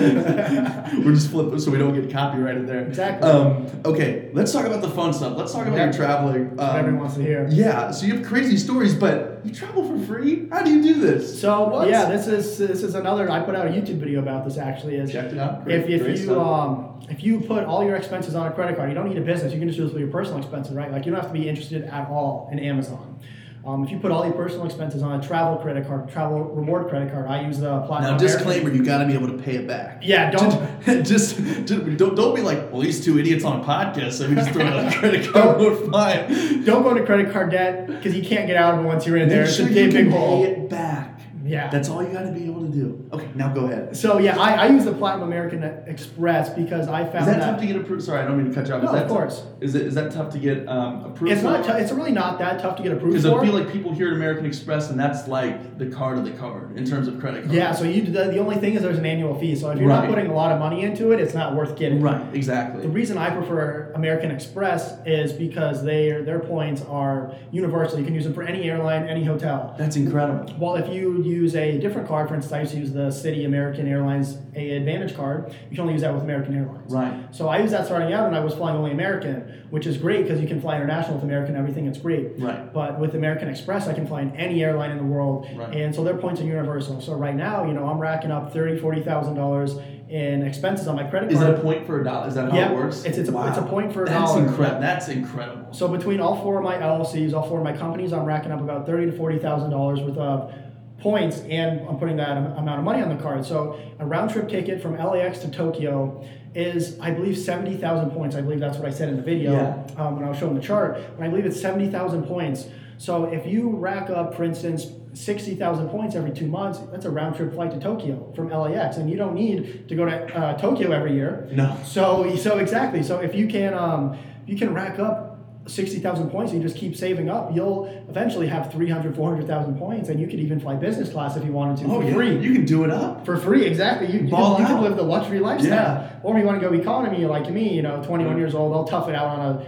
We're 1.05 1.13
just 1.13 1.29
flipping 1.29 1.59
so 1.59 1.69
we 1.71 1.77
don't 1.77 1.93
get 1.93 2.09
copyrighted 2.11 2.65
there. 2.67 2.87
Exactly. 2.87 3.29
Um, 3.29 3.67
okay, 3.85 4.29
let's 4.33 4.51
talk 4.51 4.65
about 4.65 4.81
the 4.81 4.89
fun 4.89 5.13
stuff. 5.13 5.37
Let's 5.37 5.51
talk 5.53 5.67
about 5.67 5.77
Yeah. 5.77 5.83
your 5.85 5.93
traveling. 5.93 6.59
Um, 6.59 6.75
everyone 6.75 7.01
wants 7.01 7.15
to 7.15 7.21
hear. 7.21 7.47
Yeah, 7.51 7.91
so 7.91 8.05
you 8.07 8.15
have 8.17 8.25
crazy 8.25 8.57
stories, 8.57 8.95
but 8.95 9.34
you 9.45 9.53
travel 9.53 9.87
for 9.87 10.05
free. 10.05 10.47
How 10.49 10.63
do 10.63 10.71
you 10.73 10.81
do 10.81 10.93
this? 10.99 11.39
So 11.39 11.69
What? 11.69 11.89
yeah, 11.89 12.09
this 12.09 12.27
is 12.27 12.57
this 12.57 12.83
is 12.83 12.95
another. 12.95 13.29
I 13.29 13.41
put 13.41 13.55
out 13.55 13.67
a 13.67 13.69
YouTube 13.69 13.99
video 13.99 14.19
about 14.19 14.45
this 14.45 14.57
actually. 14.57 14.95
Is 14.95 15.11
Checked 15.11 15.33
it 15.33 15.37
out. 15.39 15.63
Great, 15.63 15.81
if, 15.81 15.89
if 16.01 16.07
you 16.07 16.17
stuff. 16.17 16.37
um 16.37 16.91
if 17.09 17.23
you 17.23 17.39
put 17.41 17.63
all 17.65 17.83
your 17.83 17.95
expenses 17.95 18.33
on 18.35 18.47
a 18.47 18.51
credit 18.51 18.75
card, 18.77 18.89
you 18.89 18.95
don't 18.95 19.07
need 19.07 19.17
a 19.17 19.21
business. 19.21 19.53
You 19.53 19.59
can 19.59 19.67
just 19.67 19.77
do 19.77 19.83
this 19.85 19.93
with 19.93 20.01
your 20.01 20.11
personal 20.11 20.39
expenses, 20.39 20.73
right? 20.73 20.91
Like 20.91 21.05
you 21.05 21.11
don't 21.11 21.21
have 21.21 21.31
to 21.31 21.37
be 21.39 21.47
interested 21.47 21.83
at 21.83 22.07
all 22.09 22.49
in 22.51 22.57
Amazon. 22.59 23.19
Um, 23.65 23.83
if 23.83 23.89
you 23.89 23.97
put 23.97 24.11
all 24.11 24.23
your 24.23 24.35
personal 24.35 24.65
expenses 24.65 25.01
on 25.01 25.19
a 25.19 25.27
travel 25.27 25.57
credit 25.57 25.87
card, 25.87 26.07
travel 26.07 26.39
reward 26.43 26.87
credit 26.87 27.11
card, 27.11 27.25
I 27.25 27.41
use 27.47 27.57
the 27.57 27.81
Platinum. 27.81 28.11
Now, 28.11 28.17
disclaimer: 28.19 28.69
you 28.69 28.83
got 28.85 28.99
to 28.99 29.07
be 29.07 29.13
able 29.13 29.27
to 29.27 29.37
pay 29.41 29.55
it 29.55 29.67
back. 29.67 30.01
Yeah, 30.03 30.29
don't. 30.85 31.03
just, 31.03 31.37
just 31.65 31.97
don't, 31.97 32.15
don't 32.15 32.35
be 32.35 32.41
like, 32.43 32.71
well, 32.71 32.81
these 32.81 33.03
two 33.03 33.17
idiots 33.17 33.43
on 33.43 33.61
a 33.61 33.63
podcast, 33.63 34.13
so 34.13 34.29
we 34.29 34.35
just 34.35 34.51
throw 34.51 34.67
it 34.67 34.71
on 34.73 34.85
a 34.85 34.91
credit 34.93 35.33
card, 35.33 35.59
we're 35.59 35.75
fine. 35.89 36.63
Don't 36.63 36.83
go 36.83 36.91
into 36.91 37.05
credit 37.05 37.31
card 37.33 37.49
debt 37.49 37.87
because 37.87 38.15
you 38.15 38.23
can't 38.23 38.45
get 38.45 38.55
out 38.55 38.75
of 38.75 38.85
it 38.85 38.87
once 38.87 39.07
you're 39.07 39.17
in 39.17 39.29
there. 39.29 39.39
Make 39.39 39.47
It's 39.47 39.57
sure 39.57 39.65
a 39.65 39.69
you 39.69 39.75
big, 39.75 39.91
big 39.93 40.11
pay 40.11 40.43
it 40.43 40.69
back. 40.69 41.14
Yeah. 41.45 41.69
That's 41.69 41.89
all 41.89 42.01
you 42.03 42.11
got 42.11 42.23
to 42.23 42.31
be 42.31 42.45
able 42.45 42.61
to 42.61 42.67
do. 42.67 43.07
Okay, 43.13 43.29
now 43.35 43.53
go 43.53 43.65
ahead. 43.65 43.95
so 43.95 44.17
yeah, 44.17 44.37
I, 44.39 44.65
I 44.65 44.67
use 44.67 44.83
the 44.85 44.93
Platinum 44.93 45.27
American 45.27 45.63
Express 45.63 46.49
because 46.49 46.87
I 46.87 47.03
found 47.05 47.29
Is 47.29 47.35
that 47.35 47.39
tough 47.39 47.59
to 47.59 47.67
get 47.67 47.75
approved? 47.75 48.03
Sorry, 48.03 48.19
I 48.21 48.25
don't 48.25 48.37
mean 48.37 48.49
to 48.49 48.53
cut 48.53 48.67
you 48.67 48.73
off. 48.73 48.81
No, 48.83 48.89
is 48.89 48.93
that 48.95 49.03
of 49.03 49.09
course. 49.09 49.43
Is 49.61 49.75
it 49.75 49.83
is 49.83 49.95
that 49.95 50.11
tough 50.11 50.31
to 50.33 50.39
get 50.39 50.67
um, 50.67 51.05
approved? 51.05 51.31
It's 51.31 51.43
not. 51.43 51.63
T- 51.63 51.71
it's 51.71 51.91
really 51.91 52.11
not 52.11 52.39
that 52.39 52.59
tough 52.61 52.77
to 52.77 52.83
get 52.83 52.91
approved 52.93 53.15
Because. 53.17 53.25
I 53.25 53.45
feel 53.45 53.53
like 53.53 53.71
people 53.71 53.93
here 53.93 54.07
at 54.07 54.13
American 54.13 54.45
Express, 54.45 54.89
and 54.89 54.99
that's 54.99 55.27
like 55.27 55.77
the 55.77 55.87
card 55.87 56.17
of 56.17 56.25
the 56.25 56.31
card 56.31 56.77
in 56.77 56.85
terms 56.85 57.07
of 57.07 57.19
credit 57.19 57.43
card. 57.43 57.55
Yeah, 57.55 57.73
so 57.73 57.83
you 57.83 58.01
the, 58.01 58.25
the 58.25 58.39
only 58.39 58.55
thing 58.55 58.73
is 58.73 58.81
there's 58.81 58.97
an 58.97 59.05
annual 59.05 59.37
fee. 59.39 59.55
So 59.55 59.69
if 59.69 59.79
you're 59.79 59.87
Right. 59.87 60.07
not 60.07 60.09
putting 60.09 60.31
a 60.31 60.33
lot 60.33 60.51
of 60.51 60.59
money 60.59 60.81
into 60.81 61.11
it, 61.11 61.19
it's 61.19 61.35
not 61.35 61.55
worth 61.55 61.77
getting. 61.77 62.01
Right. 62.01 62.33
Exactly. 62.33 62.81
The 62.81 62.89
reason 62.89 63.17
I 63.17 63.29
prefer 63.29 63.91
American 63.93 64.31
Express 64.31 64.97
is 65.05 65.31
because 65.31 65.83
they 65.83 66.09
their 66.23 66.39
points 66.39 66.81
are 66.83 67.35
universal. 67.51 67.99
You 67.99 68.05
can 68.05 68.15
use 68.15 68.23
them 68.23 68.33
for 68.33 68.43
any 68.43 68.63
airline, 68.69 69.07
any 69.07 69.23
hotel. 69.23 69.75
That's 69.77 69.95
incredible. 69.95 70.53
Well, 70.57 70.75
if 70.75 70.91
you 70.91 71.21
use 71.21 71.34
a 71.43 71.77
different 71.79 72.07
card, 72.07 72.27
for 72.29 72.35
instance, 72.35 72.53
I 72.53 72.59
used 72.61 72.71
to 72.73 72.79
use 72.79 72.91
the 72.93 73.11
City 73.11 73.43
American 73.45 73.87
Airlines 73.87 74.37
A 74.55 74.71
Advantage 74.77 75.15
card. 75.15 75.53
You 75.69 75.75
can 75.75 75.81
only 75.81 75.93
use 75.93 76.01
that 76.01 76.13
with 76.13 76.23
American 76.23 76.55
Airlines. 76.55 76.91
Right. 76.91 77.13
So 77.35 77.47
I 77.49 77.59
used 77.59 77.73
that 77.73 77.85
starting 77.85 78.13
out, 78.13 78.27
and 78.27 78.35
I 78.35 78.39
was 78.39 78.53
flying 78.53 78.77
only 78.77 78.91
American, 78.91 79.65
which 79.69 79.85
is 79.85 79.97
great 79.97 80.23
because 80.23 80.39
you 80.39 80.47
can 80.47 80.61
fly 80.61 80.75
international 80.75 81.15
with 81.15 81.23
American. 81.23 81.55
Everything 81.55 81.85
it's 81.87 81.97
great. 81.97 82.39
Right. 82.39 82.71
But 82.73 82.99
with 82.99 83.15
American 83.15 83.49
Express, 83.49 83.87
I 83.87 83.93
can 83.93 84.07
fly 84.07 84.21
in 84.21 84.35
any 84.35 84.63
airline 84.63 84.91
in 84.91 84.97
the 84.97 85.03
world, 85.03 85.47
Right. 85.55 85.75
and 85.75 85.93
so 85.93 86.03
their 86.03 86.17
points 86.17 86.39
are 86.41 86.45
universal. 86.45 87.01
So 87.01 87.13
right 87.15 87.35
now, 87.35 87.65
you 87.65 87.73
know, 87.73 87.85
I'm 87.87 87.99
racking 87.99 88.31
up 88.31 88.53
thirty, 88.53 88.77
forty 88.77 89.01
thousand 89.01 89.35
dollars 89.35 89.75
in 90.07 90.43
expenses 90.43 90.87
on 90.87 90.95
my 90.95 91.03
credit 91.03 91.31
card. 91.31 91.33
Is 91.33 91.39
that 91.39 91.55
a 91.55 91.61
point 91.61 91.85
for 91.87 91.99
a 91.99 92.03
dollar? 92.03 92.27
Is 92.27 92.35
that 92.35 92.51
how 92.51 92.55
Yeah, 92.57 92.69
it 92.71 92.75
works? 92.75 92.99
it's- 92.99 93.17
it's 93.17 93.27
a- 93.27 93.47
it's 93.47 93.57
a 93.57 93.63
point 93.63 93.91
for 93.91 94.03
a 94.03 94.05
That's 94.05 94.33
dollar. 94.33 94.45
incredible. 94.45 94.79
That's 94.81 95.09
incredible. 95.09 95.65
So 95.73 95.87
between 95.87 96.19
all 96.19 96.35
four 96.35 96.59
of 96.59 96.63
my 96.63 96.77
LLCs, 96.77 97.33
all 97.33 97.41
four 97.43 97.57
of 97.57 97.63
my 97.63 97.73
companies, 97.73 98.13
I'm 98.13 98.23
racking 98.23 98.51
up 98.51 98.61
about 98.61 98.85
thirty 98.85 99.07
to 99.07 99.11
forty 99.11 99.39
thousand 99.39 99.71
dollars 99.71 99.99
worth 100.01 100.17
of 100.19 100.51
points, 100.99 101.41
and 101.41 101.81
I'm 101.87 101.97
putting 101.97 102.17
that 102.17 102.37
amount 102.37 102.79
of 102.79 102.83
money 102.83 103.01
on 103.01 103.09
the 103.15 103.21
card. 103.21 103.45
So 103.45 103.79
a 103.99 104.05
round 104.05 104.31
trip 104.31 104.49
ticket 104.49 104.81
from 104.81 104.97
LAX 104.97 105.39
to 105.39 105.49
Tokyo 105.51 106.25
is, 106.53 106.99
I 106.99 107.11
believe, 107.11 107.37
seventy 107.37 107.77
thousand 107.77 108.11
points. 108.11 108.35
I 108.35 108.41
believe 108.41 108.59
that's 108.59 108.77
what 108.77 108.87
I 108.87 108.91
said 108.91 109.09
in 109.09 109.17
the 109.17 109.23
video 109.23 109.51
Yeah. 109.53 110.01
um, 110.01 110.15
when 110.15 110.25
I 110.25 110.29
was 110.29 110.37
showing 110.37 110.55
the 110.55 110.61
chart. 110.61 110.97
And 110.97 111.23
I 111.23 111.27
believe 111.27 111.45
it's 111.45 111.59
seventy 111.59 111.89
thousand 111.89 112.23
points. 112.23 112.67
So 112.97 113.25
if 113.25 113.45
you 113.45 113.71
rack 113.71 114.09
up, 114.09 114.35
for 114.35 114.45
instance, 114.45 114.87
60,000 115.13 115.89
points 115.89 116.15
every 116.15 116.31
two 116.31 116.47
months, 116.47 116.79
that's 116.91 117.05
a 117.05 117.09
round 117.09 117.35
trip 117.35 117.53
flight 117.53 117.71
to 117.71 117.79
Tokyo 117.79 118.31
from 118.35 118.49
LAX. 118.49 118.97
And 118.97 119.09
you 119.09 119.17
don't 119.17 119.33
need 119.33 119.87
to 119.89 119.95
go 119.95 120.05
to 120.05 120.35
uh, 120.37 120.57
Tokyo 120.57 120.91
every 120.91 121.13
year. 121.13 121.47
No. 121.51 121.77
So, 121.85 122.35
so 122.35 122.57
exactly. 122.57 123.01
So 123.03 123.19
if 123.19 123.33
you 123.33 123.47
can, 123.47 123.73
um, 123.73 124.17
you 124.45 124.57
can 124.57 124.73
rack 124.73 124.99
up 124.99 125.24
60,000 125.67 126.29
points 126.29 126.51
and 126.51 126.61
you 126.61 126.67
just 126.67 126.79
keep 126.79 126.95
saving 126.95 127.29
up, 127.29 127.55
you'll 127.55 127.85
eventually 128.07 128.47
have 128.47 128.71
300, 128.71 129.15
400,000 129.15 129.77
points 129.77 130.09
and 130.09 130.19
you 130.19 130.27
could 130.27 130.39
even 130.39 130.59
fly 130.59 130.75
business 130.75 131.09
class 131.11 131.35
if 131.35 131.43
you 131.43 131.51
wanted 131.51 131.77
to 131.77 131.85
Oh, 131.91 132.01
for 132.01 132.07
yeah. 132.07 132.13
free. 132.13 132.37
You 132.37 132.53
can 132.53 132.65
do 132.65 132.83
it 132.83 132.91
up. 132.91 133.25
For 133.25 133.37
free, 133.37 133.65
exactly. 133.65 134.11
You, 134.11 134.25
you, 134.25 134.29
Ball 134.29 134.57
can, 134.57 134.67
you 134.67 134.73
can 134.73 134.83
live 134.83 134.95
the 134.95 135.03
luxury 135.03 135.39
lifestyle. 135.39 135.71
Yeah. 135.71 136.19
Or 136.21 136.35
if 136.35 136.41
you 136.41 136.45
want 136.45 136.61
to 136.61 136.69
go 136.69 136.73
economy 136.73 137.25
like 137.25 137.49
me, 137.49 137.73
you 137.73 137.81
know, 137.81 138.03
21 138.03 138.33
mm-hmm. 138.33 138.39
years 138.39 138.53
old, 138.53 138.73
I'll 138.73 138.85
tough 138.85 139.09
it 139.09 139.15
out 139.15 139.27
on 139.27 139.39
a 139.39 139.65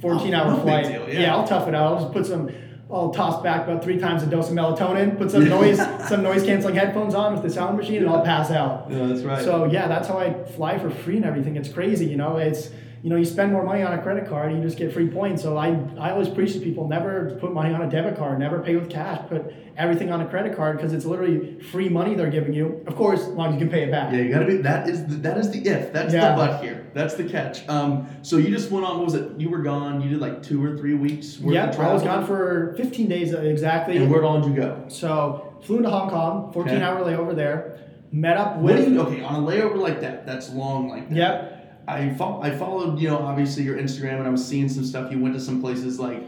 14 0.00 0.34
Oh, 0.34 0.36
hour 0.36 0.50
no 0.50 0.62
flight. 0.62 0.86
deal, 0.86 1.08
yeah. 1.08 1.34
I'll 1.34 1.46
tough 1.46 1.68
it 1.68 1.74
out. 1.74 1.94
I'll 1.94 2.00
just 2.00 2.12
put 2.12 2.26
some, 2.26 2.50
I'll 2.90 3.10
toss 3.10 3.40
back 3.42 3.68
about 3.68 3.84
three 3.84 3.98
times 3.98 4.24
a 4.24 4.26
dose 4.26 4.48
of 4.48 4.56
melatonin, 4.56 5.16
put 5.16 5.30
some 5.30 5.48
noise, 5.48 5.78
some 6.08 6.24
noise 6.24 6.42
canceling 6.42 6.74
headphones 6.74 7.14
on 7.14 7.34
with 7.34 7.44
the 7.44 7.50
sound 7.50 7.76
machine, 7.76 7.98
and 7.98 8.08
I'll 8.08 8.24
pass 8.24 8.50
out. 8.50 8.90
Yeah, 8.90 9.06
that's 9.06 9.22
right. 9.22 9.44
So 9.44 9.66
yeah, 9.66 9.86
that's 9.86 10.08
how 10.08 10.18
I 10.18 10.42
fly 10.44 10.78
for 10.78 10.90
free 10.90 11.16
and 11.16 11.24
everything. 11.24 11.56
It's 11.56 11.68
crazy, 11.68 12.06
you 12.06 12.16
know. 12.16 12.36
It's 12.36 12.70
you 13.06 13.10
know, 13.10 13.16
you 13.18 13.24
spend 13.24 13.52
more 13.52 13.62
money 13.62 13.84
on 13.84 13.96
a 13.96 14.02
credit 14.02 14.26
card, 14.28 14.52
you 14.52 14.60
just 14.60 14.76
get 14.76 14.92
free 14.92 15.06
points. 15.06 15.40
So 15.40 15.56
I, 15.56 15.78
I 15.96 16.10
always 16.10 16.28
preach 16.28 16.54
to 16.54 16.58
people: 16.58 16.88
never 16.88 17.36
put 17.40 17.52
money 17.52 17.72
on 17.72 17.80
a 17.82 17.88
debit 17.88 18.16
card, 18.18 18.40
never 18.40 18.58
pay 18.58 18.74
with 18.74 18.90
cash. 18.90 19.20
Put 19.28 19.54
everything 19.76 20.10
on 20.10 20.22
a 20.22 20.26
credit 20.26 20.56
card 20.56 20.76
because 20.76 20.92
it's 20.92 21.04
literally 21.04 21.60
free 21.60 21.88
money 21.88 22.16
they're 22.16 22.30
giving 22.30 22.52
you. 22.52 22.82
Of 22.88 22.96
course, 22.96 23.20
as 23.20 23.28
long 23.28 23.50
as 23.50 23.52
you 23.54 23.60
can 23.60 23.68
pay 23.68 23.84
it 23.84 23.92
back. 23.92 24.12
Yeah, 24.12 24.22
you 24.22 24.32
gotta 24.32 24.46
be. 24.46 24.56
That 24.56 24.88
is 24.88 25.06
the, 25.06 25.14
that 25.18 25.38
is 25.38 25.52
the 25.52 25.58
if. 25.68 25.92
That's 25.92 26.12
Yeah. 26.12 26.30
the 26.30 26.36
but 26.36 26.64
here. 26.64 26.88
That's 26.94 27.14
the 27.14 27.28
catch. 27.28 27.68
Um, 27.68 28.08
so 28.22 28.38
you 28.38 28.48
just 28.48 28.72
went 28.72 28.84
on. 28.84 28.96
What 28.96 29.04
was 29.04 29.14
it? 29.14 29.38
You 29.38 29.50
were 29.50 29.62
gone. 29.62 30.00
You 30.00 30.08
did 30.10 30.18
like 30.18 30.42
two 30.42 30.64
or 30.64 30.76
three 30.76 30.94
weeks. 30.94 31.36
Of 31.36 31.46
I 31.46 31.92
was 31.92 32.02
gone 32.02 32.26
for 32.26 32.74
15 32.76 33.08
days 33.08 33.32
exactly. 33.32 33.98
And 33.98 34.10
where 34.10 34.24
all 34.24 34.40
did 34.40 34.50
you 34.50 34.56
go? 34.56 34.84
So 34.88 35.54
flew 35.62 35.76
into 35.76 35.90
Hong 35.90 36.10
Kong, 36.10 36.52
14 36.52 36.74
Okay. 36.74 36.82
hour 36.82 37.02
layover 37.04 37.36
there. 37.36 37.78
Met 38.10 38.36
up 38.36 38.58
with. 38.58 38.88
you? 38.88 39.00
Okay, 39.00 39.22
on 39.22 39.44
a 39.44 39.46
layover 39.46 39.76
like 39.76 40.00
that, 40.00 40.26
that's 40.26 40.50
long 40.52 40.88
like 40.88 41.08
that. 41.10 41.16
Yep. 41.16 41.52
I 41.88 42.10
fo- 42.14 42.40
I 42.42 42.50
followed 42.50 42.98
you 42.98 43.08
know 43.08 43.18
obviously 43.18 43.62
your 43.62 43.76
Instagram 43.76 44.18
and 44.18 44.26
I 44.26 44.30
was 44.30 44.44
seeing 44.44 44.68
some 44.68 44.84
stuff. 44.84 45.10
You 45.12 45.18
went 45.20 45.34
to 45.34 45.40
some 45.40 45.60
places 45.60 45.98
like. 46.00 46.22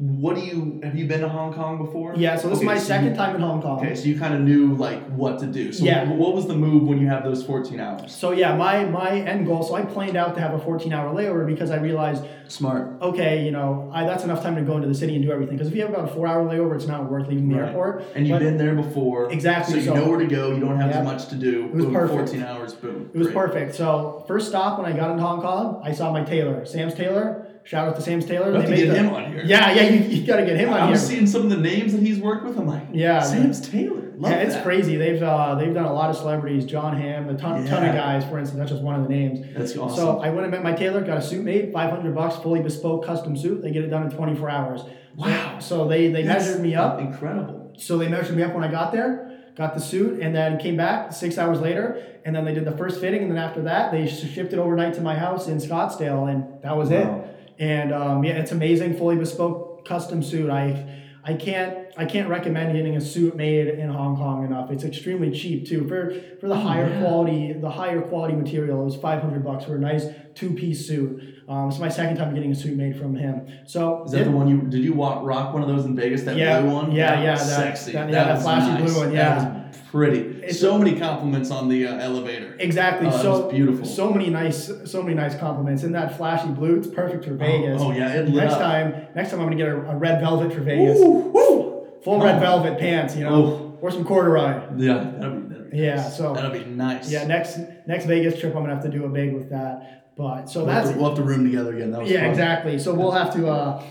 What 0.00 0.34
do 0.34 0.40
you 0.40 0.80
have 0.82 0.96
you 0.96 1.06
been 1.06 1.20
to 1.20 1.28
Hong 1.28 1.52
Kong 1.52 1.76
before? 1.76 2.14
Yeah. 2.16 2.36
So 2.36 2.48
this 2.48 2.56
Okay, 2.60 2.64
is 2.64 2.66
my 2.66 2.78
so 2.78 2.84
second 2.84 3.08
you- 3.10 3.14
time 3.16 3.34
in 3.36 3.42
Hong 3.42 3.60
Kong. 3.60 3.80
Okay, 3.80 3.94
so 3.94 4.06
you 4.08 4.18
kind 4.18 4.32
of 4.32 4.40
knew 4.40 4.74
like 4.76 5.02
what 5.10 5.38
to 5.40 5.46
do. 5.46 5.72
So 5.74 5.84
Yeah. 5.84 6.10
what 6.10 6.34
was 6.34 6.46
the 6.46 6.54
move 6.54 6.88
when 6.88 6.98
you 6.98 7.06
have 7.08 7.22
those 7.22 7.42
14 7.42 7.78
hours? 7.78 8.10
So 8.10 8.30
yeah, 8.32 8.56
my 8.56 8.86
my 8.86 9.10
end 9.10 9.44
goal. 9.46 9.62
So 9.62 9.74
I 9.74 9.82
planned 9.82 10.16
out 10.16 10.34
to 10.36 10.40
have 10.40 10.54
a 10.54 10.58
14 10.58 10.94
hour 10.94 11.14
layover 11.14 11.44
because 11.46 11.70
I 11.70 11.76
realized 11.76 12.24
Smart. 12.48 12.94
okay, 13.02 13.44
you 13.44 13.50
know, 13.50 13.90
I, 13.92 14.06
that's 14.06 14.24
enough 14.24 14.42
time 14.42 14.56
to 14.56 14.62
go 14.62 14.76
into 14.76 14.88
the 14.88 14.94
city 14.94 15.14
and 15.16 15.22
do 15.22 15.32
everything. 15.32 15.56
Because 15.56 15.68
if 15.68 15.74
you 15.76 15.82
have 15.82 15.90
about 15.90 16.04
a 16.08 16.12
four 16.14 16.26
hour 16.26 16.46
layover, 16.50 16.74
it's 16.76 16.86
not 16.88 17.10
worth 17.10 17.28
leaving 17.28 17.50
the 17.50 17.56
Right. 17.56 17.68
airport. 17.68 18.04
And 18.16 18.26
you've 18.26 18.38
But 18.38 18.44
been 18.44 18.56
there 18.56 18.74
before. 18.74 19.30
Exactly, 19.30 19.74
So 19.74 19.78
you 19.80 19.84
so- 19.84 19.94
know 19.96 20.08
where 20.08 20.18
to 20.18 20.26
go. 20.26 20.50
You 20.52 20.60
don't 20.60 20.78
have 20.78 20.90
Yeah. 20.92 21.00
as 21.00 21.04
much 21.04 21.28
to 21.28 21.34
do. 21.34 21.66
It 21.66 21.74
was 21.74 21.84
boom, 21.84 21.92
perfect. 21.94 22.30
14 22.30 22.42
hours. 22.42 22.72
Boom. 22.72 23.10
It 23.12 23.18
was 23.18 23.26
Great. 23.26 23.36
perfect. 23.36 23.74
So 23.74 24.24
first 24.26 24.48
stop 24.48 24.78
when 24.82 24.90
I 24.90 24.96
got 24.96 25.10
into 25.10 25.22
Hong 25.22 25.42
Kong, 25.42 25.82
I 25.84 25.92
saw 25.92 26.10
my 26.10 26.22
tailor, 26.22 26.64
Sam's 26.64 26.94
Tailor. 26.94 27.44
Shout 27.64 27.86
out 27.88 27.96
to 27.96 28.02
Sam's 28.02 28.24
Tailor. 28.26 28.50
We 28.52 28.58
have 28.58 28.68
to 28.68 28.74
get 28.76 28.88
the- 28.88 28.94
him 28.96 29.10
on 29.10 29.30
here. 29.32 29.42
Yeah, 29.44 29.72
yeah, 29.72 29.82
you, 29.82 30.00
you 30.00 30.26
got 30.26 30.36
to 30.36 30.44
get 30.46 30.56
him 30.56 30.70
on 30.70 30.74
here. 30.74 30.80
I 30.82 30.84
here. 30.86 30.90
was 30.92 31.06
seeing 31.06 31.26
some 31.26 31.42
of 31.42 31.50
the 31.50 31.56
names 31.56 31.92
that 31.92 32.02
he's 32.02 32.18
worked 32.18 32.44
with. 32.44 32.58
I'm 32.58 32.66
like, 32.66 32.82
Yeah. 32.92 33.20
Sam's 33.20 33.60
Tailor. 33.60 33.96
Love 34.16 34.32
yeah, 34.32 34.38
it's 34.38 34.54
that. 34.54 34.64
crazy. 34.64 34.96
They've 34.96 35.22
uh, 35.22 35.54
they've 35.54 35.72
done 35.72 35.86
a 35.86 35.92
lot 35.94 36.10
of 36.10 36.16
celebrities. 36.16 36.66
Jon 36.66 36.94
Hamm, 36.94 37.30
a 37.30 37.36
ton, 37.38 37.64
ton 37.66 37.88
of 37.88 37.94
guys. 37.94 38.22
For 38.24 38.38
instance, 38.38 38.58
that's 38.58 38.70
just 38.70 38.82
one 38.82 38.94
of 39.00 39.02
the 39.04 39.08
names. 39.08 39.46
That's 39.56 39.74
awesome. 39.78 39.96
So 39.96 40.18
I 40.20 40.28
went 40.28 40.42
and 40.42 40.50
met 40.50 40.62
my 40.62 40.72
tailor, 40.72 41.00
got 41.00 41.16
a 41.18 41.22
suit 41.22 41.42
made, 41.42 41.72
500 41.72 42.14
bucks, 42.14 42.36
fully 42.36 42.60
bespoke 42.60 43.06
custom 43.06 43.34
suit. 43.34 43.62
They 43.62 43.70
get 43.70 43.82
it 43.82 43.88
done 43.88 44.02
in 44.02 44.10
24 44.10 44.50
hours. 44.50 44.82
wow. 45.16 45.58
So 45.58 45.88
they 45.88 46.08
they 46.08 46.22
That's 46.22 46.44
measured 46.46 46.60
me 46.62 46.74
up. 46.74 47.00
Incredible. 47.00 47.72
So 47.78 47.96
they 47.96 48.08
measured 48.08 48.36
me 48.36 48.42
up 48.42 48.52
when 48.54 48.62
I 48.62 48.70
got 48.70 48.92
there, 48.92 49.40
got 49.56 49.72
the 49.72 49.80
suit, 49.80 50.20
and 50.20 50.34
then 50.36 50.58
came 50.58 50.76
back 50.76 51.14
six 51.14 51.38
hours 51.38 51.60
later, 51.60 52.04
and 52.26 52.36
then 52.36 52.44
they 52.44 52.52
did 52.52 52.66
the 52.66 52.76
first 52.76 53.00
fitting, 53.00 53.22
and 53.22 53.30
then 53.30 53.38
after 53.38 53.62
that 53.62 53.90
they 53.90 54.06
sh- 54.06 54.30
shipped 54.34 54.52
it 54.52 54.58
overnight 54.58 54.92
to 54.94 55.00
my 55.00 55.14
house 55.14 55.48
in 55.48 55.56
Scottsdale, 55.56 56.30
and 56.30 56.62
that 56.62 56.76
was 56.76 56.90
Wow. 56.90 57.24
it. 57.24 57.29
And 57.60 57.92
um, 57.92 58.24
yeah, 58.24 58.32
it's 58.32 58.52
amazing, 58.52 58.96
fully 58.96 59.16
bespoke 59.16 59.84
custom 59.86 60.22
suit. 60.22 60.50
I 60.50 60.96
I 61.22 61.34
can't 61.34 61.76
I 61.98 62.06
can't 62.06 62.30
recommend 62.30 62.74
getting 62.74 62.96
a 62.96 63.00
suit 63.00 63.36
made 63.36 63.68
in 63.68 63.90
Hong 63.90 64.16
Kong 64.16 64.44
enough. 64.46 64.70
It's 64.70 64.84
extremely 64.84 65.30
cheap 65.30 65.68
too 65.68 65.86
for 65.86 66.14
for 66.40 66.48
the 66.48 66.56
higher 66.56 66.88
yeah. 66.88 67.00
quality 67.00 67.52
the 67.52 67.68
higher 67.68 68.00
quality 68.00 68.34
material. 68.34 68.80
It 68.80 68.84
was 68.86 68.96
five 68.96 69.20
hundred 69.20 69.44
bucks 69.44 69.66
for 69.66 69.76
a 69.76 69.78
nice 69.78 70.06
two 70.34 70.54
piece 70.54 70.86
suit. 70.86 71.22
Um, 71.46 71.68
it's 71.68 71.78
my 71.78 71.90
second 71.90 72.16
time 72.16 72.34
getting 72.34 72.52
a 72.52 72.54
suit 72.54 72.76
made 72.76 72.96
from 72.96 73.14
him. 73.14 73.46
So 73.66 74.04
Is 74.04 74.12
that 74.12 74.24
the 74.24 74.30
one 74.30 74.48
you 74.48 74.62
did 74.62 74.82
you 74.82 74.94
walk, 74.94 75.22
rock 75.22 75.52
one 75.52 75.62
of 75.62 75.68
those 75.68 75.84
in 75.84 75.94
Vegas? 75.94 76.22
That 76.22 76.36
Yeah, 76.38 76.62
blue 76.62 76.70
one? 76.70 76.92
yeah, 76.92 77.16
That 77.16 77.22
yeah, 77.24 77.34
that- 77.34 77.38
sexy. 77.46 77.92
that- 77.92 78.08
yeah, 78.08 78.24
that 78.24 78.34
was 78.36 78.42
flashy 78.44 78.70
nice. 78.80 78.92
blue 78.92 79.00
one, 79.00 79.12
That 79.14 79.42
yeah. 79.42 79.72
pretty. 79.90 80.29
It's 80.50 80.58
so 80.60 80.76
many 80.76 80.98
compliments 80.98 81.50
on 81.52 81.68
the 81.68 81.86
uh, 81.86 81.94
elevator. 81.98 82.56
Exactly. 82.58 83.06
Oh, 83.06 83.10
that 83.10 83.22
so 83.22 83.44
was 83.44 83.52
beautiful. 83.52 83.86
So 83.86 84.10
many 84.12 84.30
nice, 84.30 84.70
so 84.84 85.00
many 85.02 85.14
nice 85.14 85.36
compliments. 85.36 85.84
In 85.84 85.92
that 85.92 86.16
flashy 86.16 86.48
blue, 86.48 86.76
it's 86.76 86.88
perfect 86.88 87.24
for 87.24 87.34
Vegas. 87.34 87.80
Oh, 87.80 87.92
yeah, 87.92 88.14
it 88.14 88.26
lit 88.28 88.34
next 88.34 88.54
up. 88.54 88.60
time, 88.60 89.06
next 89.14 89.30
time 89.30 89.38
I'm 89.40 89.46
gonna 89.46 89.56
get 89.56 89.68
a, 89.68 89.76
a 89.90 89.96
red 89.96 90.20
velvet 90.20 90.52
for 90.52 90.60
Vegas. 90.60 90.98
Ooh, 90.98 91.30
woo. 91.32 91.86
Full 92.02 92.14
Oh. 92.20 92.24
red 92.24 92.40
velvet 92.40 92.78
pants, 92.80 93.14
you 93.14 93.22
know, 93.24 93.78
or 93.80 93.90
some 93.92 94.04
corduroy. 94.04 94.60
Yeah, 94.76 94.94
that'll 95.18 95.36
be, 95.36 95.48
that'll 95.54 95.70
be 95.70 95.76
Yeah, 95.78 95.94
nice. 95.96 96.16
so- 96.16 96.34
that'll 96.34 96.50
be 96.50 96.64
nice. 96.64 97.10
Yeah, 97.12 97.26
next 97.26 97.58
next 97.86 98.06
Vegas 98.06 98.40
trip, 98.40 98.54
I'm 98.56 98.62
gonna 98.62 98.74
have 98.74 98.82
to 98.84 98.90
do 98.90 99.04
a 99.04 99.08
big 99.08 99.32
with 99.34 99.50
that. 99.50 100.14
But 100.16 100.46
so 100.50 100.64
we'll 100.64 100.70
have, 100.74 100.84
that's 100.84 100.94
to, 100.96 101.00
we'll 101.00 101.10
have 101.10 101.18
to 101.18 101.24
room 101.24 101.44
together 101.44 101.74
again. 101.76 101.92
That 101.92 102.00
was 102.02 102.10
yeah, 102.10 102.22
fun. 102.22 102.30
exactly. 102.30 102.78
So 102.78 102.92
we'll 102.92 103.12
have 103.12 103.32
to 103.34 103.48
uh, 103.48 103.82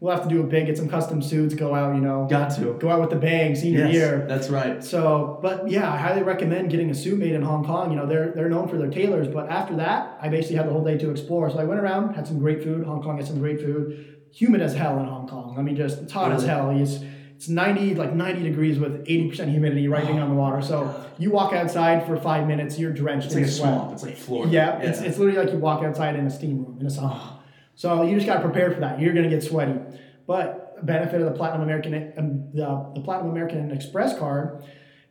we'll 0.00 0.14
have 0.14 0.22
to 0.22 0.28
do 0.28 0.40
a 0.40 0.44
big, 0.44 0.66
get 0.66 0.76
some 0.76 0.88
custom 0.88 1.20
suits, 1.20 1.54
go 1.54 1.74
out, 1.74 1.94
you 1.94 2.00
know, 2.00 2.26
Got 2.30 2.54
to. 2.56 2.74
go 2.74 2.88
out 2.90 3.00
with 3.00 3.10
the 3.10 3.16
bang, 3.16 3.54
senior 3.56 3.86
Yes, 3.86 3.92
year. 3.94 4.26
that's 4.28 4.48
right. 4.48 4.82
So, 4.84 5.38
but 5.42 5.68
yeah, 5.68 5.92
I 5.92 5.96
highly 5.96 6.22
recommend 6.22 6.70
getting 6.70 6.90
a 6.90 6.94
suit 6.94 7.18
made 7.18 7.32
in 7.32 7.42
Hong 7.42 7.64
Kong. 7.64 7.90
You 7.90 7.96
know, 7.96 8.06
they're 8.06 8.30
they're 8.32 8.48
known 8.48 8.68
for 8.68 8.78
their 8.78 8.90
tailors. 8.90 9.28
But 9.28 9.50
after 9.50 9.76
that, 9.76 10.18
I 10.20 10.28
basically 10.28 10.56
had 10.56 10.66
the 10.68 10.72
whole 10.72 10.84
day 10.84 10.98
to 10.98 11.10
explore. 11.10 11.50
So 11.50 11.58
I 11.58 11.64
went 11.64 11.80
around, 11.80 12.14
had 12.14 12.26
some 12.26 12.38
great 12.38 12.62
food. 12.62 12.84
Hong 12.86 13.02
Kong 13.02 13.16
has 13.18 13.26
some 13.28 13.38
great 13.40 13.60
food. 13.60 14.16
Humid 14.32 14.60
as 14.60 14.74
hell 14.74 14.98
in 15.00 15.06
Hong 15.06 15.26
Kong. 15.26 15.56
I 15.58 15.62
mean, 15.62 15.74
just 15.74 15.98
it's 16.02 16.12
hot 16.12 16.32
as 16.32 16.44
hell. 16.44 16.70
It's 16.70 16.98
it's 17.34 17.48
ninety 17.48 17.94
like 17.94 18.14
ninety 18.14 18.42
degrees 18.42 18.78
with 18.78 19.00
eighty 19.06 19.28
percent 19.30 19.50
humidity 19.50 19.88
right 19.88 20.06
being 20.06 20.18
on 20.20 20.28
the 20.28 20.34
water. 20.34 20.60
So 20.60 21.04
you 21.18 21.30
walk 21.30 21.52
outside 21.54 22.06
for 22.06 22.16
five 22.16 22.46
minutes, 22.46 22.78
you're 22.78 22.92
drenched 22.92 23.26
It's 23.26 23.34
in 23.36 23.42
like 23.42 23.48
a 23.50 23.52
sweat. 23.52 23.74
swamp. 23.74 23.92
It's 23.94 24.02
like 24.02 24.16
Florida. 24.16 24.52
Yeah, 24.52 24.78
it's 24.80 25.00
it's 25.00 25.18
literally 25.18 25.38
like 25.44 25.52
you 25.52 25.58
walk 25.58 25.82
outside 25.82 26.14
in 26.16 26.26
a 26.26 26.30
steam 26.30 26.64
room 26.64 26.76
in 26.80 26.86
a 26.86 26.90
sauna. 26.90 27.37
So 27.78 28.02
you 28.02 28.16
just 28.16 28.26
got 28.26 28.34
to 28.34 28.40
prepare 28.40 28.72
for 28.72 28.80
that. 28.80 28.98
You're 29.00 29.14
going 29.14 29.22
to 29.22 29.30
get 29.30 29.44
sweaty. 29.44 29.78
But 30.26 30.74
a 30.80 30.84
benefit 30.84 31.20
of 31.20 31.26
the 31.26 31.36
Platinum 31.38 31.62
American 31.62 32.12
um, 32.18 32.50
the, 32.52 32.90
the 32.96 33.00
Platinum 33.00 33.30
American 33.30 33.70
Express 33.70 34.18
card 34.18 34.64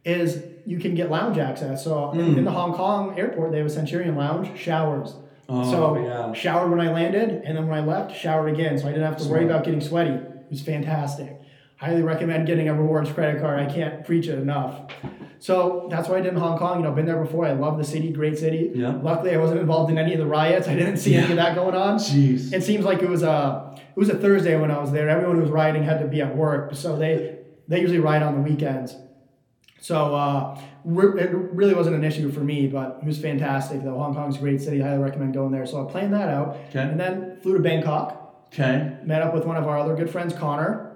is 0.04 0.44
you 0.66 0.78
can 0.78 0.94
get 0.94 1.10
lounge 1.10 1.38
access. 1.38 1.82
So 1.86 2.12
Mm. 2.14 2.40
in 2.40 2.44
the 2.46 2.52
Hong 2.52 2.74
Kong 2.74 3.18
airport, 3.18 3.52
they 3.52 3.58
have 3.60 3.68
a 3.68 3.70
Centurion 3.70 4.18
lounge, 4.18 4.58
showers. 4.60 5.16
Oh, 5.48 5.64
so 5.72 5.98
yeah. 5.98 6.34
showered 6.34 6.70
when 6.70 6.82
I 6.82 6.92
landed, 6.92 7.42
and 7.46 7.56
then 7.58 7.68
when 7.70 7.80
I 7.80 7.86
left, 7.86 8.14
showered 8.20 8.50
again. 8.54 8.78
So 8.78 8.86
I 8.90 8.92
didn't 8.92 9.06
have 9.06 9.18
to 9.22 9.30
worry 9.30 9.46
about 9.46 9.64
getting 9.64 9.80
sweaty. 9.80 10.10
It 10.12 10.50
was 10.50 10.62
fantastic. 10.62 11.40
Highly 11.78 12.02
recommend 12.02 12.48
getting 12.48 12.68
a 12.68 12.74
rewards 12.74 13.10
credit 13.14 13.40
card. 13.42 13.60
I 13.62 13.74
can't 13.74 14.04
preach 14.06 14.28
it 14.28 14.38
enough. 14.40 14.92
So 15.40 15.88
that's 15.90 16.10
what 16.10 16.18
I 16.18 16.22
did 16.22 16.34
in 16.34 16.40
Hong 16.40 16.58
Kong. 16.58 16.80
You 16.80 16.84
know, 16.86 16.92
been 16.92 17.06
there 17.06 17.22
before. 17.22 17.46
I 17.46 17.52
love 17.52 17.78
the 17.78 17.84
city, 17.84 18.12
great 18.12 18.38
city. 18.38 18.72
Yeah. 18.74 19.00
Luckily, 19.02 19.34
I 19.34 19.38
wasn't 19.38 19.60
involved 19.60 19.92
in 19.92 19.98
any 19.98 20.14
of 20.14 20.20
the 20.20 20.26
riots. 20.26 20.68
I 20.68 20.76
didn't 20.76 20.98
see 20.98 21.16
any 21.16 21.30
of 21.32 21.36
that 21.38 21.56
going 21.56 21.76
on. 21.76 21.98
Jeez. 22.00 22.54
It 22.54 22.64
seems 22.64 22.86
like 22.86 23.02
it 23.04 23.10
was 23.10 23.24
a 23.24 23.76
it 23.96 24.00
was 24.00 24.10
a 24.10 24.16
Thursday 24.18 24.60
when 24.60 24.72
I 24.72 24.80
was 24.80 24.92
there. 24.92 25.10
Everyone 25.10 25.36
who 25.36 25.42
was 25.44 25.52
rioting 25.52 25.84
had 25.84 26.00
to 26.00 26.08
be 26.08 26.22
at 26.22 26.36
work, 26.36 26.76
so 26.76 26.96
they 26.98 27.40
they 27.68 27.80
usually 27.82 28.00
riot 28.00 28.24
on 28.24 28.36
the 28.36 28.42
weekends. 28.42 28.96
So 29.80 30.16
uh, 30.16 30.60
re- 30.84 31.22
it 31.22 31.30
really 31.32 31.74
wasn't 31.76 31.96
an 31.96 32.04
issue 32.04 32.32
for 32.32 32.40
me, 32.40 32.68
but 32.68 32.98
it 33.02 33.06
was 33.06 33.20
fantastic. 33.20 33.84
Though 33.84 33.98
Hong 33.98 34.16
Kong's 34.16 34.38
a 34.38 34.40
great 34.40 34.60
city, 34.60 34.82
I 34.82 34.88
highly 34.90 35.04
recommend 35.04 35.34
going 35.34 35.52
there. 35.52 35.66
So 35.68 35.88
I 35.88 35.92
planned 35.92 36.14
that 36.14 36.30
out, 36.30 36.58
Okay. 36.70 36.80
and 36.82 37.00
then 37.00 37.38
flew 37.42 37.54
to 37.54 37.60
Bangkok. 37.62 38.48
Okay. 38.54 38.98
Met 39.04 39.22
up 39.22 39.34
with 39.34 39.46
one 39.46 39.56
of 39.58 39.68
our 39.68 39.78
other 39.78 39.96
good 39.96 40.10
friends, 40.10 40.34
Connor. 40.34 40.87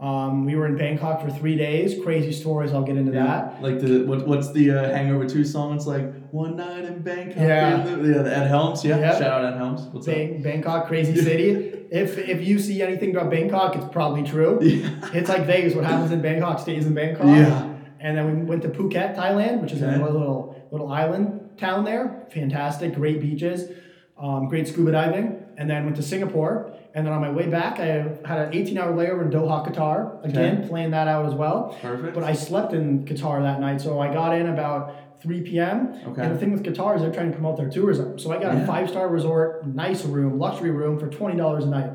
Um, 0.00 0.44
we 0.44 0.54
were 0.54 0.66
in 0.66 0.76
Bangkok 0.76 1.20
for 1.20 1.28
three 1.28 1.56
days. 1.56 2.00
Crazy 2.04 2.30
stories. 2.32 2.72
I'll 2.72 2.84
get 2.84 2.96
into 2.96 3.10
that. 3.12 3.60
Like 3.60 3.80
the 3.80 4.04
what, 4.04 4.26
what's 4.28 4.52
the 4.52 4.70
uh, 4.70 4.90
Hangover 4.94 5.26
Two 5.26 5.44
song? 5.44 5.74
It's 5.74 5.86
like 5.86 6.30
one 6.30 6.54
night 6.56 6.84
in 6.84 7.02
Bangkok. 7.02 7.36
Yeah. 7.36 7.96
yeah. 7.96 8.46
Helms. 8.46 8.84
Yeah. 8.84 8.98
Yeah. 8.98 9.18
Shout 9.18 9.44
out 9.44 9.52
Ed 9.52 9.56
Helms. 9.56 9.82
What's 9.92 10.06
up? 10.06 10.14
Bangkok, 10.14 10.86
crazy 10.86 11.20
city. 11.20 11.50
if 11.90 12.16
if 12.16 12.46
you 12.46 12.60
see 12.60 12.80
anything 12.80 13.10
about 13.16 13.28
Bangkok, 13.30 13.74
it's 13.74 13.88
probably 13.90 14.22
true. 14.22 14.60
Yeah. 14.62 14.88
It's 15.14 15.28
like 15.28 15.46
Vegas. 15.46 15.74
What 15.74 15.84
happens 15.84 16.12
in 16.12 16.22
Bangkok 16.22 16.60
stays 16.60 16.86
in 16.86 16.94
Bangkok. 16.94 17.26
Yeah. 17.26 17.74
And 18.00 18.16
then 18.16 18.26
we 18.38 18.44
went 18.44 18.62
to 18.62 18.68
Phuket, 18.68 19.16
Thailand, 19.16 19.60
which 19.60 19.72
is 19.72 19.82
Okay. 19.82 20.00
a 20.00 20.04
little 20.04 20.54
little 20.70 20.92
island 20.92 21.58
town 21.58 21.84
there. 21.84 22.28
Fantastic, 22.30 22.94
great 22.94 23.20
beaches, 23.20 23.68
um, 24.16 24.48
great 24.48 24.68
scuba 24.68 24.92
diving. 24.92 25.37
And 25.58 25.68
then 25.68 25.84
went 25.84 25.96
to 25.96 26.02
Singapore. 26.02 26.72
And 26.94 27.04
then 27.04 27.12
on 27.12 27.20
my 27.20 27.30
way 27.30 27.48
back, 27.48 27.80
I 27.80 27.86
had 28.24 28.38
an 28.38 28.54
18 28.54 28.78
hour 28.78 28.92
layover 28.92 29.22
in 29.22 29.30
Doha, 29.30 29.66
Qatar. 29.66 30.24
Again, 30.24 30.68
playing 30.68 30.92
that 30.92 31.08
out 31.08 31.26
as 31.26 31.34
well. 31.34 31.76
Perfect. 31.82 32.14
But 32.14 32.22
I 32.24 32.32
slept 32.32 32.72
in 32.72 33.04
Qatar 33.04 33.42
that 33.42 33.60
night, 33.60 33.80
so 33.80 33.98
I 34.00 34.12
got 34.12 34.34
in 34.36 34.46
about 34.48 35.20
3 35.20 35.42
p.m. 35.42 35.94
Okay. 36.06 36.22
And 36.22 36.32
the 36.34 36.38
thing 36.38 36.52
with 36.52 36.62
Qatar 36.62 36.94
is 36.94 37.02
they're 37.02 37.12
trying 37.12 37.30
to 37.30 37.34
promote 37.34 37.56
their 37.56 37.68
tourism. 37.68 38.18
So 38.20 38.30
I 38.30 38.40
got 38.40 38.54
Yeah. 38.54 38.62
a 38.62 38.66
five 38.66 38.88
star 38.88 39.08
resort, 39.08 39.66
nice 39.66 40.04
room, 40.04 40.38
luxury 40.38 40.70
room 40.70 40.96
for 40.96 41.08
$20 41.08 41.64
a 41.64 41.66
night. 41.66 41.90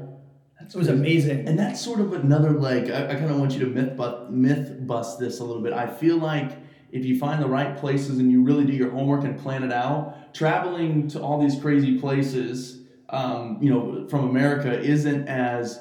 it 0.62 0.76
was 0.76 0.90
amazing. 0.90 1.48
And 1.48 1.58
that's 1.58 1.80
sort 1.82 2.00
of 2.02 2.12
another 2.14 2.52
like 2.52 2.90
I, 2.90 3.12
I 3.12 3.16
kind 3.16 3.32
of 3.32 3.40
want 3.40 3.54
you 3.54 3.60
to 3.62 3.68
myth 3.68 3.96
bust, 3.96 4.30
myth 4.30 4.86
bust 4.86 5.20
this 5.20 5.40
a 5.40 5.44
little 5.46 5.62
bit. 5.64 5.72
I 5.74 5.88
feel 5.88 6.18
like 6.18 6.52
if 6.92 7.06
you 7.06 7.18
find 7.18 7.42
the 7.42 7.48
right 7.48 7.76
places 7.78 8.20
and 8.20 8.30
you 8.32 8.44
really 8.44 8.66
do 8.66 8.74
your 8.74 8.92
homework 8.92 9.24
and 9.24 9.38
plan 9.40 9.64
it 9.64 9.72
out, 9.74 10.34
traveling 10.34 11.08
to 11.10 11.22
all 11.22 11.42
these 11.42 11.60
crazy 11.60 11.98
places, 12.00 12.83
um, 13.14 13.58
you 13.62 13.70
know, 13.70 14.08
from 14.08 14.30
America 14.30 14.80
isn't 14.80 15.28
as 15.28 15.80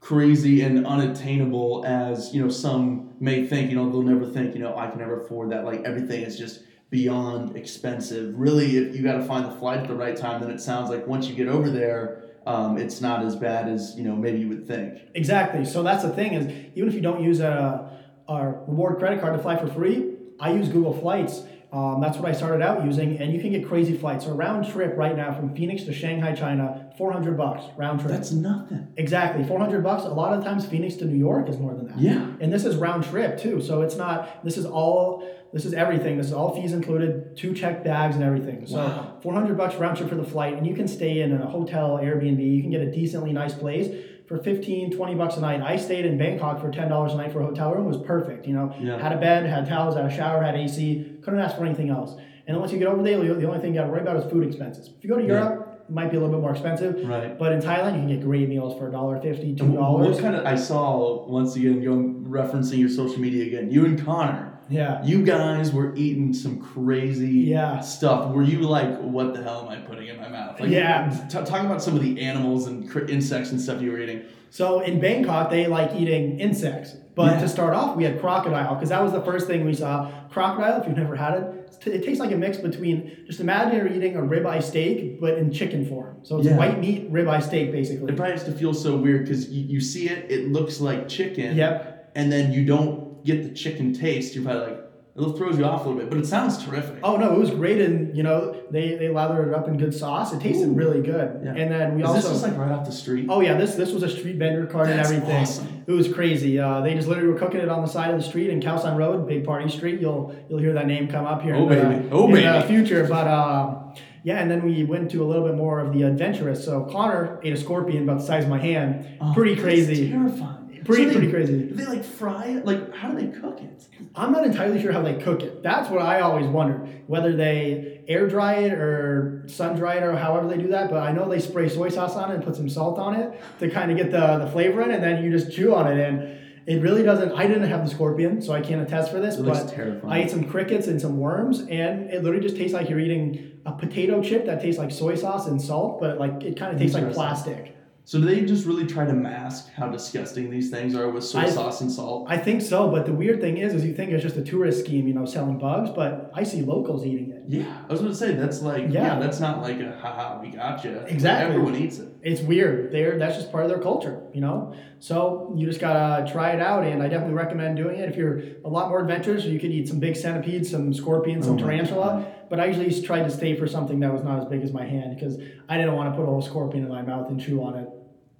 crazy 0.00 0.60
and 0.60 0.86
unattainable 0.86 1.84
as 1.86 2.34
you 2.34 2.42
know 2.42 2.50
some 2.50 3.14
may 3.20 3.46
think. 3.46 3.70
You 3.70 3.76
know, 3.76 3.90
they'll 3.90 4.02
never 4.02 4.26
think. 4.26 4.54
You 4.54 4.60
know, 4.60 4.76
I 4.76 4.88
can 4.88 4.98
never 4.98 5.24
afford 5.24 5.50
that. 5.50 5.64
Like 5.64 5.82
everything 5.84 6.22
is 6.22 6.38
just 6.38 6.62
beyond 6.90 7.56
expensive. 7.56 8.34
Really, 8.36 8.76
if 8.76 8.94
you 8.94 9.02
got 9.02 9.16
to 9.18 9.24
find 9.24 9.44
the 9.46 9.56
flight 9.58 9.80
at 9.80 9.88
the 9.88 9.94
right 9.94 10.16
time, 10.16 10.40
then 10.40 10.50
it 10.50 10.60
sounds 10.60 10.90
like 10.90 11.06
once 11.06 11.26
you 11.26 11.34
get 11.34 11.48
over 11.48 11.70
there 11.70 12.24
um, 12.46 12.76
it's 12.76 13.00
not 13.00 13.24
as 13.24 13.36
bad 13.36 13.68
as 13.68 13.94
you 13.96 14.04
know 14.04 14.14
maybe 14.14 14.38
you 14.38 14.48
would 14.48 14.66
think. 14.66 14.98
Exactly. 15.14 15.64
So 15.64 15.82
that's 15.82 16.02
the 16.02 16.10
thing 16.10 16.34
is 16.34 16.46
even 16.74 16.88
if 16.88 16.94
you 16.94 17.00
don't 17.00 17.22
use 17.22 17.40
a, 17.40 17.90
a 18.28 18.46
reward 18.66 18.98
credit 18.98 19.20
card 19.20 19.34
to 19.34 19.42
fly 19.42 19.56
for 19.56 19.66
free, 19.66 20.14
I 20.38 20.52
use 20.52 20.68
Google 20.68 20.98
Flights. 20.98 21.42
Um, 21.74 22.00
that's 22.00 22.16
what 22.18 22.28
I 22.28 22.32
started 22.32 22.62
out 22.62 22.84
using, 22.84 23.18
and 23.18 23.32
you 23.32 23.40
can 23.40 23.50
get 23.50 23.66
crazy 23.66 23.96
flights. 23.96 24.24
So 24.26 24.32
round 24.32 24.70
trip 24.70 24.96
right 24.96 25.16
now 25.16 25.34
from 25.34 25.54
Phoenix 25.56 25.82
to 25.84 25.92
Shanghai, 25.92 26.32
China, 26.32 26.92
four 26.96 27.10
hundred 27.10 27.36
bucks 27.36 27.64
round 27.76 27.98
trip. 28.00 28.12
That's 28.12 28.30
nothing. 28.30 28.86
Exactly, 28.96 29.42
four 29.44 29.58
hundred 29.58 29.82
bucks. 29.82 30.04
A 30.04 30.08
lot 30.08 30.32
of 30.38 30.44
times 30.44 30.64
Phoenix 30.66 30.94
to 30.96 31.04
New 31.04 31.18
York 31.18 31.48
is 31.48 31.58
more 31.58 31.74
than 31.74 31.88
that. 31.88 31.98
Yeah. 31.98 32.28
And 32.40 32.52
this 32.52 32.64
is 32.64 32.76
round 32.76 33.02
trip 33.04 33.40
too, 33.40 33.60
so 33.60 33.82
it's 33.82 33.96
not. 33.96 34.44
This 34.44 34.56
is 34.56 34.66
all. 34.66 35.28
This 35.52 35.64
is 35.64 35.74
everything. 35.74 36.16
This 36.16 36.26
is 36.28 36.32
all 36.32 36.54
fees 36.60 36.72
included, 36.72 37.36
two 37.36 37.54
check 37.54 37.84
bags 37.84 38.16
and 38.16 38.24
everything. 38.24 38.66
So 38.66 38.76
Wow. 38.76 39.18
four 39.22 39.34
hundred 39.34 39.56
bucks 39.56 39.74
round 39.74 39.96
trip 39.96 40.08
for 40.08 40.16
the 40.16 40.24
flight, 40.24 40.54
and 40.56 40.66
you 40.66 40.74
can 40.74 40.86
stay 40.86 41.20
in 41.22 41.32
a 41.32 41.46
hotel, 41.46 41.98
Airbnb. 42.02 42.40
You 42.56 42.60
can 42.62 42.70
get 42.70 42.82
a 42.82 42.90
decently 42.90 43.32
nice 43.32 43.54
place 43.54 43.88
for 44.26 44.38
15, 44.38 44.90
20 44.96 45.14
bucks 45.14 45.36
a 45.36 45.40
night. 45.40 45.60
I 45.60 45.76
stayed 45.76 46.06
in 46.06 46.16
Bangkok 46.16 46.60
for 46.60 46.70
ten 46.70 46.88
dollars 46.88 47.12
a 47.12 47.16
night 47.16 47.32
for 47.32 47.40
a 47.42 47.46
hotel 47.46 47.74
room. 47.74 47.84
It 47.84 47.88
was 47.98 48.06
perfect. 48.06 48.46
You 48.46 48.54
know, 48.54 48.74
Yeah. 48.80 48.98
had 48.98 49.12
a 49.12 49.18
bed, 49.18 49.44
had 49.46 49.66
towels, 49.66 49.96
had 49.96 50.06
a 50.06 50.10
shower, 50.10 50.42
had 50.42 50.54
AC. 50.54 51.18
Couldn't 51.22 51.40
ask 51.40 51.56
for 51.56 51.64
anything 51.66 51.90
else. 51.90 52.12
And 52.46 52.54
then 52.54 52.60
once 52.60 52.72
you 52.72 52.78
get 52.78 52.88
over 52.88 53.02
there, 53.02 53.18
the 53.18 53.46
only 53.46 53.58
thing 53.60 53.74
you 53.74 53.80
got 53.80 53.86
to 53.86 53.90
worry 53.92 54.00
about 54.00 54.16
is 54.16 54.24
food 54.30 54.46
expenses. 54.46 54.90
If 54.96 55.02
you 55.04 55.10
go 55.10 55.16
to 55.16 55.22
Yeah. 55.26 55.32
Europe, 55.44 55.80
it 55.88 55.92
might 55.92 56.10
be 56.10 56.16
a 56.16 56.20
little 56.20 56.34
bit 56.34 56.40
more 56.42 56.50
expensive. 56.52 57.06
Right. 57.06 57.38
But 57.38 57.52
in 57.52 57.60
Thailand, 57.60 57.92
you 57.94 57.98
can 58.00 58.08
get 58.08 58.22
great 58.22 58.48
meals 58.48 58.78
for 58.78 58.88
$1.50, 58.90 59.54
$2. 59.56 59.60
And 60.00 60.12
What 60.12 60.18
kind 60.18 60.36
of 60.36 60.44
I 60.46 60.54
saw 60.54 61.26
once 61.26 61.56
again 61.56 61.82
going 61.82 62.24
referencing 62.26 62.78
your 62.78 62.88
social 62.88 63.20
media 63.20 63.44
again. 63.46 63.70
You 63.70 63.84
and 63.84 64.02
Connor, 64.02 64.53
Yeah. 64.68 65.04
you 65.04 65.24
guys 65.24 65.72
were 65.72 65.94
eating 65.96 66.32
some 66.32 66.60
crazy 66.60 67.28
Yeah. 67.28 67.80
stuff. 67.80 68.32
Were 68.32 68.42
you 68.42 68.60
like, 68.60 68.98
what 69.00 69.34
the 69.34 69.42
hell 69.42 69.62
am 69.62 69.68
I 69.68 69.76
putting 69.84 70.08
in 70.08 70.16
my 70.18 70.28
mouth? 70.28 70.58
Like, 70.60 70.70
Yeah. 70.70 71.10
T- 71.28 71.38
talk 71.44 71.64
about 71.64 71.82
some 71.82 71.94
of 71.96 72.02
the 72.02 72.20
animals 72.20 72.66
and 72.66 72.88
cr- 72.88 73.00
insects 73.06 73.50
and 73.50 73.60
stuff 73.60 73.82
you 73.82 73.92
were 73.92 73.98
eating. 74.00 74.22
So 74.50 74.80
in 74.80 75.00
Bangkok, 75.00 75.50
they 75.50 75.66
like 75.66 75.94
eating 75.96 76.38
insects. 76.40 76.96
But 77.14 77.34
Yeah. 77.34 77.40
to 77.40 77.48
start 77.48 77.74
off, 77.74 77.96
we 77.96 78.04
had 78.04 78.20
crocodile 78.20 78.74
because 78.74 78.88
that 78.88 79.02
was 79.02 79.12
the 79.12 79.20
first 79.20 79.46
thing 79.46 79.64
we 79.64 79.74
saw. 79.74 80.08
Crocodile, 80.30 80.80
if 80.80 80.88
you've 80.88 80.96
never 80.96 81.14
had 81.16 81.34
it, 81.34 81.44
it 81.86 82.02
tastes 82.04 82.18
like 82.20 82.32
a 82.32 82.36
mix 82.36 82.56
between 82.56 83.10
just 83.26 83.40
imagine 83.40 83.76
you're 83.76 83.88
eating 83.92 84.16
a 84.16 84.20
ribeye 84.20 84.62
steak, 84.62 85.20
but 85.20 85.36
in 85.38 85.52
chicken 85.52 85.84
form. 85.84 86.16
So 86.22 86.38
it's 86.38 86.46
Yeah. 86.46 86.56
white 86.56 86.80
meat 86.80 87.12
ribeye 87.12 87.42
steak, 87.42 87.70
basically. 87.72 88.10
It 88.12 88.16
probably 88.16 88.32
has 88.32 88.44
to 88.44 88.52
feel 88.52 88.72
so 88.72 88.96
weird 88.96 89.24
because 89.24 89.50
you, 89.50 89.64
you 89.66 89.80
see 89.80 90.08
it, 90.08 90.26
it 90.30 90.50
looks 90.50 90.80
like 90.80 91.06
chicken. 91.08 91.56
Yep. 91.56 92.12
And 92.16 92.30
then 92.32 92.52
you 92.52 92.64
don't 92.64 93.03
get 93.24 93.42
the 93.42 93.50
chicken 93.50 93.92
taste. 93.92 94.34
You're 94.34 94.44
probably 94.44 94.72
like, 94.72 94.80
it 95.16 95.36
throws 95.38 95.56
you 95.56 95.64
off 95.64 95.84
a 95.84 95.88
little 95.88 96.00
bit, 96.00 96.10
but 96.10 96.18
it 96.18 96.26
sounds 96.26 96.62
terrific. 96.64 96.98
Oh 97.04 97.16
no, 97.16 97.32
it 97.34 97.38
was 97.38 97.50
great, 97.50 97.80
and 97.80 98.16
you 98.16 98.24
know 98.24 98.60
they 98.72 98.96
they 98.96 99.08
lathered 99.08 99.46
it 99.48 99.54
up 99.54 99.68
in 99.68 99.76
good 99.76 99.94
sauce. 99.94 100.32
It 100.32 100.40
tasted 100.40 100.68
Ooh. 100.68 100.72
really 100.74 101.00
good. 101.02 101.40
Yeah. 101.44 101.54
And 101.54 101.70
then 101.70 101.94
we 101.94 102.02
Is 102.02 102.08
also 102.08 102.20
this 102.20 102.30
just 102.30 102.42
like 102.42 102.56
right 102.58 102.72
off 102.72 102.84
the 102.84 102.90
street? 102.92 103.26
Oh 103.28 103.40
yeah, 103.40 103.56
this 103.56 103.76
this 103.76 103.92
was 103.92 104.02
a 104.02 104.08
street 104.08 104.36
vendor 104.36 104.66
cart 104.66 104.88
That's 104.88 105.10
and 105.10 105.18
everything. 105.18 105.42
awesome. 105.42 105.84
It 105.86 105.92
was 105.92 106.12
crazy. 106.12 106.58
Uh, 106.58 106.80
they 106.80 106.94
just 106.94 107.06
literally 107.06 107.28
were 107.32 107.38
cooking 107.38 107.60
it 107.60 107.68
on 107.68 107.82
the 107.82 107.88
side 107.88 108.10
of 108.10 108.16
the 108.16 108.26
street 108.26 108.50
in 108.50 108.58
Khaosan 108.60 108.96
Road, 108.96 109.28
Big 109.28 109.44
Party 109.44 109.68
Street. 109.68 110.00
You'll 110.00 110.34
you'll 110.48 110.58
hear 110.58 110.72
that 110.72 110.88
name 110.88 111.06
come 111.06 111.26
up 111.26 111.42
here 111.42 111.54
Oh, 111.54 111.68
in, 111.68 111.78
the, 111.78 111.84
baby. 111.98 112.08
Oh, 112.10 112.26
in 112.34 112.60
the 112.60 112.66
future. 112.66 113.06
But 113.06 113.28
uh, 113.28 113.94
yeah, 114.24 114.40
and 114.40 114.50
then 114.50 114.64
we 114.64 114.82
went 114.82 115.12
to 115.12 115.22
a 115.22 115.26
little 115.26 115.46
bit 115.46 115.54
more 115.54 115.78
of 115.78 115.92
the 115.92 116.02
adventurous. 116.02 116.64
So 116.64 116.86
Connor 116.90 117.38
ate 117.44 117.52
a 117.52 117.56
scorpion 117.56 118.02
about 118.02 118.18
the 118.18 118.26
size 118.26 118.42
of 118.44 118.50
my 118.50 118.58
hand. 118.58 119.06
Oh, 119.20 119.32
pretty 119.32 119.54
crazy. 119.54 120.10
terrifying. 120.10 120.63
Pretty 120.84 121.04
So 121.04 121.08
they- 121.08 121.14
pretty 121.14 121.30
crazy. 121.32 121.58
Do 121.68 121.74
they 121.74 121.86
like 121.86 122.04
fry 122.04 122.44
it? 122.46 122.66
Like, 122.66 122.94
how 122.94 123.10
do 123.10 123.18
they 123.18 123.38
cook 123.38 123.60
it? 123.60 123.86
I'm 124.14 124.32
not 124.32 124.44
entirely 124.44 124.80
sure 124.80 124.92
how 124.92 125.02
they 125.02 125.14
cook 125.14 125.42
it. 125.42 125.62
That's 125.62 125.90
what 125.90 126.02
I 126.02 126.20
always 126.20 126.46
wondered. 126.46 126.88
Whether 127.06 127.34
they 127.36 128.02
air 128.06 128.28
dry 128.28 128.54
it 128.56 128.72
or 128.72 129.44
sun 129.46 129.76
dry 129.76 129.94
it 129.96 130.02
or 130.02 130.14
however 130.16 130.46
they 130.48 130.58
do 130.58 130.68
that. 130.68 130.90
But 130.90 131.02
I 131.02 131.12
know 131.12 131.28
they 131.28 131.40
spray 131.40 131.68
soy 131.68 131.88
sauce 131.88 132.16
on 132.16 132.30
it 132.30 132.34
and 132.36 132.44
put 132.44 132.54
some 132.56 132.68
salt 132.68 132.98
on 132.98 133.14
it 133.14 133.40
to 133.60 133.70
kind 133.70 133.90
of 133.90 133.96
get 133.96 134.10
the, 134.10 134.38
the 134.44 134.50
flavor 134.50 134.82
in, 134.82 134.90
and 134.90 135.02
then 135.02 135.24
you 135.24 135.30
just 135.30 135.52
chew 135.52 135.74
on 135.74 135.86
it. 135.90 135.98
And 135.98 136.38
it 136.66 136.80
really 136.80 137.02
doesn't. 137.02 137.32
I 137.32 137.46
didn't 137.46 137.64
have 137.68 137.84
the 137.84 137.90
scorpion, 137.90 138.40
so 138.40 138.52
I 138.52 138.60
can't 138.60 138.80
attest 138.80 139.10
for 139.10 139.20
this. 139.20 139.36
It 139.36 139.42
looks 139.42 139.60
but 139.60 139.74
terrifying. 139.74 140.12
I 140.12 140.22
ate 140.24 140.30
some 140.30 140.44
crickets 140.44 140.86
and 140.86 141.00
some 141.00 141.18
worms, 141.18 141.60
and 141.60 142.10
it 142.10 142.22
literally 142.22 142.42
just 142.46 142.56
tastes 142.56 142.72
like 142.74 142.88
you're 142.88 143.00
eating 143.00 143.52
a 143.66 143.72
potato 143.72 144.22
chip 144.22 144.46
that 144.46 144.60
tastes 144.62 144.78
like 144.78 144.90
soy 144.90 145.14
sauce 145.14 145.46
and 145.46 145.60
salt, 145.60 146.00
but 146.00 146.18
like 146.18 146.42
it 146.42 146.56
kind 146.58 146.72
of 146.72 146.78
tastes 146.78 146.94
like 146.94 147.12
plastic. 147.12 147.76
So 148.06 148.20
do 148.20 148.26
they 148.26 148.44
just 148.44 148.66
really 148.66 148.86
try 148.86 149.06
to 149.06 149.14
mask 149.14 149.72
how 149.72 149.88
disgusting 149.88 150.50
these 150.50 150.70
things 150.70 150.94
are 150.94 151.08
with 151.08 151.24
soy 151.24 151.40
I- 151.40 151.48
sauce 151.48 151.80
and 151.80 151.90
salt? 151.90 152.26
I 152.28 152.36
think 152.36 152.60
so, 152.60 152.88
but 152.90 153.06
the 153.06 153.14
weird 153.14 153.40
thing 153.40 153.56
is, 153.56 153.72
is 153.72 153.82
you 153.84 153.94
think 153.94 154.12
it's 154.12 154.22
just 154.22 154.36
a 154.36 154.42
tourist 154.42 154.80
scheme, 154.84 155.08
you 155.08 155.14
know, 155.14 155.24
selling 155.24 155.58
bugs, 155.58 155.88
but 155.88 156.30
I 156.34 156.42
see 156.42 156.60
locals 156.60 157.06
eating 157.06 157.30
it. 157.30 157.44
Yeah, 157.48 157.82
I 157.88 157.90
was 157.90 158.00
going 158.00 158.12
to 158.12 158.16
say 158.18 158.34
that's 158.34 158.60
like 158.60 158.84
yeah. 158.90 159.14
Yeah. 159.14 159.18
that's 159.18 159.40
not 159.40 159.62
like 159.62 159.80
a 159.80 159.98
haha 159.98 160.40
we 160.40 160.48
got 160.48 160.84
you. 160.84 160.98
Exactly. 161.06 161.54
everyone 161.54 161.76
eats 161.76 161.98
it. 161.98 162.13
It's 162.24 162.40
weird. 162.40 162.90
They're 162.90 163.18
that's 163.18 163.36
just 163.36 163.52
part 163.52 163.64
of 163.64 163.70
their 163.70 163.80
culture, 163.80 164.22
you 164.32 164.40
know. 164.40 164.74
So 164.98 165.52
you 165.56 165.66
just 165.66 165.78
gotta 165.80 166.30
try 166.32 166.50
it 166.52 166.60
out, 166.60 166.82
and 166.84 167.02
I 167.02 167.08
definitely 167.08 167.34
recommend 167.34 167.76
doing 167.76 167.98
it. 168.00 168.08
If 168.08 168.16
you're 168.16 168.40
a 168.64 168.68
lot 168.68 168.88
more 168.88 169.00
adventurous, 169.00 169.44
you 169.44 169.60
could 169.60 169.70
eat 169.70 169.88
some 169.88 169.98
big 170.00 170.16
centipedes, 170.16 170.70
some 170.70 170.94
scorpions, 170.94 171.44
some 171.44 171.56
Oh 171.56 171.58
tarantula. 171.58 172.26
But 172.48 172.60
I 172.60 172.66
usually 172.66 173.02
tried 173.02 173.24
to 173.24 173.30
stay 173.30 173.54
for 173.56 173.66
something 173.66 174.00
that 174.00 174.12
was 174.12 174.22
not 174.22 174.38
as 174.38 174.46
big 174.46 174.62
as 174.62 174.72
my 174.72 174.84
hand 174.86 175.14
because 175.16 175.38
I 175.68 175.76
didn't 175.76 175.94
want 175.94 176.12
to 176.12 176.16
put 176.16 176.22
a 176.22 176.26
whole 176.26 176.40
scorpion 176.42 176.84
in 176.84 176.88
my 176.90 177.02
mouth 177.02 177.28
and 177.28 177.38
chew 177.38 177.62
on 177.62 177.76
it. 177.76 177.88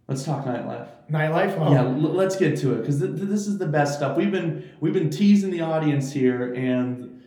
Let's 0.08 0.24
talk 0.24 0.44
nightlife. 0.46 0.88
Nightlife. 1.10 1.56
Oh. 1.58 1.72
Yeah, 1.72 1.82
l- 1.82 1.92
let's 1.94 2.36
get 2.36 2.56
to 2.58 2.72
it 2.74 2.78
because 2.80 3.00
th- 3.00 3.16
th- 3.16 3.28
this 3.28 3.46
is 3.46 3.58
the 3.58 3.66
best 3.66 3.96
stuff. 3.98 4.16
We've 4.16 4.30
been 4.32 4.64
we've 4.80 4.92
been 4.94 5.10
teasing 5.10 5.50
the 5.50 5.60
audience 5.60 6.10
here, 6.12 6.54
and 6.54 7.22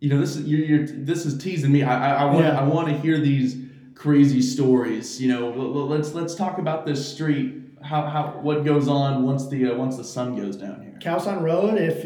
you 0.00 0.08
know 0.10 0.20
this 0.20 0.34
is 0.36 0.46
you're, 0.48 0.60
you're 0.64 0.86
this 0.86 1.24
is 1.26 1.38
teasing 1.38 1.70
me. 1.70 1.82
I 1.84 1.94
I, 2.14 2.22
I 2.22 2.24
want 2.24 2.46
Yeah. 2.46 2.60
I 2.60 2.64
want 2.64 2.88
to 2.88 2.98
hear 2.98 3.18
these 3.20 3.56
crazy 4.00 4.40
stories. 4.40 5.20
You 5.20 5.28
know, 5.28 5.50
let's 5.50 6.14
let's 6.14 6.34
talk 6.34 6.58
about 6.58 6.86
this 6.86 7.06
street. 7.12 7.56
How 7.82 8.06
how 8.06 8.38
what 8.40 8.64
goes 8.64 8.88
on 8.88 9.24
once 9.24 9.48
the 9.48 9.72
uh, 9.72 9.76
once 9.76 9.96
the 9.98 10.04
sun 10.04 10.36
goes 10.36 10.56
down 10.56 10.80
here. 10.82 10.98
Khaosan 11.00 11.42
Road. 11.42 11.78
If 11.78 11.98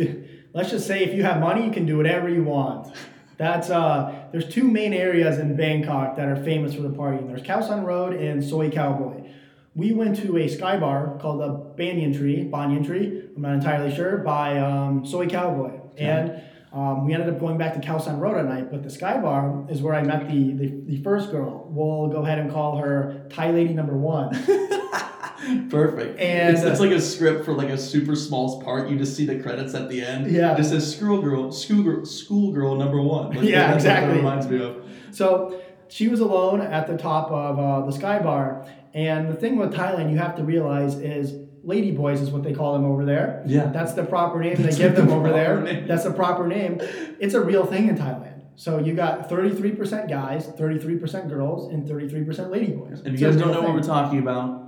let's 0.53 0.71
just 0.71 0.87
say 0.87 1.05
if 1.05 1.15
you 1.15 1.23
have 1.23 1.41
money, 1.41 1.65
you 1.65 1.71
can 1.71 1.87
do 1.87 1.97
whatever 1.97 2.29
you 2.29 2.43
want. 2.43 2.95
That's 3.37 3.71
uh. 3.71 4.27
There's 4.33 4.49
two 4.49 4.65
main 4.65 4.93
areas 4.93 5.39
in 5.39 5.57
Bangkok 5.57 6.17
that 6.17 6.27
are 6.27 6.43
famous 6.43 6.75
for 6.75 6.83
the 6.83 6.89
partying. 6.89 7.29
There's 7.29 7.43
Khaosan 7.43 7.85
Road 7.85 8.15
and 8.15 8.43
Soi 8.43 8.71
Cowboy. 8.71 9.31
We 9.77 9.93
went 9.93 10.17
to 10.19 10.39
a 10.39 10.49
sky 10.49 10.77
bar 10.77 11.17
called 11.21 11.41
the 11.41 11.49
Banyan 11.77 12.13
Tree, 12.13 12.45
Banyan 12.45 12.85
Tree. 12.85 13.23
I'm 13.37 13.43
not 13.43 13.55
entirely 13.55 13.95
sure 13.95 14.19
by 14.19 14.59
um, 14.59 15.07
Soi 15.07 15.29
Cowboy, 15.29 15.81
and 15.97 16.43
um, 16.75 17.07
we 17.07 17.15
ended 17.15 17.29
up 17.33 17.39
going 17.41 17.57
back 17.57 17.73
to 17.75 17.81
Khaosan 17.81 18.19
Road 18.19 18.37
at 18.37 18.47
night. 18.47 18.71
But 18.71 18.83
the 18.83 18.91
sky 18.91 19.19
bar 19.19 19.65
is 19.71 19.81
where 19.81 19.95
I 19.95 20.03
met 20.03 20.29
the, 20.29 20.53
the 20.53 20.83
the 20.87 21.03
first 21.03 21.31
girl. 21.31 21.69
We'll 21.71 22.09
go 22.09 22.23
ahead 22.25 22.39
and 22.39 22.51
call 22.51 22.79
her 22.79 23.27
Thai 23.31 23.51
Lady 23.53 23.73
Number 23.75 23.97
One. 23.97 24.31
Perfect. 25.71 26.19
And- 26.21 26.57
it's, 26.57 26.65
it's 26.65 26.81
like 26.81 26.91
a 26.91 27.01
script 27.01 27.45
for 27.45 27.53
like 27.53 27.69
a 27.69 27.79
super 27.79 28.17
small 28.17 28.63
part. 28.63 28.89
You 28.89 28.97
just 28.99 29.17
see 29.17 29.27
the 29.27 29.39
credits 29.41 29.75
at 29.75 29.89
the 29.89 30.03
end. 30.03 30.31
Yeah. 30.31 30.55
It 30.55 30.57
just 30.57 30.71
says 30.71 30.97
schoolgirl, 30.97 31.53
schoolgirl, 31.53 32.07
schoolgirl 32.07 32.77
number 32.77 33.01
one. 33.01 33.31
Like, 33.31 33.41
Yeah, 33.49 33.73
that's 33.73 33.85
what 33.85 33.91
that 33.91 34.03
exactly. 34.05 34.17
reminds 34.17 34.49
me 34.49 34.63
of. 34.63 34.85
So 35.11 35.61
she 35.89 36.09
was 36.09 36.21
alone 36.21 36.61
at 36.61 36.87
the 36.87 36.97
top 36.97 37.31
of 37.31 37.59
uh, 37.59 37.87
the 37.87 37.93
sky 37.93 38.19
bar. 38.21 38.67
And 38.95 39.29
the 39.29 39.35
thing 39.35 39.57
with 39.57 39.75
Thailand, 39.75 40.11
you 40.11 40.19
have 40.19 40.37
to 40.37 40.45
realize 40.45 40.95
is 40.97 41.35
lady 41.65 41.91
boys 41.91 42.21
is 42.21 42.31
what 42.31 42.43
they 42.43 42.53
call 42.53 42.75
them 42.75 42.85
over 42.85 43.05
there. 43.05 43.43
Yeah. 43.47 43.67
That's 43.67 43.95
the 43.95 44.05
proper 44.05 44.41
name 44.41 44.57
they 44.57 44.75
give 44.75 44.95
the 44.95 45.03
them 45.03 45.11
over 45.11 45.31
there. 45.31 45.61
name. 45.63 45.87
That's 45.87 46.05
the 46.05 46.13
proper 46.13 46.47
name. 46.47 46.79
It's 47.19 47.35
a 47.35 47.41
real 47.41 47.67
thing 47.67 47.89
in 47.89 47.97
Thailand. 47.97 48.43
So 48.57 48.79
you 48.79 48.95
got 48.95 49.29
33% 49.29 50.09
guys, 50.09 50.47
33% 50.47 51.29
girls, 51.29 51.73
and 51.73 51.89
33% 51.89 52.51
lady 52.51 52.73
boys. 52.73 53.03
If 53.05 53.19
you 53.21 53.27
guys 53.27 53.37
don't 53.37 53.51
know 53.51 53.63
what 53.63 53.75
we're 53.75 53.83
talking 53.83 54.21
about, 54.21 54.65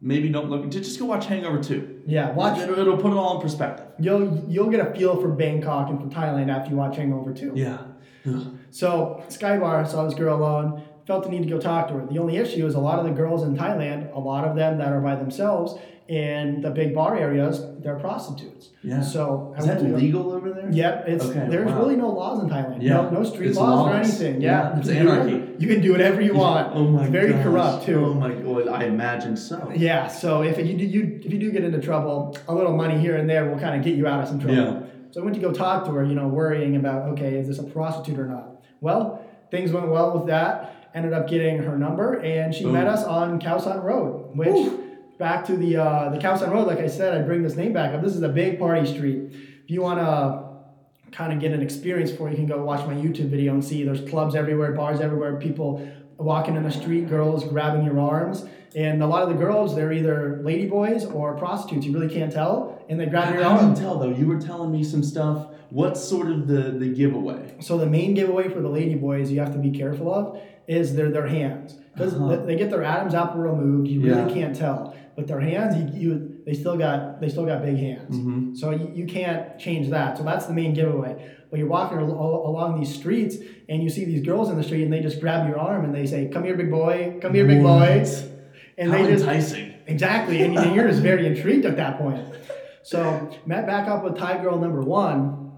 maybe 0.00 0.28
don't 0.28 0.50
look. 0.50 0.68
Just 0.70 0.98
go 0.98 1.06
watch 1.06 1.26
Hangover 1.26 1.62
Two. 1.62 2.02
Yeah, 2.06 2.32
watch. 2.32 2.58
It'll, 2.58 2.78
it'll 2.78 2.98
put 2.98 3.12
it 3.12 3.16
all 3.16 3.36
in 3.36 3.42
perspective. 3.42 3.86
You'll 3.98 4.44
you'll 4.46 4.68
get 4.68 4.86
a 4.86 4.94
feel 4.94 5.18
for 5.18 5.28
Bangkok 5.28 5.88
and 5.88 5.98
for 5.98 6.14
Thailand 6.14 6.54
after 6.54 6.70
you 6.70 6.76
watch 6.76 6.96
Hangover 6.96 7.32
2. 7.32 7.52
Yeah. 7.54 7.78
So 8.70 9.24
Skybar 9.28 9.88
saw 9.88 10.04
this 10.04 10.14
girl 10.14 10.36
alone, 10.36 10.84
felt 11.06 11.24
the 11.24 11.30
need 11.30 11.42
to 11.42 11.48
go 11.48 11.58
talk 11.58 11.88
to 11.88 11.94
her. 11.94 12.06
The 12.06 12.18
only 12.18 12.36
issue 12.36 12.66
is 12.66 12.74
a 12.74 12.80
lot 12.80 12.98
of 12.98 13.06
the 13.06 13.12
girls 13.12 13.42
in 13.42 13.56
Thailand, 13.56 14.14
a 14.14 14.18
lot 14.18 14.44
of 14.44 14.54
them 14.54 14.76
that 14.78 14.92
are 14.92 15.00
by 15.00 15.16
themselves 15.16 15.80
in 16.10 16.60
the 16.60 16.70
big 16.70 16.92
bar 16.92 17.16
areas, 17.16 17.64
they're 17.82 17.94
prostitutes. 18.00 18.70
Yeah. 18.82 19.00
So 19.00 19.54
Is 19.56 19.64
that 19.66 19.80
legal 19.80 20.32
over 20.32 20.50
there? 20.52 20.68
Yep, 20.68 21.04
it's 21.06 21.24
Okay, 21.26 21.46
there's 21.48 21.70
wow. 21.70 21.78
really 21.78 21.94
no 21.94 22.08
laws 22.08 22.42
in 22.42 22.48
Thailand. 22.50 22.82
Yeah, 22.82 22.94
No, 22.94 23.10
no 23.10 23.22
street 23.24 23.50
it's 23.50 23.56
laws 23.58 23.86
or 23.88 23.94
anything. 23.94 24.40
Yeah, 24.40 24.72
Yeah, 24.72 24.78
it's 24.78 24.88
you 24.88 24.94
can 24.94 25.08
anarchy. 25.08 25.34
whatever- 25.34 25.52
You 25.62 25.68
can 25.68 25.80
do 25.80 25.92
whatever 25.92 26.20
you 26.20 26.32
oh 26.34 26.38
want. 26.38 26.72
Oh 26.74 26.84
my 26.88 27.02
It's 27.02 27.12
very 27.12 27.32
gosh. 27.32 27.42
corrupt 27.44 27.84
too. 27.86 28.04
Oh 28.06 28.14
my. 28.14 28.32
god. 28.32 28.66
I 28.68 28.84
imagine 28.86 29.36
so. 29.36 29.70
Yeah, 29.76 30.08
so 30.08 30.42
if 30.42 30.58
you 30.58 30.76
do 30.76 30.84
you 30.84 31.20
if 31.24 31.32
you 31.32 31.38
do 31.38 31.52
get 31.52 31.62
into 31.62 31.80
trouble, 31.80 32.36
a 32.48 32.54
little 32.54 32.76
money 32.76 32.98
here 32.98 33.14
and 33.16 33.30
there 33.30 33.48
will 33.48 33.60
kind 33.60 33.76
of 33.78 33.84
get 33.84 33.94
you 33.94 34.08
out 34.08 34.20
of 34.22 34.28
some 34.28 34.40
trouble. 34.40 34.56
Yeah. 34.56 34.80
So 35.12 35.20
I 35.20 35.24
went 35.24 35.36
to 35.36 35.40
go 35.40 35.52
talk 35.52 35.84
to 35.84 35.92
her, 35.92 36.02
you 36.04 36.14
know, 36.16 36.26
worrying 36.26 36.74
about 36.74 37.08
okay, 37.12 37.34
is 37.36 37.46
this 37.46 37.60
a 37.60 37.62
prostitute 37.76 38.18
or 38.18 38.26
not? 38.26 38.46
Well, 38.80 39.24
things 39.52 39.70
went 39.70 39.86
well 39.88 40.18
with 40.18 40.26
that. 40.26 40.90
Ended 40.92 41.12
up 41.12 41.28
getting 41.28 41.58
her 41.62 41.78
number, 41.78 42.14
and 42.18 42.52
she 42.52 42.64
Boom. 42.64 42.72
met 42.72 42.88
us 42.88 43.04
on 43.04 43.38
Khaosan 43.40 43.84
Road, 43.84 44.36
which. 44.36 44.48
Woo. 44.48 44.86
Back 45.20 45.44
to 45.48 45.56
the 45.58 45.76
uh, 45.76 46.08
the 46.08 46.16
Khaosan 46.16 46.50
Road, 46.50 46.66
like 46.66 46.78
I 46.78 46.86
said, 46.86 47.12
I 47.14 47.20
bring 47.20 47.42
this 47.42 47.54
name 47.54 47.74
back 47.74 47.94
up. 47.94 48.00
This 48.00 48.16
is 48.16 48.22
a 48.22 48.28
big 48.30 48.58
party 48.58 48.86
street. 48.86 49.30
If 49.64 49.70
you 49.70 49.82
want 49.82 49.98
to 50.00 51.12
kind 51.14 51.30
of 51.30 51.38
get 51.40 51.52
an 51.52 51.60
experience 51.60 52.10
for 52.10 52.26
it, 52.28 52.30
you 52.30 52.36
can 52.38 52.46
go 52.46 52.64
watch 52.64 52.86
my 52.86 52.94
YouTube 52.94 53.28
video 53.28 53.52
and 53.52 53.62
see 53.62 53.84
there's 53.84 54.00
clubs 54.08 54.34
everywhere, 54.34 54.72
bars 54.72 54.98
everywhere, 54.98 55.36
people 55.36 55.86
walking 56.16 56.56
in 56.56 56.62
the 56.62 56.70
street, 56.70 57.06
girls 57.10 57.44
grabbing 57.44 57.84
your 57.84 58.00
arms. 58.00 58.46
And 58.74 59.02
a 59.02 59.06
lot 59.06 59.22
of 59.22 59.28
the 59.28 59.34
girls, 59.34 59.74
they're 59.76 59.92
either 59.92 60.40
ladyboys 60.42 61.14
or 61.14 61.36
prostitutes. 61.36 61.84
You 61.84 61.92
really 61.92 62.08
can't 62.08 62.32
tell. 62.32 62.82
And 62.88 62.98
they 62.98 63.04
grab 63.04 63.34
your 63.34 63.42
How 63.42 63.56
do 63.58 63.62
you 63.64 63.68
arm. 63.68 63.74
tell 63.74 63.98
though? 63.98 64.08
You 64.08 64.26
were 64.26 64.40
telling 64.40 64.72
me 64.72 64.82
some 64.82 65.02
stuff. 65.02 65.48
What's 65.68 66.02
sort 66.02 66.28
of 66.30 66.46
the 66.46 66.62
the 66.82 66.88
giveaway? 66.88 67.56
So 67.60 67.76
the 67.76 67.84
main 67.86 68.14
giveaway 68.14 68.48
for 68.48 68.60
the 68.62 68.70
ladyboys 68.70 69.28
you 69.28 69.38
have 69.40 69.52
to 69.52 69.58
be 69.58 69.70
careful 69.70 70.14
of 70.14 70.40
is 70.66 70.94
their, 70.96 71.10
their 71.10 71.26
hands. 71.26 71.74
Because 71.92 72.14
Uh-huh. 72.14 72.36
they 72.46 72.56
get 72.56 72.70
their 72.70 72.84
Adam's 72.84 73.12
apple 73.14 73.40
removed, 73.42 73.86
you 73.88 74.00
really 74.00 74.22
Yeah. 74.28 74.34
can't 74.34 74.56
tell. 74.56 74.94
But 75.20 75.28
their 75.28 75.40
hands, 75.40 75.76
you, 75.94 76.00
you 76.00 76.36
they 76.46 76.54
still 76.54 76.78
got 76.78 77.20
they 77.20 77.28
still 77.28 77.44
got 77.44 77.60
big 77.62 77.76
hands. 77.76 78.16
Mm-hmm. 78.16 78.54
So 78.54 78.70
you, 78.70 78.90
you 78.94 79.06
can't 79.06 79.58
change 79.58 79.90
that. 79.90 80.16
So 80.16 80.22
that's 80.24 80.46
the 80.46 80.54
main 80.54 80.72
giveaway. 80.72 81.30
But 81.50 81.58
you're 81.58 81.68
walking 81.68 81.98
al- 81.98 82.10
al- 82.10 82.46
along 82.46 82.80
these 82.80 82.94
streets 82.94 83.36
and 83.68 83.82
you 83.82 83.90
see 83.90 84.06
these 84.06 84.22
girls 84.24 84.48
in 84.48 84.56
the 84.56 84.62
street 84.62 84.84
and 84.84 84.90
they 84.92 85.00
just 85.02 85.20
grab 85.20 85.46
your 85.46 85.58
arm 85.58 85.84
and 85.84 85.94
they 85.94 86.06
say, 86.06 86.28
"Come 86.32 86.44
here, 86.44 86.56
big 86.56 86.70
boy. 86.70 87.18
Come 87.20 87.34
here, 87.34 87.46
big 87.46 87.62
boy." 87.62 88.06
And 88.78 88.90
How 88.90 88.96
they 89.02 89.10
just 89.12 89.24
enticing. 89.24 89.74
exactly, 89.86 90.40
and 90.42 90.54
you- 90.54 90.72
you're 90.74 90.88
just 90.88 91.02
very 91.02 91.26
intrigued 91.26 91.66
at 91.66 91.76
that 91.76 91.98
point. 91.98 92.24
So 92.82 93.30
met 93.44 93.66
back 93.66 93.88
up 93.88 94.02
with 94.02 94.16
Thai 94.16 94.42
girl 94.42 94.58
number 94.58 94.80
one, 94.80 95.52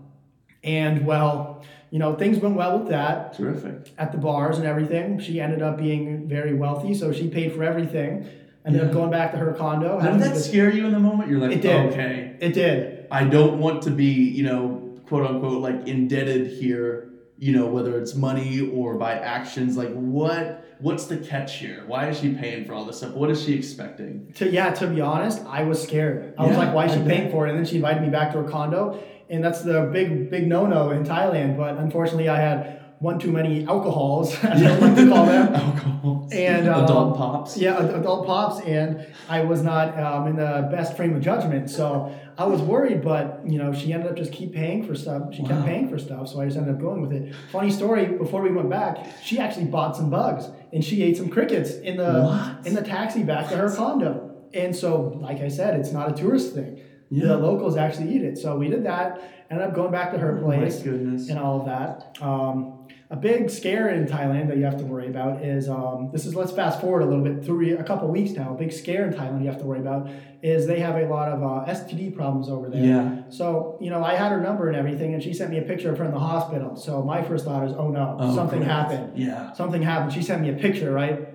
and 0.65 1.07
well, 1.07 1.63
you 1.91 2.01
know 2.01 2.15
things 2.17 2.39
went 2.39 2.57
well 2.57 2.81
with 2.81 2.89
that 2.89 3.35
Terrific. 3.35 3.93
at 3.97 4.11
the 4.11 4.19
bars 4.19 4.59
and 4.59 4.67
everything. 4.67 5.21
She 5.21 5.41
ended 5.41 5.63
up 5.63 5.79
being 5.79 6.27
very 6.29 6.53
wealthy, 6.55 6.95
so 6.95 7.13
she 7.13 7.29
paid 7.29 7.53
for 7.53 7.63
everything. 7.63 8.27
Ended 8.65 8.85
up 8.85 8.93
going 8.93 9.11
back 9.11 9.33
to 9.33 9.39
her 9.39 9.53
condo. 9.55 10.01
Did 10.01 10.21
that 10.21 10.37
scare 10.37 10.71
you 10.73 10.87
in 10.87 10.93
the 10.93 11.01
moment? 11.01 11.29
You're 11.29 11.41
like, 11.41 11.53
It 11.53 11.63
did. 11.63 11.93
okay, 11.93 12.37
It 12.41 12.53
did. 12.55 13.07
I 13.11 13.25
don't 13.25 13.59
want 13.59 13.83
to 13.83 13.91
be, 13.91 14.05
you 14.13 14.45
know, 14.45 15.01
quote 15.07 15.27
unquote, 15.29 15.61
like 15.61 15.87
indebted 15.89 16.47
here. 16.47 17.09
You 17.39 17.51
know, 17.51 17.67
whether 17.67 17.99
it's 17.99 18.15
money 18.15 18.71
or 18.73 18.95
by 18.95 19.15
actions. 19.15 19.77
Like, 19.77 19.93
what? 19.93 20.65
What's 20.79 21.07
the 21.07 21.17
catch 21.17 21.59
here? 21.59 21.83
Why 21.89 22.09
is 22.09 22.21
she 22.21 22.35
paying 22.35 22.65
for 22.65 22.73
all 22.73 22.85
this 22.85 22.99
stuff? 22.99 23.15
What 23.15 23.31
is 23.31 23.43
she 23.43 23.55
expecting? 23.55 24.33
To 24.37 24.49
yeah, 24.49 24.73
to 24.75 24.87
be 24.87 25.01
honest, 25.01 25.43
I 25.47 25.65
was 25.65 25.83
scared. 25.83 26.35
I 26.39 26.47
was 26.47 26.57
like, 26.57 26.73
why 26.73 26.87
is 26.87 26.93
she 26.93 27.01
paying 27.03 27.33
for 27.33 27.47
it? 27.47 27.51
And 27.51 27.59
then 27.59 27.67
she 27.67 27.77
invited 27.77 28.01
me 28.03 28.11
back 28.11 28.31
to 28.33 28.43
her 28.43 28.49
condo, 28.49 29.03
and 29.29 29.43
that's 29.43 29.63
the 29.63 29.91
big 29.93 30.31
big 30.31 30.47
no 30.47 30.67
no 30.67 30.91
in 30.91 31.03
Thailand. 31.03 31.57
But 31.57 31.79
unfortunately, 31.79 32.29
I 32.29 32.39
had 32.41 32.82
one 33.03 33.19
too 33.19 33.33
many 33.33 33.67
alcohols, 33.67 34.33
as 34.45 34.63
I 34.63 34.79
like 34.79 34.95
to 34.95 35.09
call 35.09 35.27
them. 35.27 35.55
Alcohol. 35.55 36.29
And, 36.33 36.69
um, 36.69 36.85
adult 36.85 37.17
pops. 37.17 37.57
Yeah, 37.59 37.79
adult 37.85 38.27
pops, 38.27 38.61
and 38.65 39.07
I 39.29 39.41
was 39.45 39.63
not 39.63 39.99
um, 39.99 40.29
in 40.29 40.37
the 40.37 40.69
best 40.71 40.97
frame 40.97 41.15
of 41.17 41.21
judgment, 41.23 41.69
so 41.69 42.15
I 42.39 42.47
was 42.47 42.63
worried. 42.63 43.03
But 43.03 43.41
you 43.47 43.59
know, 43.59 43.73
she 43.73 43.93
ended 43.93 44.11
up 44.11 44.17
just 44.17 44.33
keep 44.33 44.53
paying 44.55 44.87
for 44.87 44.95
stuff. 44.95 45.35
She 45.35 45.43
Wow. 45.43 45.49
kept 45.49 45.65
paying 45.67 45.89
for 45.89 45.99
stuff, 45.99 46.29
so 46.29 46.41
I 46.41 46.45
just 46.47 46.57
ended 46.57 46.75
up 46.75 46.81
going 46.81 47.03
with 47.03 47.13
it. 47.13 47.35
Funny 47.51 47.71
story: 47.71 48.07
before 48.07 48.41
we 48.41 48.51
went 48.53 48.71
back, 48.71 48.99
she 49.23 49.39
actually 49.39 49.67
bought 49.67 49.97
some 49.97 50.09
bugs, 50.09 50.49
and 50.73 50.83
she 50.85 51.03
ate 51.03 51.17
some 51.17 51.29
crickets 51.29 51.73
in 51.75 51.97
the 51.97 52.23
What? 52.23 52.67
in 52.67 52.75
the 52.75 52.83
taxi 52.83 53.23
back 53.25 53.49
to 53.51 53.57
her 53.57 53.69
condo. 53.75 54.31
And 54.55 54.75
so, 54.77 55.19
like 55.21 55.41
I 55.41 55.49
said, 55.49 55.79
it's 55.81 55.93
not 55.93 56.11
a 56.11 56.15
tourist 56.15 56.55
thing. 56.55 56.79
Yeah. 57.11 57.29
The 57.29 57.37
locals 57.39 57.77
actually 57.77 58.15
eat 58.15 58.23
it. 58.23 58.39
So 58.39 58.57
we 58.57 58.69
did 58.69 58.85
that. 58.85 59.21
Ended 59.51 59.67
up 59.69 59.75
going 59.75 59.91
back 59.93 60.13
to 60.13 60.19
her 60.19 60.39
Oh 60.39 60.45
place 60.45 60.83
goodness. 60.83 61.29
and 61.29 61.39
all 61.39 61.61
of 61.61 61.67
that. 61.67 62.17
Um, 62.23 62.82
a 63.13 63.17
big 63.17 63.51
scare 63.51 63.91
in 63.91 64.07
Thailand 64.07 64.49
that 64.49 64.57
you 64.57 64.65
have 64.65 64.79
to 64.79 64.85
worry 64.85 65.07
about 65.07 65.45
is 65.45 65.69
um, 65.69 66.09
this 66.13 66.25
is 66.25 66.35
let's 66.35 66.51
fast 66.51 66.81
forward 66.81 67.03
a 67.03 67.05
little 67.05 67.23
bit 67.23 67.45
through 67.45 67.77
a 67.77 67.85
couple 67.85 68.09
weeks 68.09 68.31
now. 68.31 68.55
A 68.55 68.57
big 68.57 68.73
scare 68.73 69.07
in 69.07 69.13
Thailand 69.13 69.43
you 69.43 69.49
have 69.49 69.59
to 69.59 69.67
worry 69.67 69.81
about 69.81 70.09
is 70.43 70.67
they 70.67 70.81
have 70.81 70.97
a 70.97 71.07
lot 71.07 71.29
of 71.29 71.43
uh, 71.43 71.71
STD 71.71 72.17
problems 72.17 72.49
over 72.49 72.71
there. 72.71 72.83
Yeah. 72.83 73.23
So 73.29 73.77
you 73.83 73.91
know 73.91 74.03
I 74.03 74.15
had 74.15 74.33
her 74.33 74.41
number 74.41 74.67
and 74.67 74.77
everything, 74.77 75.13
and 75.13 75.23
she 75.23 75.35
sent 75.35 75.51
me 75.51 75.59
a 75.59 75.63
picture 75.63 75.93
of 75.93 75.99
her 75.99 76.07
in 76.07 76.11
the 76.11 76.19
hospital. 76.19 76.75
So 76.75 77.03
my 77.03 77.23
first 77.23 77.45
thought 77.45 77.67
is, 77.67 77.75
oh 77.75 77.89
no, 77.91 78.17
Oh, 78.19 78.35
something 78.35 78.63
happened. 78.63 79.19
Yeah. 79.19 79.53
Something 79.53 79.83
happened. 79.83 80.15
She 80.15 80.23
sent 80.23 80.41
me 80.41 80.49
a 80.49 80.55
picture, 80.55 80.91
right? 80.91 81.29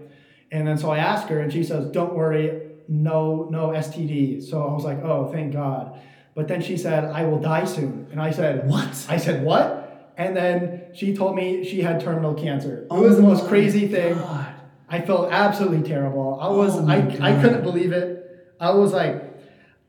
And 0.52 0.68
then 0.68 0.80
so 0.80 0.90
I 0.90 0.98
asked 0.98 1.30
her, 1.30 1.40
and 1.42 1.54
she 1.54 1.64
says, 1.64 1.92
don't 1.92 2.16
worry, 2.16 2.72
no 2.88 3.48
no 3.52 3.68
STD. 3.70 4.44
So 4.44 4.68
I 4.68 4.74
was 4.74 4.84
like, 4.84 5.04
oh 5.04 5.30
thank 5.32 5.54
God. 5.54 6.00
But 6.34 6.48
then 6.48 6.62
she 6.64 6.76
said, 6.76 7.04
I 7.06 7.26
will 7.26 7.40
die 7.40 7.66
soon, 7.66 8.08
and 8.12 8.20
I 8.20 8.32
said, 8.32 8.68
What? 8.68 9.06
I 9.10 9.18
said, 9.18 9.44
what? 9.44 9.77
And 10.18 10.36
then 10.36 10.82
she 10.94 11.16
told 11.16 11.36
me 11.36 11.64
she 11.64 11.82
had 11.82 12.00
terminal 12.02 12.34
cancer. 12.34 12.82
It 12.82 12.88
Oh 12.90 13.02
was 13.04 13.18
the 13.18 13.22
most 13.24 13.48
crazy 13.48 13.88
thing. 13.88 14.16
God. 14.16 14.48
I 14.90 15.02
felt 15.02 15.32
absolutely 15.32 15.88
terrible. 15.88 16.40
I 16.42 16.48
was, 16.50 16.76
Oh 16.78 16.88
I, 16.88 16.98
I 17.22 17.40
couldn't 17.42 17.62
believe 17.62 17.92
it. 17.92 18.54
I 18.60 18.72
was 18.72 18.94
like, 18.94 19.24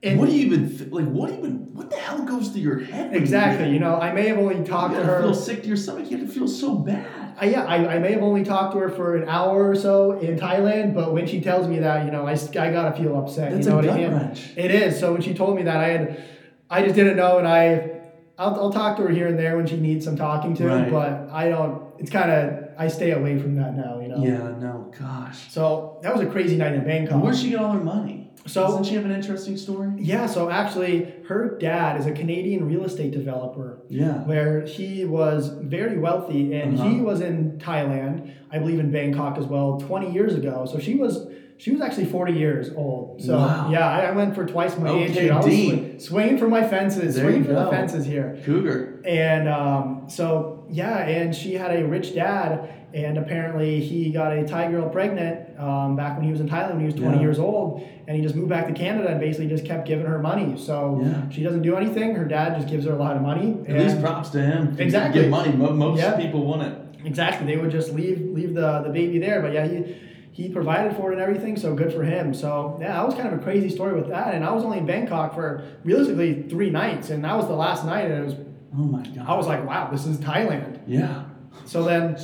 what 0.03 0.26
do 0.26 0.33
you 0.37 0.47
even 0.47 0.68
th- 0.68 0.91
like? 0.91 1.07
What 1.07 1.31
even? 1.31 1.74
What 1.74 1.91
the 1.91 1.97
hell 1.97 2.22
goes 2.22 2.49
through 2.51 2.61
your 2.62 2.79
head? 2.81 3.07
when 3.07 3.14
you 3.14 3.18
exactly, 3.20 3.70
you 3.70 3.81
know, 3.81 3.97
I 3.97 4.12
may 4.12 4.29
have 4.29 4.39
only 4.39 4.62
talked 4.64 4.95
to 4.95 5.03
her. 5.03 5.22
feel 5.22 5.35
sick 5.35 5.62
to 5.62 5.68
your 5.68 5.76
stomach. 5.76 6.11
You 6.11 6.18
to 6.18 6.26
feel 6.29 6.47
so 6.47 6.76
bad. 6.76 7.35
I, 7.41 7.47
yeah, 7.47 7.64
I, 7.64 7.95
I 7.95 7.99
may 7.99 8.12
have 8.12 8.22
only 8.22 8.45
talked 8.45 8.74
to 8.74 8.81
her 8.81 8.91
for 8.91 9.16
an 9.16 9.29
hour 9.29 9.68
or 9.68 9.74
so 9.74 10.12
in 10.18 10.39
Thailand, 10.39 10.95
but 10.95 11.12
when 11.14 11.26
she 11.26 11.41
tells 11.41 11.66
me 11.68 11.79
that, 11.81 12.05
you 12.05 12.11
know, 12.12 12.26
I, 12.26 12.33
I 12.33 12.70
gotta 12.72 12.97
feel 12.97 13.16
upset. 13.16 13.53
That's 13.53 13.66
you 13.66 13.72
know 13.72 13.79
a 13.79 13.83
what 13.83 13.87
gut 13.87 13.99
I 13.99 14.03
mean? 14.03 14.12
wrench. 14.12 14.51
It 14.57 14.70
is. 14.72 14.99
So 15.01 15.12
when 15.12 15.22
she 15.22 15.35
told 15.35 15.57
me 15.57 15.62
that, 15.62 15.76
I 15.76 15.89
had, 15.89 16.24
I 16.68 16.83
just 16.83 16.95
didn't 16.95 17.16
know, 17.16 17.39
and 17.39 17.47
I, 17.49 17.98
I'll, 18.39 18.55
I'll 18.55 18.72
talk 18.72 18.97
to 18.99 19.03
her 19.03 19.09
here 19.09 19.26
and 19.26 19.36
there 19.39 19.57
when 19.57 19.66
she 19.66 19.76
needs 19.76 20.05
some 20.05 20.16
talking 20.16 20.55
to, 20.55 20.66
Right. 20.66 20.91
but 20.91 21.28
I 21.32 21.49
don't. 21.49 21.82
It's 21.99 22.11
kind 22.11 22.30
of 22.30 22.68
I 22.78 22.86
stay 22.86 23.11
away 23.11 23.36
from 23.39 23.57
that 23.57 23.76
now, 23.76 23.99
you 24.01 24.07
know. 24.09 24.22
Yeah. 24.22 24.55
No. 24.61 24.93
Gosh. 24.99 25.51
So 25.53 25.99
that 26.03 26.12
was 26.16 26.22
a 26.24 26.30
crazy 26.30 26.57
night 26.57 26.74
in 26.74 26.84
Bangkok. 26.84 27.20
Where'd 27.22 27.36
she 27.36 27.51
get 27.51 27.59
all 27.59 27.72
her 27.72 27.80
money? 27.82 28.30
So- 28.47 28.62
doesn't 28.62 28.84
she 28.84 28.95
have 28.95 29.05
an 29.05 29.11
interesting 29.11 29.57
story? 29.59 29.91
yeah, 29.99 30.26
so 30.26 30.49
actually, 30.49 31.12
her 31.26 31.59
dad 31.59 32.01
is 32.01 32.07
a 32.07 32.12
Canadian 32.12 32.66
real 32.66 32.84
estate 32.84 33.11
developer 33.11 33.80
Yeah. 33.89 34.24
where 34.24 34.62
he 34.62 35.05
was 35.05 35.49
very 35.49 35.99
wealthy 35.99 36.55
and 36.55 36.72
he 36.78 36.80
Uh-huh. 36.95 37.03
was 37.05 37.20
in 37.20 37.59
Thailand, 37.59 38.30
I 38.51 38.59
believe 38.61 38.78
in 38.78 38.91
Bangkok 38.93 39.36
as 39.36 39.45
well, 39.47 39.78
20 39.80 40.11
years 40.12 40.34
ago. 40.34 40.64
So 40.70 40.78
she 40.78 40.95
was 40.95 41.28
she 41.59 41.71
was 41.73 41.81
actually 41.81 42.07
40 42.07 42.33
years 42.33 42.71
old. 42.75 43.21
So 43.23 43.37
Wow. 43.37 43.69
yeah, 43.71 43.87
I, 43.89 44.01
I 44.07 44.11
went 44.13 44.35
for 44.35 44.47
twice 44.47 44.79
my 44.79 44.91
age 44.91 45.11
Okay, 45.11 45.23
here. 45.25 45.33
I 45.33 45.37
was 45.37 45.45
swing- 45.47 45.99
swinging 46.01 46.39
for 46.39 46.49
my 46.49 46.67
fences, 46.67 47.17
There 47.17 47.25
swinging 47.25 47.45
for 47.45 47.53
the 47.53 47.67
fences 47.71 48.07
here. 48.07 48.39
Cougar. 48.45 49.03
And 49.05 49.49
um, 49.49 50.05
so 50.09 50.65
yeah, 50.71 50.99
and 50.99 51.35
she 51.35 51.55
had 51.55 51.75
a 51.79 51.85
rich 51.87 52.15
dad, 52.15 52.69
and 52.95 53.19
apparently 53.19 53.81
he 53.81 54.11
got 54.13 54.33
a 54.33 54.47
Thai 54.47 54.71
girl 54.71 54.89
pregnant 54.89 55.59
um, 55.59 55.97
back 55.97 56.17
when 56.17 56.25
he 56.25 56.31
was 56.31 56.41
in 56.41 56.49
Thailand 56.49 56.71
when 56.73 56.81
he 56.81 56.87
was 56.87 56.95
20 56.95 57.17
Yeah. 57.17 57.23
years 57.23 57.39
old, 57.39 57.83
and 58.07 58.17
he 58.17 58.23
just 58.23 58.35
moved 58.37 58.49
back 58.51 58.67
to 58.69 58.73
Canada 58.73 59.09
and 59.09 59.19
basically 59.21 59.49
just 59.49 59.65
kept 59.65 59.87
giving 59.87 60.07
her 60.07 60.19
money. 60.21 60.55
So 60.57 61.01
Yeah. 61.03 61.29
she 61.31 61.43
doesn't 61.43 61.63
do 61.63 61.75
anything. 61.77 62.15
Her 62.15 62.25
dad 62.25 62.55
just 62.57 62.69
gives 62.69 62.85
her 62.87 62.93
a 62.93 62.99
lot 62.99 63.17
of 63.17 63.23
money. 63.23 63.57
At 63.67 63.79
least 63.79 64.01
props 64.01 64.31
to 64.31 64.41
him. 64.41 64.77
Exactly. 64.79 65.23
Give 65.23 65.31
money. 65.31 65.53
Mo- 65.53 65.73
Most 65.73 65.99
Yeah. 66.01 66.17
people 66.17 66.45
want 66.47 66.63
it. 66.63 66.73
Exactly. 67.05 67.47
They 67.47 67.57
would 67.61 67.71
just 67.71 67.93
leave 67.95 68.21
leave 68.33 68.55
the, 68.55 68.83
the 68.83 68.91
baby 68.91 69.19
there. 69.19 69.41
But 69.43 69.53
yeah, 69.55 69.67
he 69.67 69.97
he 70.39 70.49
provided 70.49 70.95
for 70.95 71.11
it 71.11 71.14
and 71.14 71.20
everything, 71.20 71.57
so 71.57 71.74
good 71.74 71.93
for 71.93 72.05
him. 72.05 72.32
So 72.32 72.78
yeah, 72.80 72.93
that 72.93 73.05
was 73.05 73.16
kind 73.16 73.26
of 73.26 73.41
a 73.41 73.43
crazy 73.43 73.68
story 73.68 73.93
with 73.93 74.09
that. 74.11 74.34
And 74.34 74.45
I 74.45 74.53
was 74.53 74.62
only 74.62 74.78
in 74.78 74.86
Bangkok 74.86 75.34
for 75.34 75.66
realistically 75.82 76.45
three 76.45 76.70
nights, 76.70 77.11
and 77.11 77.24
that 77.24 77.36
was 77.36 77.49
the 77.49 77.57
last 77.57 77.84
night. 77.84 78.09
And 78.09 78.22
it 78.22 78.24
was 78.24 78.34
Oh 78.72 78.84
my 78.84 79.03
god. 79.03 79.26
I 79.26 79.34
was 79.34 79.49
like, 79.49 79.66
wow, 79.66 79.91
this 79.91 80.07
is 80.07 80.18
Thailand. 80.18 80.80
Yeah. 80.86 81.24
So 81.64 81.82
then 81.82 82.16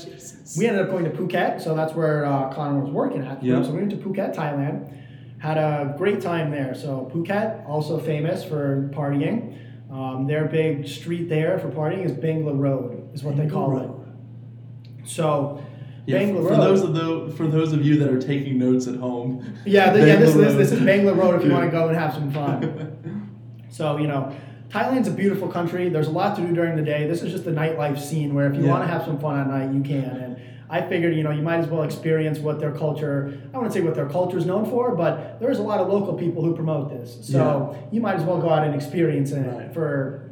we 0.57 0.69
ended 0.69 0.83
up 0.83 0.91
going 0.91 1.05
to 1.05 1.11
Phuket. 1.11 1.61
So 1.61 1.75
that's 1.75 1.93
where 1.95 2.25
uh, 2.25 2.53
Connor 2.55 2.79
was 2.79 2.93
working 2.93 3.25
at. 3.25 3.43
Yeah. 3.43 3.61
So 3.65 3.73
we 3.73 3.79
went 3.79 3.91
to 3.91 3.97
Phuket, 3.97 4.37
Thailand. 4.37 4.97
Had 5.41 5.59
a 5.59 5.95
great 5.99 6.21
time 6.21 6.53
there. 6.53 6.73
So 6.77 7.11
Phuket, 7.13 7.69
also 7.69 7.99
famous 7.99 8.45
for 8.45 8.91
partying. 8.95 9.59
Um, 9.91 10.29
their 10.29 10.45
big 10.45 10.87
street 10.87 11.29
there 11.29 11.59
for 11.59 11.69
partying 11.69 12.05
is 12.05 12.13
Bangla 12.13 12.57
Road, 12.57 13.13
is 13.13 13.25
what 13.25 13.37
they 13.37 13.49
call 13.49 13.79
it. 13.79 13.91
So 15.05 15.65
Yeah, 16.07 16.19
Bangla 16.21 16.43
for 16.43 16.51
Road. 16.51 16.61
those 16.61 16.83
of 16.83 16.95
the 16.95 17.33
for 17.37 17.47
those 17.47 17.73
of 17.73 17.85
you 17.85 17.99
that 17.99 18.11
are 18.11 18.21
taking 18.21 18.59
notes 18.59 18.87
at 18.87 18.97
home. 18.97 19.45
Yeah, 19.65 19.93
th- 19.93 20.07
yeah. 20.07 20.17
This, 20.17 20.35
this, 20.35 20.55
this 20.55 20.73
is 20.73 20.81
Bangla 20.81 21.17
Road 21.17 21.37
if 21.37 21.43
you 21.45 21.49
Yeah. 21.51 21.59
want 21.59 21.71
to 21.71 21.71
go 21.71 21.89
and 21.89 21.97
have 21.97 22.13
some 22.15 22.31
fun. 22.39 23.31
so 23.71 23.97
you 23.99 24.07
know, 24.07 24.35
Thailand's 24.69 25.09
a 25.09 25.13
beautiful 25.13 25.49
country. 25.49 25.89
There's 25.89 26.09
a 26.09 26.11
lot 26.13 26.37
to 26.37 26.43
do 26.47 26.53
during 26.55 26.77
the 26.77 26.83
day. 26.83 27.07
This 27.07 27.23
is 27.23 27.33
just 27.33 27.45
the 27.45 27.51
nightlife 27.53 27.99
scene 27.99 28.35
where 28.35 28.47
if 28.51 28.57
you 28.57 28.65
Yeah. 28.65 28.71
want 28.71 28.85
to 28.85 28.89
have 28.89 29.05
some 29.05 29.19
fun 29.19 29.39
at 29.39 29.47
night, 29.49 29.73
you 29.75 29.83
can. 29.83 30.05
And 30.05 30.37
I 30.69 30.81
figured, 30.83 31.15
you 31.15 31.23
know, 31.23 31.31
you 31.31 31.43
might 31.43 31.59
as 31.59 31.67
well 31.69 31.83
experience 31.85 32.39
what 32.39 32.59
their 32.59 32.73
culture. 32.73 33.39
I 33.53 33.57
wouldn't 33.59 33.73
say 33.75 33.81
what 33.83 33.95
their 33.95 34.09
culture 34.09 34.37
is 34.39 34.47
known 34.47 34.69
for, 34.69 34.95
but 34.97 35.39
there's 35.41 35.59
a 35.59 35.63
lot 35.63 35.79
of 35.81 35.89
local 35.89 36.15
people 36.15 36.43
who 36.43 36.55
promote 36.55 36.89
this. 36.91 37.19
So 37.23 37.77
you 37.93 38.01
might 38.01 38.17
as 38.17 38.25
well 38.25 38.41
go 38.41 38.49
out 38.51 38.67
and 38.67 38.75
experience 38.75 39.31
it 39.33 39.47
Right. 39.47 39.73
for 39.73 40.24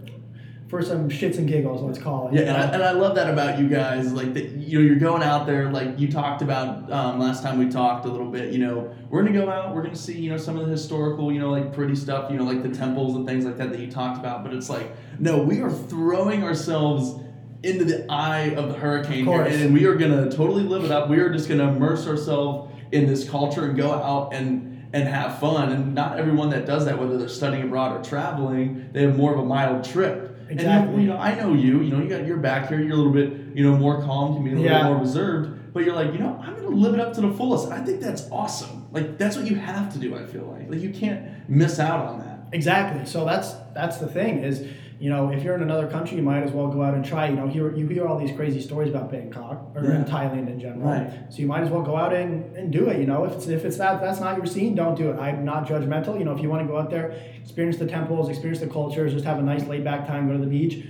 for 0.72 0.80
some 0.80 1.10
shits 1.10 1.36
and 1.36 1.46
giggles, 1.46 1.82
let's 1.82 1.98
call 1.98 2.28
it. 2.28 2.32
Yeah, 2.32 2.40
and 2.44 2.56
I, 2.56 2.62
and 2.72 2.82
I 2.82 2.92
love 2.92 3.14
that 3.16 3.28
about 3.28 3.58
you 3.58 3.68
guys. 3.68 4.10
Like 4.10 4.32
that, 4.32 4.52
you 4.52 4.78
know, 4.78 4.86
you're 4.86 4.96
going 4.96 5.22
out 5.22 5.44
there. 5.44 5.70
Like 5.70 6.00
you 6.00 6.10
talked 6.10 6.40
about 6.40 6.90
um, 6.90 7.20
last 7.20 7.42
time 7.42 7.58
we 7.58 7.68
talked 7.68 8.06
a 8.06 8.08
little 8.08 8.30
bit. 8.30 8.54
You 8.54 8.60
know, 8.60 8.94
we're 9.10 9.22
gonna 9.22 9.38
go 9.38 9.50
out. 9.50 9.74
We're 9.74 9.82
gonna 9.82 9.94
see 9.94 10.18
you 10.18 10.30
know 10.30 10.38
some 10.38 10.56
of 10.56 10.64
the 10.64 10.72
historical, 10.72 11.30
you 11.30 11.40
know, 11.40 11.50
like 11.50 11.74
pretty 11.74 11.94
stuff. 11.94 12.30
You 12.30 12.38
know, 12.38 12.44
like 12.44 12.62
the 12.62 12.70
temples 12.70 13.16
and 13.16 13.26
things 13.26 13.44
like 13.44 13.58
that 13.58 13.70
that 13.70 13.80
you 13.80 13.90
talked 13.90 14.18
about. 14.18 14.44
But 14.44 14.54
it's 14.54 14.70
like, 14.70 14.90
no, 15.18 15.42
we 15.42 15.60
are 15.60 15.70
throwing 15.70 16.42
ourselves 16.42 17.22
into 17.62 17.84
the 17.84 18.10
eye 18.10 18.54
of 18.54 18.70
the 18.70 18.74
hurricane 18.74 19.26
here, 19.26 19.44
course. 19.44 19.54
and 19.54 19.74
we 19.74 19.84
are 19.84 19.94
gonna 19.94 20.30
totally 20.30 20.62
live 20.62 20.84
it 20.84 20.90
up. 20.90 21.10
We 21.10 21.18
are 21.18 21.28
just 21.28 21.50
gonna 21.50 21.70
immerse 21.70 22.06
ourselves 22.06 22.72
in 22.92 23.06
this 23.06 23.28
culture 23.28 23.66
and 23.66 23.76
go 23.76 23.92
out 23.92 24.32
and 24.32 24.88
and 24.94 25.06
have 25.06 25.38
fun. 25.38 25.70
And 25.70 25.94
not 25.94 26.18
everyone 26.18 26.48
that 26.48 26.64
does 26.64 26.86
that, 26.86 26.98
whether 26.98 27.18
they're 27.18 27.28
studying 27.28 27.64
abroad 27.64 27.94
or 27.94 28.02
traveling, 28.02 28.88
they 28.92 29.02
have 29.02 29.18
more 29.18 29.34
of 29.34 29.38
a 29.38 29.44
mild 29.44 29.84
trip. 29.84 30.31
And 30.52 30.60
Exactly. 30.60 30.94
you, 30.96 31.00
you 31.02 31.06
know, 31.08 31.16
I 31.18 31.34
know 31.34 31.54
you. 31.54 31.80
You 31.80 31.90
know, 31.90 32.02
you 32.02 32.08
got 32.08 32.26
your 32.26 32.36
back 32.36 32.68
here. 32.68 32.78
You're 32.80 32.92
a 32.92 32.96
little 32.96 33.12
bit, 33.12 33.32
you 33.56 33.64
know, 33.64 33.76
more 33.76 34.02
calm. 34.02 34.34
Can 34.34 34.44
be 34.44 34.50
a 34.50 34.54
little 34.54 34.70
Yeah. 34.70 34.82
bit 34.82 34.92
more 34.92 34.98
reserved. 35.00 35.72
But 35.72 35.84
you're 35.84 35.94
like, 35.94 36.12
you 36.12 36.18
know, 36.18 36.38
I'm 36.42 36.54
gonna 36.56 36.68
live 36.68 36.92
it 36.94 37.00
up 37.00 37.14
to 37.14 37.22
the 37.22 37.32
fullest. 37.32 37.70
I 37.72 37.80
think 37.80 38.00
that's 38.00 38.28
awesome. 38.30 38.86
Like 38.92 39.16
that's 39.16 39.36
what 39.36 39.46
you 39.50 39.56
have 39.56 39.92
to 39.94 39.98
do. 39.98 40.14
I 40.14 40.24
feel 40.26 40.44
like, 40.56 40.70
like 40.70 40.80
you 40.80 40.90
can't 40.90 41.22
miss 41.48 41.78
out 41.80 42.04
on 42.06 42.18
that. 42.20 42.40
Exactly. 42.52 43.06
So 43.06 43.24
that's 43.24 43.54
that's 43.74 43.96
the 43.96 44.06
thing 44.06 44.40
is, 44.40 44.66
you 45.02 45.10
know, 45.10 45.30
if 45.32 45.42
you're 45.42 45.56
in 45.56 45.62
another 45.62 45.88
country, 45.88 46.16
you 46.16 46.22
might 46.22 46.44
as 46.44 46.52
well 46.52 46.68
go 46.68 46.80
out 46.80 46.94
and 46.94 47.04
try. 47.04 47.26
You 47.28 47.34
know, 47.34 47.48
hear 47.48 47.74
you 47.74 47.88
hear 47.88 48.06
all 48.06 48.16
these 48.24 48.34
crazy 48.36 48.60
stories 48.60 48.88
about 48.88 49.10
Bangkok 49.10 49.72
or 49.74 49.82
Yeah. 49.82 49.96
in 49.96 50.04
Thailand 50.04 50.46
in 50.48 50.60
general. 50.60 50.88
Right. 50.92 51.10
So 51.28 51.38
you 51.42 51.48
might 51.48 51.62
as 51.64 51.70
well 51.70 51.82
go 51.82 51.96
out 51.96 52.12
and, 52.14 52.54
and 52.56 52.72
do 52.72 52.88
it. 52.88 53.00
You 53.00 53.06
know, 53.06 53.24
if 53.24 53.32
it's 53.32 53.48
if 53.48 53.64
it's 53.64 53.78
that 53.78 54.00
that's 54.00 54.20
not 54.20 54.36
your 54.36 54.46
scene, 54.46 54.76
don't 54.76 54.96
do 54.96 55.10
it. 55.10 55.16
I'm 55.18 55.44
not 55.44 55.66
judgmental. 55.66 56.16
You 56.20 56.24
know, 56.24 56.32
if 56.36 56.40
you 56.40 56.48
want 56.48 56.62
to 56.64 56.68
go 56.72 56.78
out 56.78 56.88
there, 56.88 57.06
experience 57.42 57.78
the 57.78 57.86
temples, 57.86 58.28
experience 58.28 58.60
the 58.60 58.68
cultures, 58.68 59.12
just 59.12 59.24
have 59.24 59.40
a 59.40 59.42
nice 59.42 59.64
laid 59.66 59.82
back 59.82 60.06
time, 60.06 60.28
go 60.28 60.34
to 60.34 60.38
the 60.38 60.46
beach, 60.58 60.84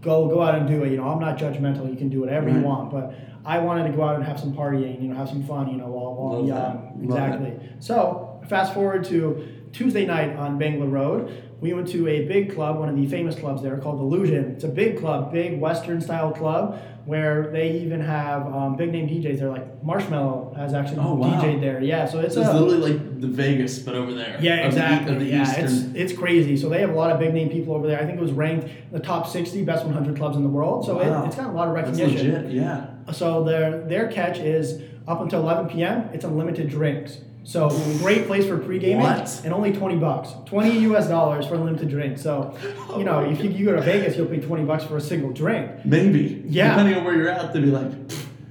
go 0.00 0.28
go 0.28 0.42
out 0.42 0.54
and 0.54 0.68
do 0.68 0.84
it. 0.84 0.90
You 0.92 0.98
know, 0.98 1.08
I'm 1.08 1.18
not 1.18 1.36
judgmental. 1.36 1.90
You 1.90 1.96
can 1.96 2.08
do 2.08 2.20
whatever 2.20 2.48
you 2.48 2.60
want, 2.60 2.92
but 2.92 3.14
I 3.44 3.58
wanted 3.58 3.90
to 3.90 3.96
go 3.96 4.04
out 4.04 4.14
and 4.14 4.24
have 4.24 4.38
some 4.38 4.52
partying. 4.54 5.02
You 5.02 5.08
know, 5.08 5.16
have 5.16 5.28
some 5.28 5.42
fun. 5.42 5.68
You 5.72 5.78
know, 5.78 5.88
while 5.88 6.14
while 6.14 6.46
young. 6.46 7.00
Exactly. 7.02 7.52
So 7.80 8.40
fast 8.48 8.74
forward 8.74 9.02
to 9.06 9.42
Tuesday 9.72 10.04
night 10.06 10.36
on 10.36 10.58
Bangla 10.58 10.90
Road. 10.90 11.44
We 11.60 11.74
went 11.74 11.88
to 11.88 12.08
a 12.08 12.24
big 12.26 12.54
club, 12.54 12.78
one 12.78 12.88
of 12.88 12.96
the 12.96 13.06
famous 13.06 13.34
clubs 13.36 13.62
there 13.62 13.76
called 13.76 14.00
Illuzion. 14.00 14.54
It's 14.54 14.64
a 14.64 14.68
big 14.68 14.98
club, 14.98 15.30
big 15.30 15.60
Western 15.60 16.00
style 16.00 16.32
club 16.32 16.80
where 17.04 17.50
they 17.52 17.72
even 17.80 18.00
have 18.00 18.46
um, 18.46 18.76
big 18.76 18.92
name 18.92 19.06
DJs 19.08 19.38
there. 19.38 19.50
Like 19.50 19.82
Marshmello 19.82 20.56
has 20.56 20.72
actually 20.72 21.00
Oh, 21.00 21.14
wow. 21.14 21.40
DJed 21.40 21.60
there. 21.60 21.82
Yeah, 21.82 22.06
so 22.06 22.18
it's 22.20 22.34
So 22.34 22.40
it's 22.40 22.50
a, 22.50 22.58
literally 22.60 22.94
like 22.94 23.20
the 23.20 23.26
Vegas, 23.26 23.78
but 23.78 23.94
over 23.94 24.12
there. 24.14 24.38
yeah, 24.40 24.66
Of 24.66 24.74
the 24.74 24.80
exactly. 24.80 25.18
The, 25.18 25.24
yeah, 25.26 25.42
Eastern. 25.42 25.64
it's 25.64 26.12
it's 26.12 26.18
crazy. 26.18 26.56
So 26.56 26.68
they 26.70 26.80
have 26.80 26.90
a 26.90 26.94
lot 26.94 27.10
of 27.10 27.18
big 27.20 27.34
name 27.34 27.50
people 27.50 27.74
over 27.74 27.86
there. 27.86 28.00
I 28.00 28.06
think 28.06 28.18
it 28.18 28.22
was 28.22 28.32
ranked 28.32 28.64
in 28.68 28.92
the 28.92 29.00
top 29.00 29.26
60 29.28 29.62
best 29.64 29.84
100 29.84 30.16
clubs 30.16 30.36
in 30.36 30.42
the 30.42 30.48
world. 30.48 30.86
So 30.86 30.96
Wow. 30.96 31.24
it, 31.24 31.26
it's 31.26 31.36
got 31.36 31.46
a 31.48 31.52
lot 31.52 31.68
of 31.68 31.74
recognition. 31.74 32.32
legit. 32.32 32.52
Yeah. 32.52 32.86
So 33.12 33.44
their 33.44 33.82
their 33.82 34.08
catch 34.10 34.38
is 34.38 34.80
up 35.06 35.20
until 35.20 35.40
11 35.40 35.68
p.m. 35.70 36.08
It's 36.14 36.24
unlimited 36.24 36.70
drinks. 36.70 37.18
So 37.44 37.68
great 37.98 38.26
place 38.26 38.46
for 38.46 38.58
pre-gaming 38.58 39.02
What? 39.02 39.40
and 39.44 39.52
only 39.54 39.72
20 39.72 39.96
bucks, 39.96 40.30
20 40.46 40.78
U.S. 40.80 41.08
dollars 41.08 41.46
for 41.46 41.54
unlimited 41.54 41.88
drink. 41.88 42.18
So 42.18 42.56
you 42.96 43.04
know 43.04 43.20
if 43.20 43.42
you, 43.42 43.50
you 43.50 43.64
go 43.64 43.74
to 43.74 43.80
Vegas, 43.82 44.16
you'll 44.16 44.26
pay 44.26 44.40
20 44.40 44.64
bucks 44.64 44.84
for 44.84 44.96
a 44.96 45.00
single 45.00 45.30
drink. 45.32 45.84
Maybe. 45.84 46.42
Yeah. 46.46 46.70
Depending 46.70 46.94
on 46.96 47.04
where 47.04 47.16
you're 47.16 47.28
at, 47.30 47.52
they'd 47.52 47.62
be 47.62 47.70
like, 47.70 47.90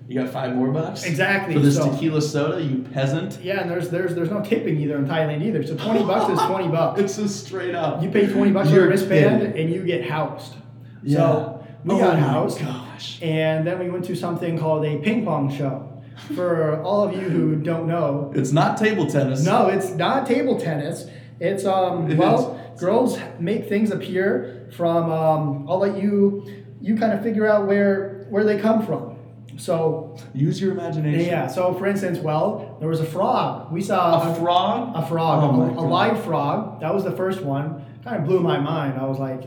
you 0.08 0.20
got 0.20 0.30
five 0.34 0.56
more 0.56 0.70
bucks 0.72 1.04
Exactly. 1.04 1.54
for 1.54 1.60
this 1.60 1.76
so, 1.76 1.92
tequila 1.92 2.20
soda, 2.22 2.62
you 2.64 2.80
peasant. 2.92 3.40
Yeah, 3.44 3.62
and 3.62 3.70
there's 3.70 3.90
there's 3.90 4.16
there's 4.16 4.32
no 4.32 4.42
tipping 4.42 4.80
either 4.82 4.98
in 4.98 5.06
Thailand 5.06 5.44
either. 5.46 5.62
So 5.64 5.76
20 5.78 6.04
bucks 6.04 6.34
is 6.34 6.48
20 6.48 6.68
bucks. 6.70 7.00
It's 7.02 7.16
just 7.18 7.46
straight 7.46 7.76
up. 7.76 8.02
You 8.02 8.10
pay 8.10 8.26
20 8.26 8.52
bucks 8.52 8.72
for 8.72 8.86
a 8.86 8.88
wristband 8.88 9.42
kidding. 9.42 9.62
and 9.62 9.72
you 9.74 9.84
get 9.86 10.10
housed. 10.10 10.56
Yeah. 11.04 11.18
So 11.18 11.68
we 11.86 11.94
oh 11.94 12.00
got 12.00 12.18
housed. 12.18 12.60
Gosh. 12.60 13.22
And 13.22 13.66
then 13.68 13.78
we 13.80 13.90
went 13.92 14.04
to 14.06 14.16
something 14.16 14.58
called 14.58 14.84
a 14.84 14.98
ping 14.98 15.24
pong 15.26 15.56
show. 15.56 15.89
For 16.36 16.82
all 16.84 17.04
of 17.08 17.14
you 17.14 17.28
who 17.30 17.56
don't 17.56 17.88
know, 17.88 18.32
It's 18.36 18.52
not 18.52 18.78
table 18.78 19.08
tennis. 19.08 19.44
no, 19.46 19.68
it's 19.68 19.90
not 19.92 20.28
table 20.28 20.60
tennis. 20.60 21.06
It's 21.40 21.66
um 21.66 22.10
It 22.12 22.18
well, 22.18 22.60
is. 22.76 22.80
girls 22.82 23.18
make 23.40 23.68
things 23.70 23.92
appear 23.92 24.68
from 24.76 25.12
um 25.12 25.66
I'll 25.70 25.80
let 25.80 26.02
you 26.02 26.46
you 26.82 26.96
kind 26.96 27.14
of 27.14 27.22
figure 27.24 27.48
out 27.48 27.68
where 27.68 28.26
where 28.30 28.44
they 28.44 28.58
come 28.60 28.86
from. 28.86 29.16
So 29.58 30.16
Use 30.34 30.62
your 30.62 30.72
imagination. 30.72 31.26
yeah, 31.26 31.48
so 31.48 31.74
for 31.74 31.86
instance, 31.88 32.20
well, 32.20 32.78
there 32.80 32.88
was 32.90 33.00
a 33.02 33.06
frog. 33.06 33.72
We 33.74 33.82
saw 33.82 34.32
A 34.32 34.36
frog? 34.36 34.92
a 34.96 35.06
frog, 35.06 35.44
Oh 35.44 35.62
a- 35.62 35.82
a, 35.82 35.86
live 35.86 36.24
frog. 36.24 36.80
That 36.82 36.94
was 36.94 37.04
the 37.04 37.12
first 37.12 37.42
one. 37.42 37.84
Kind 38.04 38.18
of 38.18 38.26
blew 38.26 38.40
my 38.40 38.58
mind. 38.60 38.98
I 39.00 39.06
was 39.06 39.20
like, 39.20 39.44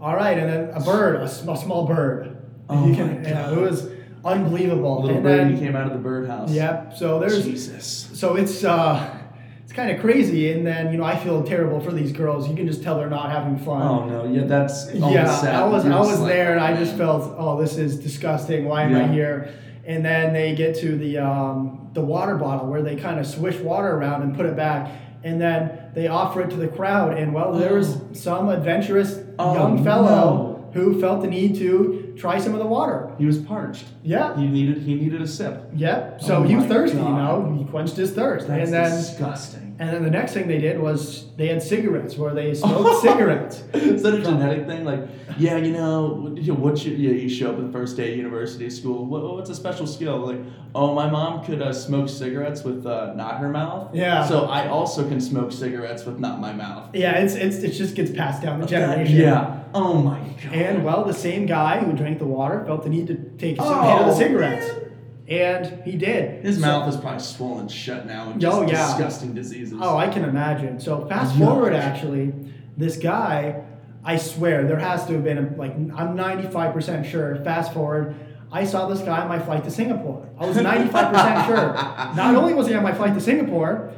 all 0.00 0.14
right, 0.14 0.38
and 0.38 0.48
then 0.52 0.70
a 0.74 0.80
bird, 0.80 1.16
a, 1.20 1.28
sm- 1.28 1.48
a 1.50 1.56
small 1.56 1.86
bird. 1.86 2.36
Oh 2.68 2.86
You 2.86 2.92
my 3.04 3.12
yeah, 3.22 3.32
God. 3.50 3.58
it 3.58 3.60
was 3.60 3.88
unbelievable. 4.24 5.02
Little 5.02 5.16
and 5.18 5.26
then, 5.26 5.58
came 5.58 5.76
out 5.76 5.86
of 5.86 5.92
the 5.92 5.98
birdhouse. 5.98 6.50
Yep. 6.50 6.94
So 6.96 7.18
there's 7.18 7.44
Jesus. 7.44 8.08
so 8.14 8.36
it's 8.36 8.64
uh 8.64 9.18
it's 9.62 9.72
kind 9.72 9.90
of 9.90 10.00
crazy, 10.00 10.52
and 10.52 10.66
then 10.66 10.92
you 10.92 10.98
know 10.98 11.04
I 11.04 11.16
feel 11.16 11.42
terrible 11.42 11.80
for 11.80 11.90
these 11.92 12.12
girls. 12.12 12.48
You 12.48 12.54
can 12.56 12.66
just 12.66 12.82
tell 12.82 12.98
they're 12.98 13.08
not 13.10 13.30
having 13.30 13.58
fun. 13.58 13.82
Oh 13.82 14.06
no, 14.06 14.24
yeah, 14.32 14.44
that's 14.44 14.92
yeah, 14.94 15.26
sad. 15.40 15.54
I 15.54 15.66
was 15.66 15.84
I 15.86 15.98
was 15.98 16.20
like, 16.20 16.28
there, 16.32 16.52
and 16.52 16.60
I 16.60 16.76
just 16.76 16.96
felt 16.96 17.34
oh 17.38 17.60
this 17.60 17.76
is 17.76 17.98
disgusting. 17.98 18.64
Why 18.66 18.82
am 18.84 18.92
Yeah. 18.92 19.04
I 19.04 19.08
here? 19.08 19.54
And 19.86 20.02
then 20.04 20.32
they 20.32 20.54
get 20.54 20.76
to 20.76 20.96
the 20.96 21.18
um, 21.18 21.90
the 21.92 22.00
water 22.00 22.36
bottle 22.36 22.68
where 22.68 22.82
they 22.82 22.96
kind 22.96 23.20
of 23.20 23.26
swish 23.26 23.56
water 23.58 23.88
around 23.92 24.22
and 24.22 24.34
put 24.34 24.46
it 24.46 24.56
back, 24.56 24.90
and 25.22 25.40
then 25.40 25.90
they 25.94 26.08
offer 26.08 26.40
it 26.42 26.50
to 26.50 26.56
the 26.56 26.68
crowd. 26.68 27.16
And 27.18 27.34
well, 27.34 27.52
there 27.52 27.74
was 27.74 27.98
some 28.12 28.48
adventurous 28.48 29.20
Oh, 29.38 29.54
young 29.54 29.82
fellow 29.84 30.70
no. 30.72 30.80
who 30.80 31.00
felt 31.00 31.20
the 31.22 31.26
need 31.28 31.56
to 31.56 32.03
try 32.16 32.38
some 32.38 32.52
of 32.52 32.58
the 32.60 32.66
water. 32.66 33.10
He 33.18 33.26
was 33.26 33.38
parched. 33.38 33.84
Yeah. 34.02 34.36
He 34.36 34.46
needed 34.46 34.78
he 34.82 34.94
needed 34.94 35.20
a 35.22 35.26
sip. 35.28 35.68
Yep. 35.74 36.22
So 36.22 36.36
Oh 36.38 36.42
he 36.42 36.56
was 36.56 36.66
thirsty, 36.66 36.96
you 36.98 37.02
know. 37.04 37.54
He 37.58 37.64
quenched 37.64 37.96
his 37.96 38.12
thirst, 38.12 38.46
That's 38.48 38.64
and 38.64 38.72
then 38.72 38.90
disgusting. 38.90 39.76
and 39.78 39.90
then 39.90 40.02
the 40.02 40.10
next 40.10 40.32
thing 40.32 40.46
they 40.48 40.58
did 40.58 40.78
was 40.80 41.26
they 41.36 41.48
had 41.48 41.62
cigarettes 41.62 42.16
where 42.16 42.32
they 42.34 42.54
smoked 42.54 43.00
cigarettes. 43.08 43.62
Is 43.74 44.02
that 44.02 44.14
a 44.14 44.22
genetic 44.22 44.66
thing? 44.66 44.84
Like, 44.84 45.00
yeah, 45.38 45.56
you 45.56 45.72
know, 45.72 46.30
what, 46.54 46.84
you 46.84 46.92
yeah, 46.94 47.10
you 47.10 47.28
show 47.28 47.50
up 47.52 47.58
at 47.58 47.66
the 47.66 47.72
first 47.72 47.96
day 47.96 48.12
of 48.12 48.16
university 48.16 48.70
school. 48.70 49.04
What, 49.04 49.22
what's 49.34 49.50
a 49.50 49.54
special 49.54 49.86
skill? 49.86 50.18
Like, 50.18 50.40
oh, 50.76 50.94
my 50.94 51.10
mom 51.10 51.44
could 51.44 51.60
uh, 51.60 51.72
smoke 51.72 52.08
cigarettes 52.08 52.62
with 52.62 52.86
uh, 52.86 53.14
not 53.14 53.38
her 53.38 53.48
mouth. 53.48 53.92
Yeah. 53.94 54.24
So 54.26 54.44
I 54.44 54.68
also 54.68 55.08
can 55.08 55.20
smoke 55.20 55.50
cigarettes 55.50 56.04
with 56.04 56.20
not 56.20 56.40
my 56.40 56.52
mouth. 56.52 56.90
Yeah, 56.94 57.18
it's 57.18 57.34
it's 57.34 57.56
it 57.56 57.72
just 57.72 57.96
gets 57.96 58.12
passed 58.12 58.42
down 58.42 58.60
the 58.60 58.66
generation. 58.66 59.16
Yeah. 59.16 59.63
Oh 59.74 59.94
my 59.94 60.18
god. 60.42 60.52
And 60.52 60.84
well, 60.84 61.04
the 61.04 61.12
same 61.14 61.46
guy 61.46 61.80
who 61.80 61.92
drank 61.92 62.18
the 62.20 62.26
water 62.26 62.64
felt 62.64 62.84
the 62.84 62.88
need 62.90 63.08
to 63.08 63.14
take 63.38 63.56
some 63.56 63.66
Oh, 63.68 63.82
hit 63.82 64.00
of 64.02 64.06
the 64.06 64.14
cigarettes, 64.14 64.66
man. 64.72 64.90
and 65.28 65.82
he 65.84 65.96
did. 65.96 66.44
his 66.44 66.56
So- 66.56 66.62
mouth 66.62 66.88
is 66.88 66.96
probably 66.96 67.18
swollen 67.20 67.66
shut 67.68 68.06
now 68.06 68.28
with 68.28 68.36
oh, 68.36 68.38
just 68.38 68.56
Oh, 68.56 68.62
yeah. 68.62 68.86
disgusting 68.86 69.34
diseases. 69.34 69.78
Oh, 69.80 69.96
I 69.96 70.06
can 70.08 70.24
imagine. 70.24 70.78
So 70.80 71.04
fast 71.06 71.34
Yuck. 71.34 71.38
forward, 71.46 71.72
actually, 71.74 72.32
this 72.76 72.96
guy, 72.96 73.62
I 74.04 74.16
swear 74.16 74.64
there 74.64 74.78
has 74.78 75.04
to 75.06 75.14
have 75.14 75.24
been 75.24 75.56
like 75.56 75.74
I'm 75.96 76.14
95 76.14 76.72
percent 76.72 77.06
sure. 77.06 77.36
Fast 77.44 77.72
forward. 77.72 78.14
I 78.52 78.64
saw 78.64 78.86
this 78.86 79.00
guy 79.00 79.20
on 79.22 79.28
my 79.28 79.40
flight 79.40 79.64
to 79.64 79.70
Singapore. 79.72 80.28
I 80.38 80.46
was 80.46 80.56
95% 80.56 81.46
sure. 81.46 81.72
Not 82.14 82.36
only 82.36 82.54
was 82.54 82.68
he 82.68 82.74
on 82.74 82.84
my 82.84 82.92
flight 82.92 83.12
to 83.14 83.20
Singapore, 83.20 83.90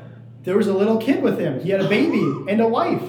there 0.44 0.56
was 0.56 0.66
a 0.68 0.72
little 0.72 0.96
kid 0.96 1.22
with 1.22 1.38
him. 1.38 1.60
He 1.60 1.68
had 1.68 1.82
a 1.82 1.88
baby 1.88 2.22
and 2.48 2.62
a 2.62 2.66
wife. 2.68 3.02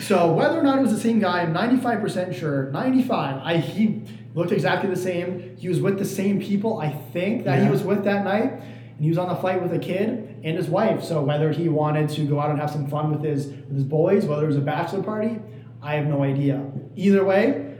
So 0.00 0.32
whether 0.32 0.58
or 0.58 0.62
not 0.62 0.78
it 0.78 0.82
was 0.82 0.92
the 0.92 1.00
same 1.00 1.20
guy, 1.20 1.42
I'm 1.42 1.54
95% 1.54 2.34
sure. 2.34 2.70
95. 2.72 3.40
I 3.42 3.56
he 3.58 4.02
looked 4.34 4.52
exactly 4.52 4.90
the 4.90 4.96
same. 4.96 5.56
He 5.56 5.68
was 5.68 5.80
with 5.80 5.98
the 5.98 6.04
same 6.04 6.40
people, 6.40 6.80
I 6.80 6.90
think, 6.90 7.44
that 7.44 7.62
he 7.62 7.68
was 7.68 7.82
with 7.82 8.04
that 8.04 8.24
night. 8.24 8.52
And 8.52 9.02
he 9.02 9.08
was 9.08 9.18
on 9.18 9.28
the 9.28 9.36
flight 9.36 9.62
with 9.62 9.72
a 9.72 9.78
kid 9.78 10.40
and 10.44 10.56
his 10.56 10.68
wife. 10.68 11.02
So 11.04 11.22
whether 11.22 11.50
he 11.52 11.68
wanted 11.68 12.08
to 12.10 12.24
go 12.26 12.40
out 12.40 12.50
and 12.50 12.60
have 12.60 12.70
some 12.70 12.88
fun 12.88 13.10
with 13.10 13.22
his 13.22 13.46
with 13.46 13.74
his 13.74 13.84
boys, 13.84 14.24
whether 14.24 14.44
it 14.44 14.48
was 14.48 14.56
a 14.56 14.60
bachelor 14.60 15.02
party, 15.02 15.38
I 15.82 15.94
have 15.94 16.06
no 16.06 16.22
idea. 16.22 16.64
Either 16.96 17.24
way, 17.24 17.76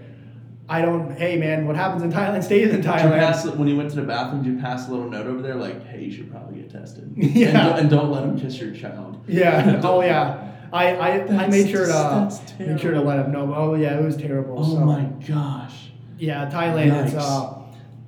I 0.68 0.82
don't 0.82 1.16
hey 1.16 1.36
man, 1.36 1.66
what 1.66 1.76
happens 1.76 2.02
in 2.02 2.12
Thailand 2.12 2.42
stays 2.50 2.68
in 2.70 2.76
Did 2.76 2.84
you 2.84 2.90
Thailand. 2.90 3.18
pass 3.18 3.46
when 3.46 3.68
you 3.68 3.76
went 3.76 3.90
to 3.90 3.96
the 3.96 4.02
bathroom? 4.02 4.42
Did 4.42 4.54
you 4.54 4.60
pass 4.60 4.88
a 4.88 4.90
little 4.90 5.08
note 5.10 5.26
over 5.26 5.42
there 5.42 5.54
like, 5.56 5.84
"Hey, 5.86 6.04
you 6.04 6.12
should 6.12 6.30
probably 6.30 6.60
get 6.60 6.70
tested." 6.70 7.12
Yeah. 7.16 7.48
And 7.48 7.56
don't, 7.58 7.78
and 7.80 7.90
don't 7.90 8.10
let 8.10 8.24
him 8.24 8.40
kiss 8.40 8.58
your 8.60 8.72
child. 8.74 9.22
Yeah. 9.28 9.80
Oh 9.84 10.00
yeah. 10.02 10.52
I, 10.74 10.96
I, 10.96 11.44
I 11.44 11.46
made 11.46 11.70
sure 11.70 11.86
to 11.86 12.40
made 12.58 12.80
sure 12.80 12.92
to 12.92 13.00
let 13.00 13.24
him 13.24 13.30
know. 13.30 13.54
Oh 13.54 13.74
yeah, 13.74 13.98
it 13.98 14.02
was 14.02 14.16
terrible. 14.16 14.56
Oh 14.58 14.74
so. 14.74 14.80
my 14.80 15.04
gosh. 15.26 15.90
Yeah, 16.18 16.50
Thailand. 16.50 17.06
It's 17.06 17.14
uh, 17.14 17.62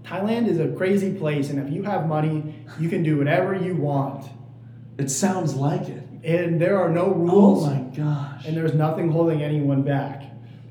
Thailand 0.05 0.49
is 0.49 0.59
a 0.59 0.69
crazy 0.69 1.13
place, 1.15 1.51
and 1.51 1.65
if 1.65 1.73
you 1.73 1.85
have 1.85 2.07
money, 2.09 2.55
you 2.79 2.89
can 2.89 3.03
do 3.03 3.19
whatever 3.19 3.55
you 3.55 3.75
want, 3.77 4.29
It 4.99 5.11
sounds 5.11 5.55
like 5.55 5.89
it. 5.89 6.05
and 6.25 6.61
there 6.61 6.79
are 6.79 6.89
no 6.89 7.09
rules, 7.13 7.65
Oh 7.65 7.71
my 7.71 7.81
gosh. 7.97 8.47
and 8.47 8.57
there's 8.57 8.75
nothing 8.75 9.11
holding 9.11 9.43
anyone 9.43 9.83
back. 9.83 10.23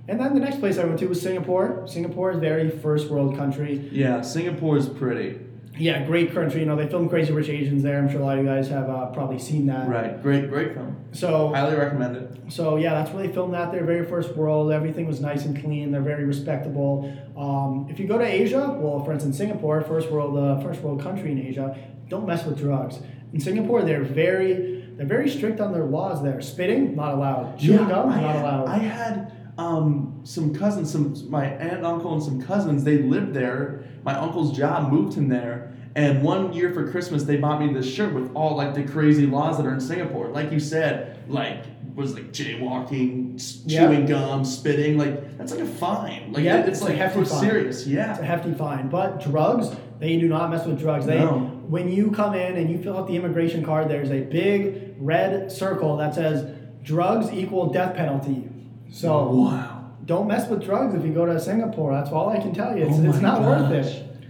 And 0.07 0.19
then 0.19 0.33
the 0.35 0.39
next 0.39 0.59
place 0.59 0.77
I 0.77 0.85
went 0.85 0.99
to 0.99 1.07
was 1.07 1.21
Singapore. 1.21 1.85
Singapore 1.87 2.31
is 2.31 2.39
very 2.39 2.69
first 2.69 3.09
world 3.09 3.35
country. 3.35 3.89
Yeah, 3.91 4.21
Singapore 4.21 4.77
is 4.77 4.87
pretty. 4.87 5.39
Yeah, 5.77 6.05
great 6.05 6.33
country. 6.33 6.61
You 6.61 6.65
know, 6.65 6.75
they 6.75 6.87
filmed 6.87 7.09
Crazy 7.09 7.33
Rich 7.33 7.49
Asians 7.49 7.83
there. 7.83 7.97
I'm 7.97 8.09
sure 8.09 8.21
a 8.21 8.23
lot 8.23 8.37
of 8.37 8.43
you 8.43 8.49
guys 8.49 8.69
have 8.69 8.89
uh, 8.89 9.07
probably 9.07 9.39
seen 9.39 9.65
that. 9.67 9.87
Right. 9.87 10.21
Great, 10.21 10.49
great 10.49 10.73
film. 10.73 10.95
So 11.11 11.49
Highly 11.53 11.75
recommend 11.75 12.15
it. 12.17 12.31
So 12.49 12.77
yeah, 12.77 12.93
that's 12.93 13.11
where 13.11 13.25
they 13.25 13.33
filmed 13.33 13.53
that. 13.53 13.71
Their 13.71 13.83
very 13.83 14.05
first 14.05 14.35
world. 14.35 14.71
Everything 14.71 15.05
was 15.05 15.19
nice 15.19 15.45
and 15.45 15.59
clean. 15.59 15.91
They're 15.91 16.01
very 16.01 16.25
respectable. 16.25 17.11
Um, 17.37 17.87
if 17.89 17.99
you 17.99 18.07
go 18.07 18.17
to 18.17 18.25
Asia, 18.25 18.77
well, 18.79 19.03
for 19.03 19.11
instance, 19.13 19.37
Singapore, 19.37 19.81
first 19.81 20.09
world, 20.09 20.37
uh, 20.37 20.61
first 20.61 20.81
world 20.81 21.01
country 21.01 21.31
in 21.31 21.39
Asia, 21.45 21.77
don't 22.07 22.25
mess 22.25 22.45
with 22.45 22.57
drugs. 22.57 22.99
In 23.33 23.39
Singapore, 23.39 23.81
they're 23.81 24.03
very, 24.03 24.87
they're 24.95 25.05
very 25.05 25.29
strict 25.29 25.59
on 25.59 25.73
their 25.73 25.85
laws. 25.85 26.23
There, 26.23 26.39
spitting 26.41 26.95
not 26.95 27.13
allowed. 27.13 27.59
Chewing 27.59 27.79
Yeah, 27.79 27.89
gum 27.89 28.09
not 28.09 28.19
had, 28.19 28.35
allowed. 28.37 28.67
I 28.67 28.77
had 28.77 29.31
um, 29.57 30.19
some 30.23 30.53
cousins, 30.53 30.91
some 30.91 31.29
my 31.29 31.45
aunt 31.45 31.77
and 31.77 31.85
uncle 31.85 32.13
and 32.13 32.21
some 32.23 32.41
cousins. 32.41 32.83
They 32.83 32.99
lived 32.99 33.33
there. 33.33 33.83
My 34.03 34.15
uncle's 34.15 34.55
job 34.55 34.91
moved 34.91 35.13
him 35.17 35.29
there. 35.29 35.71
And 35.95 36.21
one 36.23 36.51
year 36.51 36.73
for 36.73 36.91
Christmas, 36.91 37.23
they 37.23 37.37
bought 37.37 37.61
me 37.61 37.71
this 37.73 37.89
shirt 37.91 38.13
with 38.13 38.29
all 38.35 38.55
like 38.57 38.73
the 38.73 38.83
crazy 38.83 39.25
laws 39.25 39.55
that 39.57 39.65
are 39.65 39.73
in 39.73 39.79
Singapore. 39.79 40.27
Like 40.27 40.51
you 40.51 40.59
said, 40.59 41.23
like 41.29 41.63
was 41.95 42.13
like 42.13 42.33
jaywalking, 42.33 43.61
Yeah. 43.65 43.87
chewing 43.87 44.05
gum, 44.05 44.43
spitting. 44.43 44.97
Like 44.97 45.37
that's 45.37 45.51
like 45.53 45.61
a 45.61 45.65
fine. 45.65 46.33
Like 46.33 46.43
Yeah, 46.43 46.57
it's, 46.59 46.67
it's 46.69 46.81
like 46.81 46.95
hefty 46.95 47.23
fine. 47.23 47.39
serious. 47.39 47.87
Yeah, 47.87 48.11
It's 48.11 48.19
a 48.19 48.25
hefty 48.25 48.53
fine. 48.53 48.89
But 48.89 49.21
drugs, 49.21 49.69
they 49.99 50.17
do 50.17 50.27
not 50.27 50.49
mess 50.49 50.65
with 50.65 50.77
drugs. 50.79 51.05
They 51.05 51.19
No. 51.19 51.39
when 51.69 51.87
you 51.89 52.11
come 52.11 52.33
in 52.35 52.57
and 52.57 52.69
you 52.69 52.77
fill 52.83 52.97
out 52.97 53.07
the 53.07 53.15
immigration 53.15 53.63
card, 53.63 53.87
there's 53.89 54.11
a 54.11 54.19
big 54.21 54.95
red 54.99 55.49
circle 55.49 55.95
that 55.97 56.13
says 56.13 56.45
drugs 56.83 57.31
equal 57.31 57.67
death 57.71 57.95
penalty. 57.95 58.49
So 58.95 59.27
wow. 59.29 59.91
don't 60.05 60.25
mess 60.25 60.47
with 60.47 60.63
drugs 60.63 60.95
if 60.95 61.03
you 61.03 61.11
go 61.11 61.25
to 61.25 61.37
Singapore. 61.37 61.91
That's 61.91 62.11
all 62.11 62.29
I 62.29 62.39
can 62.39 62.53
tell 62.53 62.77
you. 62.77 62.85
It's, 62.85 62.97
Oh 62.97 63.09
it's 63.09 63.19
not 63.19 63.41
worth 63.41 63.71
it. 63.71 64.21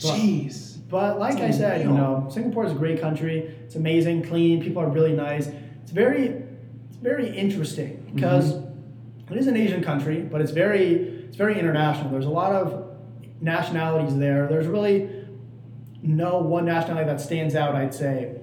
But- 0.00 0.16
Jeez. 0.16 0.78
But 0.88 1.18
like 1.18 1.40
I 1.40 1.50
said, 1.50 1.82
you 1.82 1.92
know, 1.92 2.26
Singapore 2.32 2.64
is 2.64 2.72
a 2.72 2.74
great 2.74 2.98
country. 2.98 3.40
It's 3.64 3.74
amazing, 3.74 4.22
clean. 4.22 4.62
People 4.62 4.80
are 4.80 4.88
really 4.88 5.12
nice. 5.12 5.48
It's 5.82 5.90
very, 5.90 6.28
it's 6.88 6.96
very 7.02 7.28
interesting 7.36 8.10
because 8.14 8.54
it 9.30 9.36
is 9.36 9.46
an 9.46 9.56
Asian 9.58 9.84
country, 9.84 10.22
but 10.22 10.40
it's 10.40 10.52
very, 10.52 10.94
it's 11.26 11.36
very 11.36 11.58
international. 11.58 12.08
There's 12.10 12.24
a 12.24 12.30
lot 12.30 12.52
of 12.52 12.96
nationalities 13.42 14.16
there. 14.16 14.48
There's 14.48 14.66
really 14.66 15.10
no 16.02 16.38
one 16.38 16.64
nationality 16.64 17.04
that 17.04 17.20
stands 17.20 17.54
out, 17.54 17.74
I'd 17.74 17.92
say. 17.92 18.40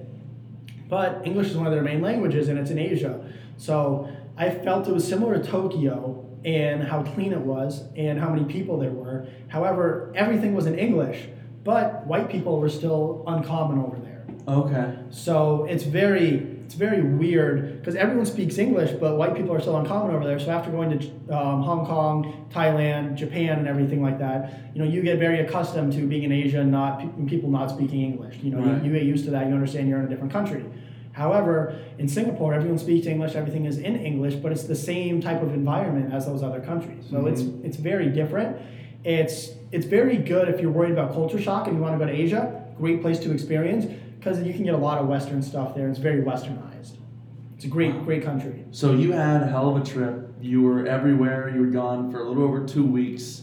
But 0.88 1.26
English 1.26 1.48
is 1.48 1.56
one 1.56 1.66
of 1.66 1.72
their 1.72 1.82
main 1.82 2.00
languages, 2.00 2.48
and 2.48 2.60
it's 2.60 2.70
in 2.70 2.78
Asia. 2.78 3.28
So 3.56 4.08
I 4.36 4.50
felt 4.50 4.86
it 4.88 4.92
was 4.92 5.06
similar 5.06 5.38
to 5.38 5.42
Tokyo 5.50 6.24
and 6.44 6.82
how 6.82 7.02
clean 7.02 7.32
it 7.32 7.40
was 7.40 7.84
and 7.96 8.18
how 8.20 8.28
many 8.30 8.44
people 8.52 8.78
there 8.78 8.90
were. 8.90 9.26
However, 9.48 10.12
everything 10.14 10.54
was 10.54 10.66
in 10.66 10.78
English, 10.78 11.26
but 11.64 12.06
white 12.06 12.28
people 12.28 12.60
were 12.60 12.68
still 12.68 13.24
uncommon 13.26 13.78
over 13.78 13.96
there. 13.98 14.24
Okay. 14.48 14.94
So 15.10 15.64
it's 15.64 15.84
very 15.84 16.52
it's 16.66 16.74
very 16.74 17.00
weird 17.00 17.78
because 17.78 17.94
everyone 17.94 18.26
speaks 18.26 18.58
English, 18.58 18.90
but 18.98 19.16
white 19.16 19.36
people 19.36 19.54
are 19.54 19.60
still 19.60 19.76
uncommon 19.76 20.14
over 20.16 20.24
there. 20.24 20.38
So 20.40 20.50
after 20.50 20.68
going 20.72 20.98
to 20.98 21.06
um, 21.36 21.62
Hong 21.62 21.86
Kong, 21.86 22.48
Thailand, 22.52 23.14
Japan, 23.14 23.60
and 23.60 23.68
everything 23.68 24.02
like 24.02 24.18
that, 24.18 24.72
you 24.74 24.82
know, 24.82 24.88
you 24.88 25.00
get 25.00 25.20
very 25.20 25.38
accustomed 25.40 25.92
to 25.92 26.06
being 26.08 26.24
in 26.24 26.32
Asia 26.32 26.60
and 26.60 26.72
not 26.72 26.98
people 27.28 27.50
not 27.50 27.70
speaking 27.70 28.02
English. 28.02 28.38
You 28.42 28.50
know, 28.50 28.58
Right. 28.58 28.82
you, 28.82 28.90
you 28.92 28.98
get 28.98 29.04
used 29.06 29.24
to 29.26 29.30
that. 29.30 29.46
You 29.46 29.54
understand 29.54 29.88
you're 29.88 30.00
in 30.00 30.06
a 30.06 30.08
different 30.08 30.32
country. 30.32 30.64
However, 31.16 31.74
in 31.96 32.08
Singapore, 32.08 32.52
everyone 32.52 32.78
speaks 32.78 33.06
English. 33.06 33.34
Everything 33.36 33.64
is 33.64 33.78
in 33.78 33.96
English, 33.96 34.34
but 34.34 34.52
it's 34.52 34.64
the 34.64 34.74
same 34.74 35.22
type 35.22 35.40
of 35.40 35.54
environment 35.54 36.12
as 36.12 36.26
those 36.26 36.42
other 36.42 36.60
countries. 36.60 37.06
So 37.10 37.24
it's 37.24 37.40
mm-hmm. 37.40 37.64
it's 37.64 37.78
very 37.78 38.10
different. 38.10 38.58
It's 39.02 39.48
it's 39.72 39.86
very 39.86 40.18
good 40.18 40.46
if 40.50 40.60
you're 40.60 40.70
worried 40.70 40.92
about 40.92 41.14
culture 41.14 41.40
shock 41.40 41.68
and 41.68 41.76
you 41.76 41.82
want 41.82 41.98
to 41.98 42.04
go 42.04 42.12
to 42.12 42.14
Asia. 42.14 42.62
Great 42.76 43.00
place 43.00 43.18
to 43.20 43.32
experience 43.32 43.86
because 44.18 44.42
you 44.42 44.52
can 44.52 44.64
get 44.64 44.74
a 44.74 44.82
lot 44.88 44.98
of 44.98 45.08
Western 45.08 45.42
stuff 45.42 45.74
there. 45.74 45.88
It's 45.88 45.98
very 45.98 46.20
Westernized. 46.22 46.98
It's 47.56 47.64
a 47.64 47.68
great 47.68 48.04
great 48.04 48.22
country. 48.22 48.66
So 48.70 48.92
you 48.92 49.12
had 49.12 49.42
a 49.42 49.46
hell 49.46 49.74
of 49.74 49.80
a 49.80 49.84
trip. 49.86 50.34
You 50.42 50.60
were 50.60 50.86
everywhere. 50.86 51.48
You 51.48 51.62
were 51.62 51.72
gone 51.82 52.12
for 52.12 52.20
a 52.20 52.28
little 52.28 52.44
over 52.44 52.66
two 52.66 52.84
weeks. 52.84 53.42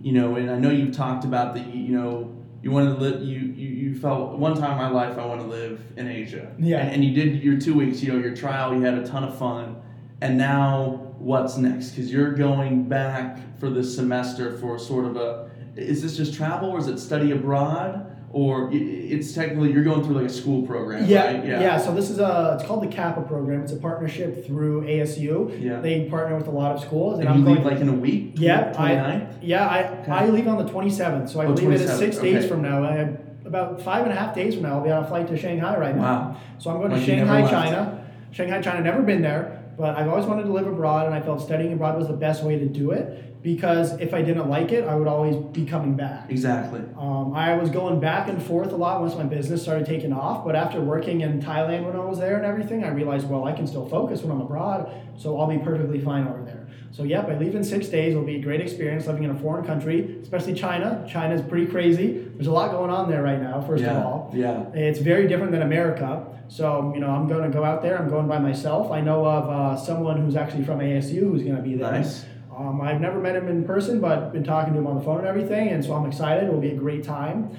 You 0.00 0.12
know, 0.12 0.36
and 0.36 0.48
I 0.48 0.60
know 0.60 0.70
you've 0.70 0.94
talked 0.94 1.24
about 1.24 1.54
that. 1.54 1.66
You, 1.74 1.82
you 1.82 1.92
know, 1.92 2.36
you 2.62 2.70
wanted 2.70 2.94
to 2.94 3.00
live. 3.00 3.20
You, 3.20 3.40
you 3.40 3.69
you 3.90 3.98
felt 3.98 4.38
one 4.38 4.54
time 4.56 4.72
in 4.72 4.76
my 4.78 4.88
life 4.90 5.18
I 5.18 5.26
want 5.26 5.40
to 5.40 5.46
live 5.46 5.80
in 5.96 6.06
Asia. 6.06 6.52
Yeah. 6.58 6.78
And, 6.78 6.94
and 6.96 7.04
you 7.04 7.12
did 7.12 7.42
your 7.42 7.58
two 7.58 7.74
weeks. 7.74 8.02
You 8.02 8.12
know, 8.12 8.18
your 8.18 8.34
trial. 8.36 8.72
You 8.74 8.82
had 8.82 8.94
a 8.94 9.06
ton 9.06 9.24
of 9.24 9.36
fun. 9.36 9.80
And 10.20 10.38
now 10.38 11.12
what's 11.18 11.56
next? 11.56 11.90
Because 11.90 12.12
you're 12.12 12.32
going 12.32 12.84
back 12.88 13.38
for 13.58 13.68
this 13.68 13.94
semester 13.94 14.56
for 14.58 14.78
sort 14.78 15.06
of 15.06 15.16
a. 15.16 15.50
Is 15.76 16.02
this 16.02 16.16
just 16.16 16.34
travel 16.34 16.70
or 16.70 16.78
is 16.78 16.86
it 16.86 16.98
study 16.98 17.32
abroad? 17.32 18.06
Or 18.32 18.70
it's 18.72 19.32
technically 19.32 19.72
you're 19.72 19.82
going 19.82 20.04
through 20.04 20.14
like 20.14 20.26
a 20.26 20.32
school 20.32 20.64
program, 20.64 21.04
Yeah, 21.04 21.24
right? 21.32 21.44
yeah, 21.44 21.78
So 21.78 21.92
this 21.92 22.10
is 22.10 22.20
a 22.20 22.54
it's 22.56 22.64
called 22.68 22.84
the 22.84 22.86
CAPA 22.86 23.22
program. 23.26 23.62
It's 23.62 23.72
a 23.72 23.76
partnership 23.76 24.46
through 24.46 24.82
ASU. 24.82 25.60
Yeah. 25.60 25.80
They 25.80 26.08
partner 26.08 26.36
with 26.36 26.46
a 26.46 26.52
lot 26.52 26.76
of 26.76 26.80
schools, 26.80 27.14
and, 27.18 27.22
And 27.22 27.28
I'm 27.30 27.38
you 27.40 27.44
going. 27.44 27.56
leave 27.56 27.66
like 27.66 27.80
in 27.80 27.88
a 27.88 27.92
week? 27.92 28.34
Yeah, 28.36 28.72
I- 28.78 28.92
29th? 28.94 29.38
yeah, 29.42 29.66
I, 29.66 29.88
Okay. 30.02 30.12
I 30.12 30.28
leave 30.28 30.46
on 30.46 30.64
the 30.64 30.72
27th, 30.72 31.28
so 31.28 31.40
I 31.40 31.46
Oh, 31.46 31.54
believe 31.54 31.72
it 31.72 31.80
is 31.80 31.90
27th, 31.90 31.98
six 31.98 32.18
days 32.18 32.36
okay. 32.36 32.46
from 32.48 32.62
now. 32.62 32.84
I 32.84 32.92
have 32.92 33.18
about 33.50 33.82
five 33.82 34.04
and 34.04 34.12
a 34.12 34.16
half 34.16 34.34
days 34.34 34.54
from 34.54 34.62
now, 34.62 34.78
I'll 34.78 34.84
be 34.84 34.90
on 34.90 35.04
a 35.04 35.08
flight 35.08 35.26
to 35.28 35.36
Shanghai 35.36 35.76
right 35.76 35.94
now. 35.94 36.02
Wow. 36.02 36.40
So 36.58 36.70
I'm 36.70 36.78
going 36.78 36.92
to 36.92 37.04
Shanghai. 37.04 37.48
China. 37.50 38.08
Shanghai, 38.30 38.62
China. 38.62 38.80
Never 38.80 39.02
been 39.02 39.22
there, 39.22 39.62
but 39.76 39.96
I've 39.96 40.08
always 40.08 40.24
wanted 40.24 40.44
to 40.44 40.52
live 40.52 40.68
abroad, 40.68 41.06
and 41.06 41.14
I 41.14 41.20
felt 41.20 41.42
studying 41.42 41.72
abroad 41.72 41.98
was 41.98 42.06
the 42.06 42.14
best 42.14 42.44
way 42.44 42.58
to 42.58 42.66
do 42.66 42.92
it 42.92 43.42
because 43.42 43.98
if 44.00 44.12
I 44.12 44.22
didn't 44.22 44.48
like 44.48 44.70
it, 44.70 44.84
I 44.84 44.94
would 44.94 45.08
always 45.08 45.34
be 45.34 45.64
coming 45.64 45.96
back. 45.96 46.30
Exactly. 46.30 46.80
Um, 46.96 47.32
I 47.34 47.54
was 47.54 47.70
going 47.70 47.98
back 47.98 48.28
and 48.28 48.40
forth 48.42 48.70
a 48.70 48.76
lot 48.76 49.00
once 49.00 49.14
my 49.14 49.24
business 49.24 49.62
started 49.62 49.86
taking 49.86 50.12
off, 50.12 50.44
but 50.44 50.54
after 50.54 50.80
working 50.80 51.22
in 51.22 51.40
Thailand 51.40 51.84
when 51.84 51.96
I 51.96 52.04
was 52.04 52.18
there 52.18 52.36
and 52.36 52.44
everything, 52.44 52.84
I 52.84 52.88
realized, 52.88 53.28
well, 53.28 53.44
I 53.44 53.52
can 53.52 53.66
still 53.66 53.88
focus 53.88 54.22
when 54.22 54.30
I'm 54.30 54.42
abroad, 54.42 54.92
so 55.16 55.40
I'll 55.40 55.48
be 55.48 55.58
perfectly 55.58 56.00
fine 56.00 56.28
over 56.28 56.42
there. 56.44 56.59
So, 56.92 57.04
yep, 57.04 57.28
I 57.28 57.38
leave 57.38 57.54
in 57.54 57.62
six 57.62 57.86
days. 57.86 58.12
It'll 58.12 58.24
be 58.24 58.36
a 58.36 58.42
great 58.42 58.60
experience 58.60 59.06
living 59.06 59.22
in 59.22 59.30
a 59.30 59.38
foreign 59.38 59.64
country, 59.64 60.18
especially 60.22 60.54
China. 60.54 61.06
China's 61.08 61.40
pretty 61.40 61.66
crazy. 61.66 62.28
There's 62.34 62.48
a 62.48 62.52
lot 62.52 62.72
going 62.72 62.90
on 62.90 63.08
there 63.08 63.22
right 63.22 63.40
now, 63.40 63.60
first 63.60 63.84
yeah. 63.84 63.92
of 63.92 64.04
all. 64.04 64.30
Yeah. 64.34 64.68
It's 64.74 64.98
very 64.98 65.28
different 65.28 65.52
than 65.52 65.62
America. 65.62 66.26
So, 66.48 66.92
you 66.92 67.00
know, 67.00 67.10
I'm 67.10 67.28
going 67.28 67.44
to 67.44 67.56
go 67.56 67.64
out 67.64 67.80
there. 67.80 67.96
I'm 67.96 68.08
going 68.08 68.26
by 68.26 68.40
myself. 68.40 68.90
I 68.90 69.00
know 69.00 69.24
of 69.24 69.48
uh, 69.48 69.76
someone 69.76 70.20
who's 70.20 70.34
actually 70.34 70.64
from 70.64 70.80
ASU 70.80 71.20
who's 71.20 71.44
going 71.44 71.56
to 71.56 71.62
be 71.62 71.76
there. 71.76 71.92
Nice. 71.92 72.24
Um, 72.56 72.80
I've 72.80 73.00
never 73.00 73.20
met 73.20 73.36
him 73.36 73.48
in 73.48 73.64
person, 73.64 74.00
but 74.00 74.32
been 74.32 74.44
talking 74.44 74.72
to 74.74 74.80
him 74.80 74.86
on 74.86 74.98
the 74.98 75.04
phone 75.04 75.20
and 75.20 75.28
everything, 75.28 75.68
and 75.68 75.82
so 75.84 75.94
I'm 75.94 76.04
excited. 76.06 76.44
It'll 76.44 76.60
be 76.60 76.72
a 76.72 76.76
great 76.76 77.04
time. 77.04 77.56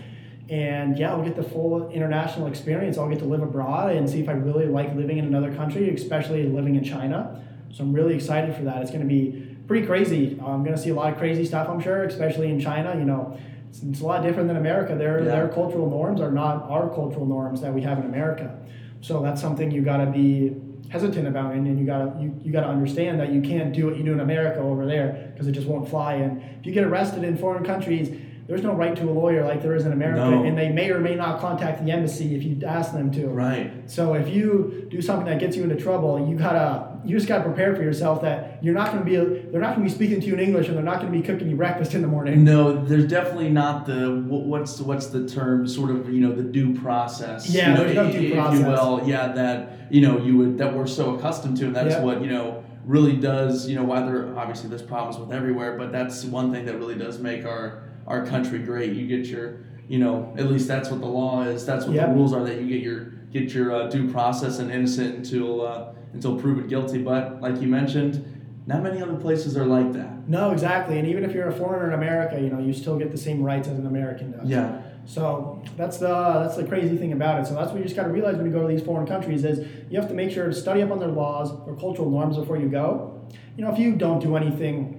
And 0.50 1.00
yeah, 1.00 1.12
I'll 1.12 1.24
get 1.24 1.38
the 1.38 1.44
full 1.44 1.90
international 1.90 2.48
experience. 2.48 2.98
I'll 2.98 3.10
get 3.10 3.20
to 3.20 3.26
live 3.26 3.42
abroad 3.42 3.96
and 3.96 4.10
see 4.10 4.20
if 4.20 4.28
I 4.28 4.34
really 4.34 4.66
like 4.66 4.94
living 4.94 5.18
in 5.18 5.26
another 5.26 5.56
country, 5.56 5.90
especially 5.96 6.44
living 6.44 6.76
in 6.76 6.84
China. 6.84 7.42
So 7.74 7.84
I'm 7.84 7.94
really 7.94 8.16
excited 8.16 8.56
for 8.56 8.64
that. 8.64 8.82
It's 8.82 8.92
going 8.92 9.02
to 9.02 9.08
be 9.08 9.56
pretty 9.68 9.86
crazy. 9.86 10.38
I'm 10.46 10.64
going 10.64 10.76
to 10.76 10.82
see 10.82 10.90
a 10.90 10.94
lot 10.96 11.12
of 11.14 11.18
crazy 11.18 11.46
stuff, 11.46 11.70
I'm 11.70 11.80
sure, 11.80 12.04
especially 12.04 12.50
in 12.50 12.60
China. 12.60 12.96
You 12.98 13.06
know, 13.06 13.38
it's, 13.70 13.82
it's 13.84 14.02
a 14.02 14.06
lot 14.06 14.24
different 14.24 14.48
than 14.48 14.58
America. 14.58 14.96
Their 14.96 15.20
Yeah. 15.24 15.32
their 15.32 15.48
cultural 15.48 15.90
norms 15.90 16.20
are 16.22 16.32
not 16.32 16.70
our 16.70 16.90
cultural 16.90 17.26
norms 17.26 17.62
that 17.62 17.74
we 17.74 17.82
have 17.82 17.98
in 18.00 18.06
America. 18.06 18.58
So 19.02 19.22
that's 19.22 19.42
something 19.42 19.72
you 19.72 19.82
got 19.82 19.98
to 19.98 20.08
be 20.12 20.56
hesitant 20.90 21.26
about, 21.26 21.54
and, 21.54 21.66
and 21.68 21.80
you 21.80 21.86
got 21.86 22.00
to 22.18 22.22
you, 22.22 22.36
you 22.44 22.52
got 22.52 22.62
to 22.62 22.68
understand 22.68 23.20
that 23.22 23.32
you 23.32 23.42
can't 23.42 23.72
do 23.74 23.86
what 23.86 23.96
you 23.98 24.04
do 24.04 24.12
in 24.12 24.20
America 24.20 24.60
over 24.60 24.86
there 24.86 25.32
because 25.32 25.48
it 25.48 25.54
just 25.54 25.66
won't 25.68 25.90
fly. 25.90 26.16
And 26.16 26.42
if 26.60 26.66
you 26.66 26.74
get 26.74 26.84
arrested 26.84 27.24
in 27.24 27.38
foreign 27.38 27.64
countries, 27.64 28.12
there's 28.48 28.62
no 28.64 28.74
right 28.74 28.94
to 28.98 29.10
a 29.10 29.14
lawyer 29.14 29.46
like 29.46 29.62
there 29.62 29.74
is 29.76 29.86
in 29.86 29.94
America, 29.94 30.30
No. 30.30 30.44
and 30.44 30.58
they 30.58 30.68
may 30.70 30.92
or 30.92 31.00
may 31.00 31.16
not 31.16 31.40
contact 31.40 31.84
the 31.86 31.92
embassy 31.92 32.36
if 32.36 32.44
you 32.44 32.60
ask 32.68 32.92
them 32.92 33.10
to. 33.14 33.28
Right. 33.28 33.90
So 33.90 34.14
if 34.16 34.28
you 34.28 34.86
do 34.92 35.02
something 35.02 35.28
that 35.28 35.40
gets 35.40 35.56
you 35.56 35.64
into 35.64 35.78
trouble, 35.78 36.28
you 36.30 36.36
gotta 36.36 36.91
you 37.06 37.16
just 37.16 37.28
gotta 37.28 37.44
prepare 37.44 37.76
for 37.76 37.82
yourself 37.82 38.22
that 38.22 38.64
you're 38.64 38.74
not 38.74 38.92
gonna 38.92 39.04
be 39.06 39.16
they're 39.16 39.62
not 39.62 39.74
gonna 39.76 39.84
be 39.86 39.90
speaking 39.90 40.20
to 40.22 40.28
you 40.28 40.34
in 40.34 40.40
English 40.40 40.68
and 40.68 40.76
they're 40.78 40.84
not 40.84 41.00
gonna 41.00 41.12
be 41.12 41.22
cooking 41.22 41.50
you 41.50 41.56
breakfast 41.56 41.94
in 41.94 42.02
the 42.02 42.08
morning. 42.08 42.44
No, 42.44 42.84
there's 42.86 43.08
definitely 43.08 43.50
not 43.50 43.86
the 43.86 44.10
wh- 44.28 44.46
what's 44.48 44.80
what's 44.80 45.08
the 45.08 45.28
term? 45.28 45.68
Sort 45.68 45.90
of 45.92 46.10
you 46.14 46.20
know 46.22 46.34
the 46.34 46.44
due 46.44 46.74
process. 46.80 47.50
Yeah, 47.50 47.70
you 47.88 47.94
know, 47.94 48.04
no 48.06 48.12
due 48.12 48.34
process. 48.34 48.66
will. 48.66 49.02
Yeah, 49.08 49.30
that 49.34 49.92
you 49.92 50.02
know 50.02 50.20
you 50.20 50.38
would 50.38 50.58
that 50.58 50.76
we're 50.76 50.88
so 50.88 51.16
accustomed 51.16 51.58
to, 51.58 51.66
and 51.68 51.76
that's 51.76 51.96
Yeah. 51.96 52.04
what 52.04 52.22
you 52.22 52.28
know 52.30 52.64
really 52.86 53.16
does. 53.16 53.68
You 53.70 53.76
know, 53.76 53.84
why 53.84 54.02
there 54.06 54.38
obviously 54.38 54.70
there's 54.70 54.82
problems 54.82 55.18
with 55.18 55.32
everywhere, 55.32 55.78
but 55.78 55.92
that's 55.92 56.24
one 56.26 56.52
thing 56.52 56.66
that 56.66 56.78
really 56.78 56.96
does 56.96 57.20
make 57.20 57.46
our 57.46 57.84
our 58.08 58.26
country 58.26 58.60
great. 58.60 58.94
You 58.94 59.08
get 59.08 59.28
your 59.28 59.58
you 59.88 60.00
know 60.00 60.34
at 60.38 60.48
least 60.52 60.68
that's 60.68 60.90
what 60.90 61.00
the 61.02 61.08
law 61.08 61.44
is. 61.44 61.66
That's 61.66 61.86
what 61.86 61.96
Yeah. 61.96 62.08
the 62.08 62.14
rules 62.14 62.34
are. 62.34 62.44
That 62.44 62.62
you 62.62 62.68
get 62.68 62.82
your 62.82 63.00
get 63.32 63.54
your 63.54 63.74
uh, 63.74 63.88
due 63.88 64.12
process 64.12 64.60
and 64.60 64.70
innocent 64.72 65.16
until 65.16 65.66
uh, 65.66 65.86
until 66.14 66.40
proven 66.40 66.68
guilty. 66.68 67.02
But 67.02 67.42
like 67.42 67.62
you 67.62 67.68
mentioned, 67.68 68.64
not 68.68 68.84
many 68.84 69.02
other 69.02 69.16
places 69.16 69.58
are 69.58 69.66
like 69.66 69.94
that. 69.94 70.28
No, 70.30 70.52
exactly. 70.52 71.00
And 71.00 71.08
even 71.08 71.24
if 71.24 71.34
you're 71.34 71.48
a 71.48 71.54
foreigner 71.54 71.88
in 71.88 71.94
America, 71.94 72.40
you 72.40 72.50
know, 72.50 72.60
you 72.60 72.74
still 72.74 72.98
get 72.98 73.12
the 73.12 73.18
same 73.18 73.42
rights 73.42 73.68
as 73.68 73.78
an 73.80 73.88
American 73.88 74.32
does. 74.32 74.48
Yeah. 74.48 74.82
So 75.06 75.64
that's 75.78 75.98
the 75.98 76.08
that's 76.08 76.58
the 76.58 76.64
crazy 76.64 76.96
thing 76.96 77.12
about 77.12 77.42
it. 77.42 77.48
So 77.48 77.56
that's 77.56 77.72
what 77.72 77.78
you 77.78 77.84
just 77.84 77.96
got 77.96 78.04
to 78.04 78.10
realize 78.10 78.36
when 78.38 78.46
you 78.46 78.52
go 78.52 78.62
to 78.62 78.68
these 78.68 78.84
foreign 78.84 79.08
countries 79.08 79.44
is 79.44 79.68
you 79.90 80.00
have 80.00 80.08
to 80.10 80.14
make 80.14 80.32
sure 80.32 80.46
to 80.48 80.54
study 80.54 80.82
up 80.84 80.92
on 80.92 81.00
their 81.00 81.10
laws 81.10 81.52
or 81.68 81.76
cultural 81.76 82.10
norms 82.10 82.38
before 82.38 82.58
you 82.58 82.70
go. 82.70 83.20
You 83.58 83.66
know, 83.66 83.72
if 83.72 83.80
you 83.80 83.96
don't 83.96 84.20
do 84.20 84.36
anything 84.36 84.98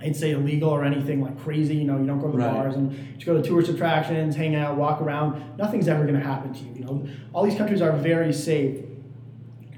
I'd 0.00 0.14
say 0.14 0.32
illegal 0.32 0.70
or 0.70 0.84
anything 0.84 1.22
like 1.22 1.38
crazy. 1.38 1.74
You 1.76 1.84
know, 1.84 1.98
you 1.98 2.06
don't 2.06 2.20
go 2.20 2.30
to 2.30 2.36
Right. 2.36 2.52
bars 2.52 2.76
and 2.76 2.92
you 2.92 3.24
go 3.26 3.40
to 3.40 3.42
tourist 3.42 3.70
attractions, 3.70 4.36
hang 4.36 4.54
out, 4.54 4.76
walk 4.76 5.00
around. 5.00 5.42
Nothing's 5.56 5.88
ever 5.88 6.02
going 6.02 6.18
to 6.18 6.26
happen 6.26 6.52
to 6.52 6.60
you. 6.60 6.72
You 6.74 6.84
know, 6.84 7.06
all 7.32 7.44
these 7.44 7.54
countries 7.56 7.80
are 7.80 7.92
very 7.92 8.32
safe. 8.32 8.78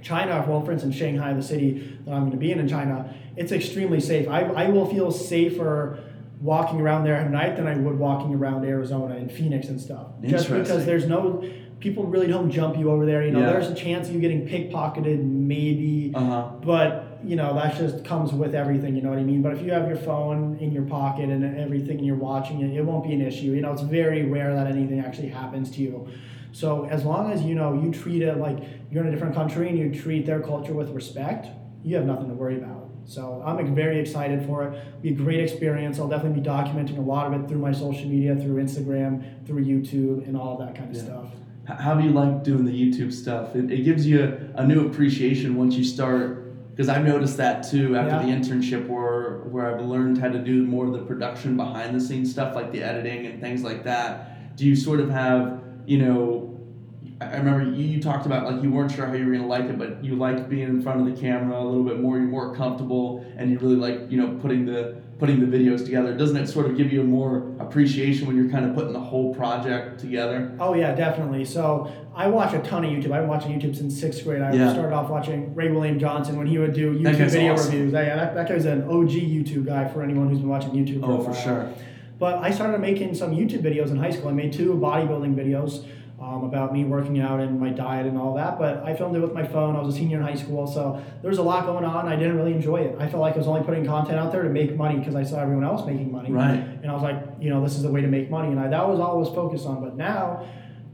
China, 0.08 0.42
well, 0.48 0.62
for 0.64 0.72
instance, 0.72 0.94
Shanghai, 0.96 1.34
the 1.34 1.42
city 1.42 1.98
that 2.06 2.14
I'm 2.14 2.20
going 2.20 2.32
to 2.32 2.38
be 2.38 2.50
in 2.50 2.58
in 2.58 2.66
China, 2.68 3.14
it's 3.36 3.52
extremely 3.52 4.00
safe. 4.00 4.26
I, 4.26 4.40
I 4.40 4.68
will 4.68 4.86
feel 4.86 5.10
safer 5.10 5.98
walking 6.40 6.80
around 6.80 7.04
there 7.04 7.16
at 7.16 7.30
night 7.30 7.56
than 7.56 7.66
I 7.66 7.76
would 7.76 7.98
walking 7.98 8.34
around 8.34 8.64
Arizona 8.64 9.16
and 9.16 9.30
Phoenix 9.30 9.68
and 9.68 9.78
stuff. 9.78 10.06
Just 10.22 10.48
because 10.48 10.86
there's 10.86 11.06
no 11.06 11.44
people 11.80 12.04
really 12.04 12.26
don't 12.26 12.50
jump 12.50 12.78
you 12.78 12.90
over 12.90 13.04
there. 13.04 13.22
You 13.22 13.32
know, 13.32 13.40
Yeah. 13.40 13.50
there's 13.52 13.68
a 13.68 13.74
chance 13.74 14.08
of 14.08 14.14
you 14.14 14.20
getting 14.20 14.48
pickpocketed, 14.48 15.22
maybe, 15.22 16.12
Uh 16.14 16.20
huh. 16.24 16.48
but 16.64 17.18
you 17.22 17.36
know 17.36 17.52
that 17.54 17.76
just 17.76 18.02
comes 18.04 18.32
with 18.32 18.54
everything. 18.54 18.96
You 18.96 19.02
know 19.02 19.10
what 19.10 19.18
I 19.18 19.24
mean? 19.24 19.42
But 19.42 19.52
if 19.52 19.62
you 19.62 19.72
have 19.72 19.86
your 19.88 19.96
phone 19.98 20.56
in 20.58 20.72
your 20.72 20.84
pocket 20.84 21.28
and 21.28 21.44
everything, 21.58 21.98
and 21.98 22.06
you're 22.06 22.16
watching 22.16 22.62
it, 22.62 22.74
it 22.74 22.82
won't 22.84 23.04
be 23.04 23.12
an 23.12 23.20
issue. 23.20 23.50
You 23.52 23.60
know, 23.60 23.72
it's 23.72 23.82
very 23.82 24.22
rare 24.24 24.54
that 24.54 24.68
anything 24.68 25.00
actually 25.00 25.28
happens 25.28 25.70
to 25.72 25.82
you. 25.82 26.08
So 26.58 26.86
as 26.86 27.04
long 27.04 27.30
as 27.30 27.42
you 27.42 27.54
know 27.54 27.72
you 27.80 27.92
treat 27.92 28.20
it 28.20 28.36
like 28.38 28.58
you're 28.90 29.02
in 29.04 29.08
a 29.08 29.12
different 29.12 29.36
country 29.36 29.68
and 29.68 29.78
you 29.78 29.94
treat 29.94 30.26
their 30.26 30.40
culture 30.40 30.72
with 30.72 30.90
respect, 30.90 31.46
you 31.84 31.94
have 31.94 32.04
nothing 32.04 32.26
to 32.28 32.34
worry 32.34 32.56
about. 32.56 32.90
So 33.04 33.40
I'm 33.46 33.76
very 33.76 34.00
excited 34.00 34.44
for 34.44 34.64
it. 34.64 34.76
It'll 34.76 35.00
be 35.00 35.10
a 35.10 35.12
great 35.12 35.38
experience. 35.38 36.00
I'll 36.00 36.08
definitely 36.08 36.40
be 36.40 36.46
documenting 36.48 36.98
a 36.98 37.00
lot 37.00 37.32
of 37.32 37.40
it 37.40 37.48
through 37.48 37.60
my 37.60 37.70
social 37.70 38.08
media, 38.08 38.34
through 38.34 38.60
Instagram, 38.60 39.46
through 39.46 39.64
YouTube, 39.64 40.26
and 40.26 40.36
all 40.36 40.58
that 40.58 40.74
kind 40.74 40.90
of 40.90 40.96
Yeah. 40.96 41.02
stuff. 41.04 41.26
How 41.66 41.94
do 41.94 42.02
you 42.02 42.10
like 42.10 42.42
doing 42.42 42.64
the 42.64 42.72
YouTube 42.72 43.12
stuff? 43.12 43.54
It, 43.54 43.70
it 43.70 43.84
gives 43.84 44.04
you 44.04 44.24
a, 44.56 44.60
a 44.62 44.66
new 44.66 44.88
appreciation 44.88 45.54
once 45.56 45.76
you 45.76 45.84
start. 45.84 46.44
Because 46.70 46.88
I've 46.88 47.04
noticed 47.04 47.36
that 47.36 47.62
too 47.62 47.96
after 47.96 48.16
Yeah. 48.16 48.22
the 48.26 48.32
internship, 48.36 48.88
where 48.88 49.42
where 49.52 49.66
I've 49.74 49.84
learned 49.84 50.18
how 50.18 50.28
to 50.28 50.38
do 50.52 50.64
more 50.64 50.86
of 50.86 50.92
the 50.92 51.04
production 51.10 51.56
behind 51.56 51.94
the 51.94 52.00
scenes 52.00 52.30
stuff, 52.32 52.54
like 52.56 52.72
the 52.72 52.82
editing 52.82 53.26
and 53.26 53.40
things 53.40 53.62
like 53.62 53.84
that. 53.84 54.56
Do 54.56 54.66
you 54.66 54.74
sort 54.76 54.98
of 55.00 55.08
have, 55.10 55.60
you 55.86 55.98
know? 55.98 56.37
I 57.20 57.36
remember 57.36 57.64
you, 57.64 57.84
you 57.84 58.00
talked 58.02 58.26
about 58.26 58.44
like 58.52 58.62
you 58.62 58.70
weren't 58.70 58.92
sure 58.92 59.04
how 59.06 59.12
you 59.12 59.26
were 59.26 59.32
gonna 59.32 59.46
like 59.46 59.64
it, 59.64 59.76
but 59.78 60.04
you 60.04 60.14
liked 60.14 60.48
being 60.48 60.68
in 60.68 60.80
front 60.82 61.00
of 61.00 61.06
the 61.14 61.20
camera 61.20 61.60
a 61.60 61.64
little 61.64 61.82
bit 61.82 61.98
more. 62.00 62.16
You're 62.16 62.28
more 62.28 62.54
comfortable, 62.54 63.26
and 63.36 63.50
you 63.50 63.58
really 63.58 63.74
like 63.76 64.10
you 64.10 64.18
know 64.20 64.38
putting 64.40 64.64
the 64.66 64.96
putting 65.18 65.40
the 65.40 65.46
videos 65.58 65.84
together. 65.84 66.16
Doesn't 66.16 66.36
it 66.36 66.46
sort 66.46 66.66
of 66.66 66.76
give 66.76 66.92
you 66.92 67.00
a 67.00 67.04
more 67.04 67.52
appreciation 67.58 68.28
when 68.28 68.36
you're 68.36 68.48
kind 68.48 68.64
of 68.64 68.72
putting 68.76 68.92
the 68.92 69.00
whole 69.00 69.34
project 69.34 69.98
together? 69.98 70.56
Oh 70.60 70.74
yeah, 70.74 70.94
definitely. 70.94 71.44
So 71.44 71.90
I 72.14 72.28
watch 72.28 72.54
a 72.54 72.60
ton 72.60 72.84
of 72.84 72.90
YouTube. 72.92 73.06
I've 73.10 73.22
been 73.22 73.28
watching 73.28 73.50
YouTube 73.60 73.74
since 73.74 73.98
sixth 73.98 74.22
grade. 74.22 74.40
I 74.40 74.52
Yeah. 74.52 74.72
started 74.72 74.94
off 74.94 75.10
watching 75.10 75.52
Ray 75.56 75.72
William 75.72 75.98
Johnson 75.98 76.36
when 76.36 76.46
he 76.46 76.58
would 76.58 76.72
do 76.72 76.94
YouTube 76.96 77.30
video 77.30 77.54
awesome. 77.54 77.72
reviews. 77.72 77.92
Yeah, 77.94 78.14
that, 78.14 78.34
that 78.36 78.48
guy's 78.48 78.64
an 78.64 78.82
OG 78.84 79.10
YouTube 79.10 79.66
guy 79.66 79.88
for 79.88 80.04
anyone 80.04 80.28
who's 80.28 80.38
been 80.38 80.48
watching 80.48 80.70
YouTube. 80.70 81.00
For 81.00 81.10
Oh, 81.10 81.20
for 81.20 81.34
sure. 81.34 81.68
But 82.20 82.36
I 82.38 82.50
started 82.52 82.80
making 82.80 83.14
some 83.14 83.32
YouTube 83.32 83.62
videos 83.62 83.90
in 83.90 83.96
high 83.96 84.10
school. 84.10 84.28
I 84.28 84.32
made 84.32 84.52
two 84.52 84.74
bodybuilding 84.74 85.34
videos 85.34 85.84
um, 86.20 86.44
about 86.44 86.72
me 86.72 86.84
working 86.84 87.20
out 87.20 87.38
and 87.38 87.60
my 87.60 87.70
diet 87.70 88.06
and 88.06 88.18
all 88.18 88.34
that. 88.34 88.58
But 88.58 88.82
I 88.82 88.94
filmed 88.94 89.14
it 89.16 89.20
with 89.20 89.32
my 89.32 89.46
phone. 89.46 89.76
I 89.76 89.80
was 89.80 89.94
a 89.94 89.98
senior 89.98 90.18
in 90.18 90.24
high 90.24 90.34
school, 90.34 90.66
so 90.66 91.02
there 91.22 91.30
was 91.30 91.38
a 91.38 91.42
lot 91.42 91.64
going 91.66 91.84
on. 91.84 92.08
I 92.08 92.16
didn't 92.16 92.36
really 92.36 92.52
enjoy 92.52 92.78
it. 92.78 92.96
I 92.98 93.08
felt 93.08 93.20
like 93.20 93.34
I 93.34 93.38
was 93.38 93.46
only 93.46 93.62
putting 93.62 93.86
content 93.86 94.18
out 94.18 94.32
there 94.32 94.42
to 94.42 94.48
make 94.48 94.74
money 94.74 94.98
because 94.98 95.14
I 95.14 95.22
saw 95.22 95.40
everyone 95.40 95.64
else 95.64 95.86
making 95.86 96.10
money. 96.10 96.32
Right. 96.32 96.58
And 96.58 96.86
I 96.86 96.92
was 96.92 97.02
like, 97.02 97.22
you 97.40 97.50
know, 97.50 97.62
this 97.62 97.76
is 97.76 97.82
the 97.82 97.90
way 97.90 98.00
to 98.00 98.08
make 98.08 98.30
money. 98.30 98.48
And 98.48 98.58
I, 98.58 98.68
that 98.68 98.88
was 98.88 98.98
all 98.98 99.12
I 99.12 99.18
was 99.18 99.28
focused 99.28 99.66
on. 99.66 99.80
But 99.80 99.96
now, 99.96 100.44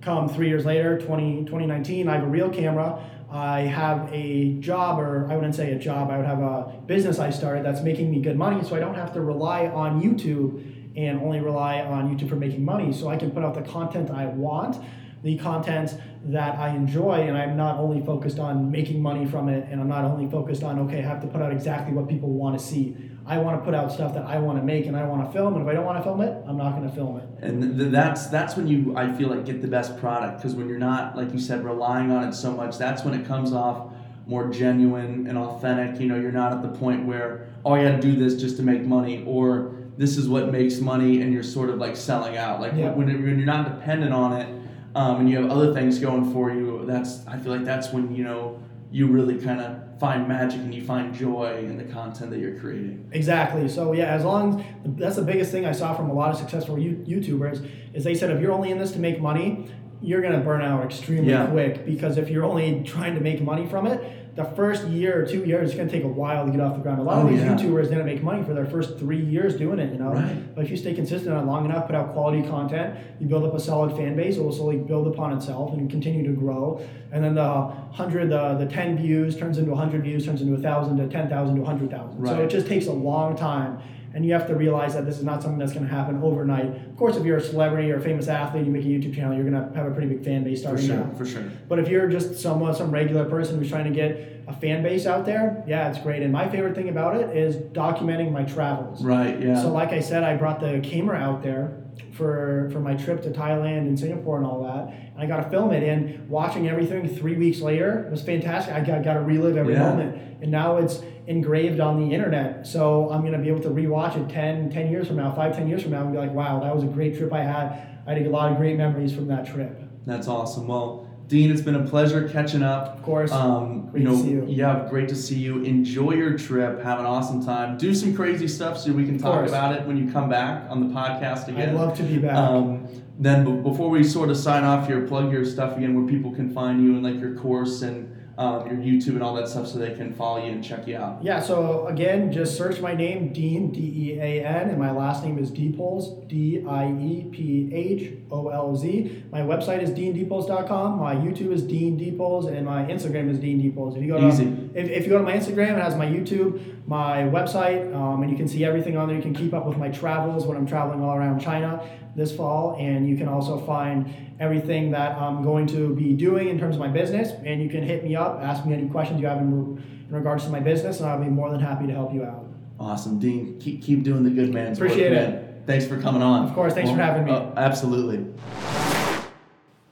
come 0.03 0.29
three 0.29 0.49
years 0.49 0.67
later, 0.67 1.01
20, 1.01 1.45
2019, 1.47 2.09
I 2.09 2.15
have 2.17 2.25
a 2.25 2.27
real 2.27 2.51
camera. 2.51 3.03
I 3.31 3.61
have 3.63 4.11
a 4.13 4.55
job, 4.61 5.01
or 5.01 5.27
I 5.31 5.35
wouldn't 5.35 5.57
say 5.57 5.73
a 5.73 5.79
job, 5.79 6.11
I 6.11 6.19
would 6.19 6.27
have 6.27 6.39
a 6.41 6.81
business 6.87 7.19
I 7.19 7.31
started 7.31 7.65
that's 7.65 7.81
making 7.81 8.11
me 8.11 8.21
good 8.21 8.37
money. 8.37 8.63
So 8.63 8.77
I 8.77 8.79
don't 8.79 8.95
have 8.95 9.13
to 9.15 9.23
rely 9.23 9.67
on 9.67 10.01
YouTube 10.01 10.97
and 10.97 11.21
only 11.21 11.41
rely 11.41 11.81
on 11.81 12.15
YouTube 12.15 12.29
for 12.29 12.37
making 12.37 12.65
money. 12.65 12.93
So 12.93 13.09
I 13.09 13.17
can 13.17 13.31
put 13.31 13.43
out 13.43 13.55
the 13.55 13.63
content 13.63 14.11
I 14.11 14.27
want, 14.27 14.85
the 15.25 15.37
content 15.39 15.95
that 16.27 16.59
I 16.59 16.69
enjoy, 16.77 17.15
and 17.27 17.37
I'm 17.37 17.57
not 17.57 17.79
only 17.79 18.05
focused 18.05 18.39
on 18.39 18.71
making 18.71 19.01
money 19.01 19.25
from 19.27 19.49
it, 19.49 19.67
and 19.71 19.81
I'm 19.81 19.89
not 19.89 20.05
only 20.05 20.31
focused 20.31 20.63
on, 20.63 20.79
okay, 20.81 20.99
I 20.99 21.03
have 21.03 21.21
to 21.23 21.27
put 21.27 21.41
out 21.43 21.51
exactly 21.51 21.95
what 21.95 22.09
people 22.09 22.29
want 22.31 22.59
to 22.59 22.65
see. 22.65 22.95
I 23.27 23.39
want 23.39 23.59
to 23.59 23.65
put 23.65 23.75
out 23.75 23.91
stuff 23.91 24.13
that 24.13 24.25
I 24.27 24.39
want 24.39 24.59
to 24.59 24.63
make 24.65 24.85
and 24.85 24.95
I 24.95 25.05
want 25.07 25.25
to 25.27 25.33
film, 25.33 25.55
and 25.55 25.63
if 25.63 25.69
I 25.69 25.73
don't 25.73 25.87
want 25.87 25.97
to 25.99 26.05
film 26.05 26.21
it, 26.21 26.45
I'm 26.47 26.59
not 26.59 26.77
going 26.77 26.87
to 26.89 26.95
film 26.95 27.17
it. 27.17 27.25
and 27.43 27.79
th- 27.79 27.91
that's 27.91 28.27
that's 28.27 28.55
when 28.55 28.67
you 28.67 28.95
I 28.97 29.11
feel 29.15 29.29
like 29.31 29.47
get 29.47 29.63
the 29.63 29.69
best 29.69 29.97
product 29.99 30.37
because 30.39 30.55
when 30.55 30.69
you're 30.69 30.79
not 30.79 31.17
like 31.17 31.33
you 31.33 31.39
said 31.41 31.65
relying 31.65 32.11
on 32.11 32.29
it 32.29 32.35
so 32.35 32.53
much 32.53 32.77
that's 32.77 33.03
when 33.03 33.15
it 33.19 33.27
comes 33.27 33.53
off 33.53 33.93
more 34.27 34.49
genuine 34.51 35.27
and 35.27 35.37
authentic 35.39 36.01
you 36.01 36.07
know 36.09 36.19
you're 36.21 36.33
not 36.33 36.53
at 36.53 36.61
the 36.63 36.69
point 36.79 37.07
where 37.07 37.49
oh 37.65 37.73
I 37.73 37.83
got 37.85 37.97
to 37.97 38.01
do 38.01 38.15
this 38.15 38.35
just 38.41 38.57
to 38.59 38.63
make 38.63 38.83
money 38.83 39.25
or 39.27 39.75
this 39.97 40.17
is 40.19 40.29
what 40.29 40.51
makes 40.53 40.81
money 40.81 41.23
and 41.23 41.33
you're 41.33 41.43
sort 41.43 41.71
of 41.71 41.79
like 41.79 41.97
selling 41.97 42.37
out 42.37 42.61
like 42.61 42.73
Yeah. 42.75 42.93
when, 42.93 43.07
when 43.07 43.39
you're 43.39 43.47
not 43.47 43.65
dependent 43.79 44.13
on 44.13 44.33
it 44.41 44.49
um, 44.95 45.21
and 45.21 45.31
you 45.31 45.37
have 45.41 45.51
other 45.51 45.73
things 45.75 45.99
going 45.99 46.33
for 46.33 46.53
you 46.53 46.85
that's 46.87 47.27
I 47.27 47.39
feel 47.39 47.53
like 47.53 47.65
that's 47.65 47.93
when 47.93 48.15
you 48.15 48.25
know 48.25 48.61
you 48.91 49.07
really 49.09 49.37
kind 49.39 49.61
of 49.61 49.99
find 49.99 50.29
magic 50.29 50.61
and 50.61 50.75
you 50.75 50.85
find 50.85 51.15
joy 51.15 51.59
in 51.59 51.77
the 51.77 51.85
content 51.85 52.31
that 52.31 52.39
you're 52.39 52.59
creating 52.59 53.09
Exactly. 53.13 53.69
So 53.69 53.93
yeah, 53.93 54.07
as 54.07 54.25
long 54.25 54.61
as 54.61 54.67
that's 54.97 55.17
the 55.17 55.23
biggest 55.23 55.51
thing 55.53 55.67
I 55.67 55.73
saw 55.73 55.95
from 55.95 56.11
a 56.11 56.13
lot 56.15 56.31
of 56.31 56.37
successful 56.37 56.77
YouTubers 56.77 57.69
is 57.95 58.05
they 58.05 58.15
said 58.15 58.31
if 58.31 58.41
you're 58.41 58.53
only 58.53 58.71
in 58.71 58.79
this 58.79 58.93
to 58.93 58.99
make 58.99 59.21
money, 59.21 59.69
you're 60.03 60.21
gonna 60.21 60.41
burn 60.41 60.63
out 60.63 60.85
extremely 60.85 61.31
Yeah. 61.31 61.47
quick 61.47 61.85
because 61.87 62.19
if 62.19 62.29
you're 62.29 62.45
only 62.45 62.83
trying 62.85 63.15
to 63.15 63.21
make 63.21 63.41
money 63.43 63.67
from 63.67 63.87
it, 63.87 64.01
the 64.35 64.45
first 64.45 64.87
year 64.89 65.23
or 65.23 65.27
two 65.27 65.45
years 65.45 65.69
it's 65.71 65.79
gonna 65.79 65.89
take 65.89 66.03
a 66.03 66.09
while 66.09 66.45
to 66.45 66.51
get 66.51 66.61
off 66.61 66.75
the 66.75 66.83
ground. 66.83 66.99
A 67.01 67.03
lot 67.05 67.19
Oh, 67.19 67.27
of 67.27 67.31
these 67.31 67.41
yeah. 67.41 67.55
YouTubers 67.55 67.85
didn't 67.89 68.07
make 68.07 68.23
money 68.23 68.43
for 68.43 68.53
their 68.53 68.67
first 68.67 68.99
three 68.99 69.21
years 69.21 69.55
doing 69.57 69.79
it, 69.79 69.93
you 69.93 69.99
know. 69.99 70.13
Right. 70.13 70.55
But 70.55 70.65
if 70.65 70.71
you 70.73 70.77
stay 70.77 70.93
consistent 70.93 71.33
on 71.37 71.47
long 71.47 71.65
enough, 71.65 71.87
put 71.87 71.95
out 71.95 72.13
quality 72.15 72.43
content, 72.43 72.99
you 73.21 73.27
build 73.29 73.45
up 73.45 73.55
a 73.55 73.61
solid 73.61 73.97
fan 73.97 74.17
base. 74.17 74.37
It 74.37 74.43
will 74.43 74.51
slowly 74.53 74.79
build 74.79 75.07
upon 75.07 75.33
itself 75.37 75.73
and 75.73 75.89
continue 75.89 76.27
to 76.27 76.33
grow. 76.33 76.81
And 77.13 77.23
then 77.23 77.35
the 77.37 77.45
hundred, 77.93 78.31
the 78.31 78.55
the 78.55 78.67
ten 78.67 78.97
views 78.99 79.37
turns 79.37 79.59
into 79.59 79.73
hundred 79.75 80.03
views, 80.03 80.27
turns 80.27 80.43
into 80.43 80.55
a 80.55 80.59
thousand 80.59 80.97
to 80.97 81.07
ten 81.07 81.29
thousand 81.29 81.55
to 81.57 81.65
hundred 81.65 81.91
thousand. 81.91 82.19
Right. 82.21 82.31
So 82.37 82.43
it 82.43 82.49
just 82.49 82.67
takes 82.67 82.87
a 82.87 82.93
long 82.93 83.37
time. 83.37 83.79
And 84.15 84.25
you 84.25 84.33
have 84.33 84.47
to 84.47 84.55
realize 84.55 84.95
that 84.95 85.05
this 85.07 85.19
is 85.19 85.25
not 85.25 85.43
something 85.43 85.59
that's 85.59 85.73
going 85.73 85.85
to 85.87 85.93
happen 85.93 86.23
overnight. 86.23 86.67
Of 86.67 86.97
course, 86.97 87.17
if 87.17 87.25
you're 87.25 87.39
a 87.39 87.43
celebrity 87.43 87.91
or 87.91 87.97
a 87.97 88.01
famous 88.01 88.29
athlete, 88.29 88.65
you 88.65 88.71
make 88.71 88.85
a 88.85 88.89
YouTube 88.89 89.13
channel, 89.15 89.35
you're 89.35 89.49
going 89.51 89.61
to 89.73 89.77
have 89.77 89.87
a 89.87 89.91
pretty 89.91 90.07
big 90.07 90.25
fan 90.25 90.45
base 90.45 90.63
for 90.65 90.79
sure 90.79 91.01
out. 91.01 91.19
for 91.19 91.27
sure 91.27 91.43
But 91.69 91.81
if 91.81 91.89
you're 91.89 92.09
just 92.09 92.41
someone, 92.41 92.75
some 92.77 92.93
regular 92.93 93.25
person 93.25 93.59
who's 93.59 93.69
trying 93.69 93.85
to 93.85 93.91
get 93.91 94.45
a 94.47 94.53
fan 94.53 94.83
base 94.85 95.05
out 95.07 95.25
there, 95.27 95.65
yeah, 95.67 95.89
it's 95.89 95.99
great. 95.99 96.23
And 96.23 96.33
my 96.33 96.49
favorite 96.49 96.77
thing 96.77 96.89
about 96.91 97.17
it 97.17 97.37
is 97.37 97.57
documenting 97.57 98.31
my 98.31 98.45
travels. 98.45 99.05
right 99.05 99.41
yeah 99.43 99.61
So, 99.61 99.73
like 99.73 99.91
I 99.91 100.01
said, 100.01 100.23
I 100.23 100.37
brought 100.37 100.61
the 100.61 100.81
camera 100.85 101.19
out 101.19 101.43
there 101.43 101.77
for 102.13 102.69
for 102.73 102.79
my 102.81 102.95
trip 102.95 103.23
to 103.23 103.31
Thailand 103.31 103.79
and 103.89 103.99
Singapore 103.99 104.37
and 104.37 104.47
all 104.47 104.63
that. 104.63 104.95
And 104.95 105.19
I 105.19 105.27
got 105.27 105.43
to 105.43 105.51
film 105.51 105.73
it. 105.73 105.83
And 105.83 106.29
watching 106.29 106.69
everything 106.69 107.09
three 107.09 107.37
weeks 107.37 107.61
later 107.61 108.07
was 108.11 108.23
fantastic. 108.23 108.75
I 108.75 108.81
got, 108.81 109.03
got 109.03 109.15
to 109.15 109.21
relive 109.21 109.57
every 109.57 109.75
Yeah. 109.75 109.89
moment. 109.91 110.21
And 110.43 110.51
now 110.51 110.77
it's 110.77 111.01
engraved 111.27 111.81
on 111.81 112.01
the 112.01 112.15
internet. 112.15 112.67
So 112.67 113.11
I'm 113.11 113.23
gonna 113.25 113.39
be 113.39 113.49
able 113.49 113.63
to 113.63 113.71
rewatch 113.71 114.17
it 114.17 114.33
10, 114.33 114.71
10 114.71 114.91
years 114.91 115.07
from 115.09 115.17
now, 115.17 115.33
five, 115.33 115.57
10 115.57 115.69
years 115.69 115.83
from 115.83 115.93
now, 115.93 116.03
and 116.03 116.13
be 116.13 116.19
like, 116.19 116.33
wow, 116.33 116.61
that 116.61 116.75
was 116.75 116.85
a 116.85 116.89
great 116.89 117.17
trip 117.17 117.33
I 117.33 117.43
had. 117.43 117.89
I 118.07 118.13
had 118.15 118.27
a 118.27 118.29
lot 118.31 118.53
of 118.53 118.59
great 118.59 118.77
memories 118.77 119.15
from 119.15 119.29
that 119.29 119.47
trip. 119.47 119.81
That's 120.07 120.29
awesome. 120.29 120.67
Well, 120.69 121.09
Dean, 121.27 121.51
it's 121.51 121.63
been 121.63 121.77
a 121.77 121.87
pleasure 121.87 122.29
catching 122.29 122.63
up. 122.63 122.99
Of 122.99 123.03
course. 123.03 123.33
Um, 123.33 123.89
Great 123.91 124.03
you 124.03 124.09
to 124.11 124.15
know, 124.15 124.23
see 124.23 124.31
you. 124.31 124.45
yeah, 124.47 124.87
great 124.91 125.09
to 125.09 125.17
see 125.17 125.37
you. 125.39 125.63
Enjoy 125.63 126.13
your 126.13 126.37
trip. 126.37 126.83
Have 126.83 126.99
an 127.01 127.07
awesome 127.07 127.43
time. 127.43 127.79
Do 127.79 127.95
some 127.95 128.15
crazy 128.15 128.47
stuff 128.47 128.77
so 128.79 128.93
we 128.93 129.07
can 129.07 129.17
talk 129.19 129.49
about 129.49 129.75
it 129.75 129.87
when 129.87 129.97
you 129.97 130.13
come 130.13 130.29
back 130.29 130.69
on 130.69 130.87
the 130.87 130.95
podcast 130.95 131.49
again. 131.49 131.71
I'd 131.71 131.75
love 131.75 131.97
to 131.97 132.03
be 132.03 132.19
back. 132.19 132.35
Um, 132.37 132.87
then 133.19 133.43
b- 133.45 133.63
before 133.63 133.89
we 133.89 134.05
sort 134.05 134.29
of 134.29 134.37
sign 134.37 134.65
off 134.65 134.87
here, 134.87 135.01
plug 135.07 135.33
your 135.33 135.47
stuff 135.47 135.79
again 135.79 135.95
where 135.99 136.07
people 136.07 136.31
can 136.31 136.53
find 136.53 136.83
you 136.85 136.91
and 136.93 137.03
like 137.03 137.19
your 137.19 137.35
course 137.37 137.81
and 137.81 138.15
um, 138.37 138.67
your 138.67 138.77
YouTube 138.77 139.15
and 139.15 139.23
all 139.23 139.35
that 139.35 139.49
stuff 139.49 139.67
so 139.69 139.79
they 139.79 139.95
can 139.95 140.15
follow 140.15 140.45
you 140.45 140.53
and 140.53 140.63
check 140.65 140.87
you 140.87 140.97
out. 140.97 141.23
Yeah, 141.23 141.41
so 141.41 141.87
again, 141.87 142.33
just 142.33 142.57
search 142.57 142.81
my 142.81 142.95
name, 142.95 143.33
Dean, 143.33 143.71
D 143.71 143.81
E 143.81 144.19
A 144.19 144.45
N, 144.45 144.71
and 144.71 144.79
my 144.79 144.91
last 144.91 145.25
name 145.25 145.39
is 145.39 145.51
Diepholz, 145.51 146.27
D 146.29 146.65
I 146.67 146.87
E 146.89 147.29
P 147.31 147.71
H 147.73 148.13
O 148.31 148.49
L 148.49 148.75
Z. 148.77 149.25
My 149.31 149.41
website 149.41 149.83
is 149.83 149.91
deandiepholz.com, 149.91 150.99
my 150.99 151.15
YouTube 151.15 151.53
is 151.53 151.63
Dean 151.63 151.99
Diepholz, 151.99 152.49
and 152.53 152.67
my 152.67 152.85
Instagram 152.85 153.31
is 153.31 153.39
Dean 153.39 153.61
Diepholz. 153.61 153.97
If 153.97 154.03
you 154.03 154.09
go 154.09 154.21
to 154.21 154.29
Easy. 154.29 154.64
If, 154.75 154.89
if 154.89 155.05
you 155.05 155.11
go 155.11 155.19
to 155.19 155.25
my 155.25 155.33
Instagram, 155.33 155.77
it 155.77 155.83
has 155.83 155.95
my 155.95 156.07
YouTube, 156.07 156.87
my 156.87 157.23
website, 157.23 157.95
um, 157.95 158.23
and 158.23 158.31
you 158.31 158.37
can 158.37 158.49
see 158.49 158.65
everything 158.65 158.97
on 158.97 159.07
there. 159.09 159.17
You 159.17 159.23
can 159.23 159.35
keep 159.35 159.55
up 159.55 159.67
with 159.67 159.79
my 159.79 159.89
travels 159.89 160.47
when 160.47 160.57
I'm 160.57 160.67
traveling 160.67 161.03
all 161.03 161.17
around 161.17 161.41
China 161.41 161.81
this 162.17 162.35
fall, 162.35 162.77
and 162.79 163.09
you 163.09 163.17
can 163.17 163.29
also 163.29 163.59
find 163.65 164.13
everything 164.41 164.91
that 164.91 165.17
I'm 165.17 165.43
going 165.43 165.67
to 165.69 165.95
be 165.95 166.13
doing 166.13 166.49
in 166.49 166.59
terms 166.59 166.75
of 166.77 166.81
my 166.81 166.89
business. 166.89 167.31
And 167.45 167.63
you 167.63 167.69
can 167.69 167.83
hit 167.83 168.05
me 168.05 168.17
up, 168.17 168.41
ask 168.41 168.67
me 168.67 168.75
any 168.75 168.89
questions 168.89 169.21
you 169.21 169.27
have 169.27 169.39
in, 169.39 169.83
in 170.09 170.15
regards 170.15 170.45
to 170.45 170.51
my 170.51 170.61
business, 170.61 171.01
and 171.01 171.09
I'll 171.09 171.23
be 171.23 171.29
more 171.31 171.51
than 171.51 171.61
happy 171.61 171.87
to 171.87 171.93
help 171.93 172.13
you 172.13 172.25
out. 172.25 172.47
Awesome, 172.79 173.19
Dean. 173.21 173.59
Keep 173.61 173.83
keep 173.83 174.03
doing 174.03 174.25
the 174.25 174.31
good 174.31 174.53
man's 174.53 174.79
Appreciate 174.79 175.13
work, 175.13 175.21
it. 175.21 175.31
man. 175.31 175.63
Thanks 175.67 175.87
for 175.87 176.01
coming 176.01 176.23
on. 176.23 176.47
Of 176.49 176.55
course, 176.55 176.75
thanks 176.75 176.91
for 176.91 176.97
having 176.97 177.25
me. 177.25 177.33
uh, 177.33 177.53
absolutely. 177.57 178.27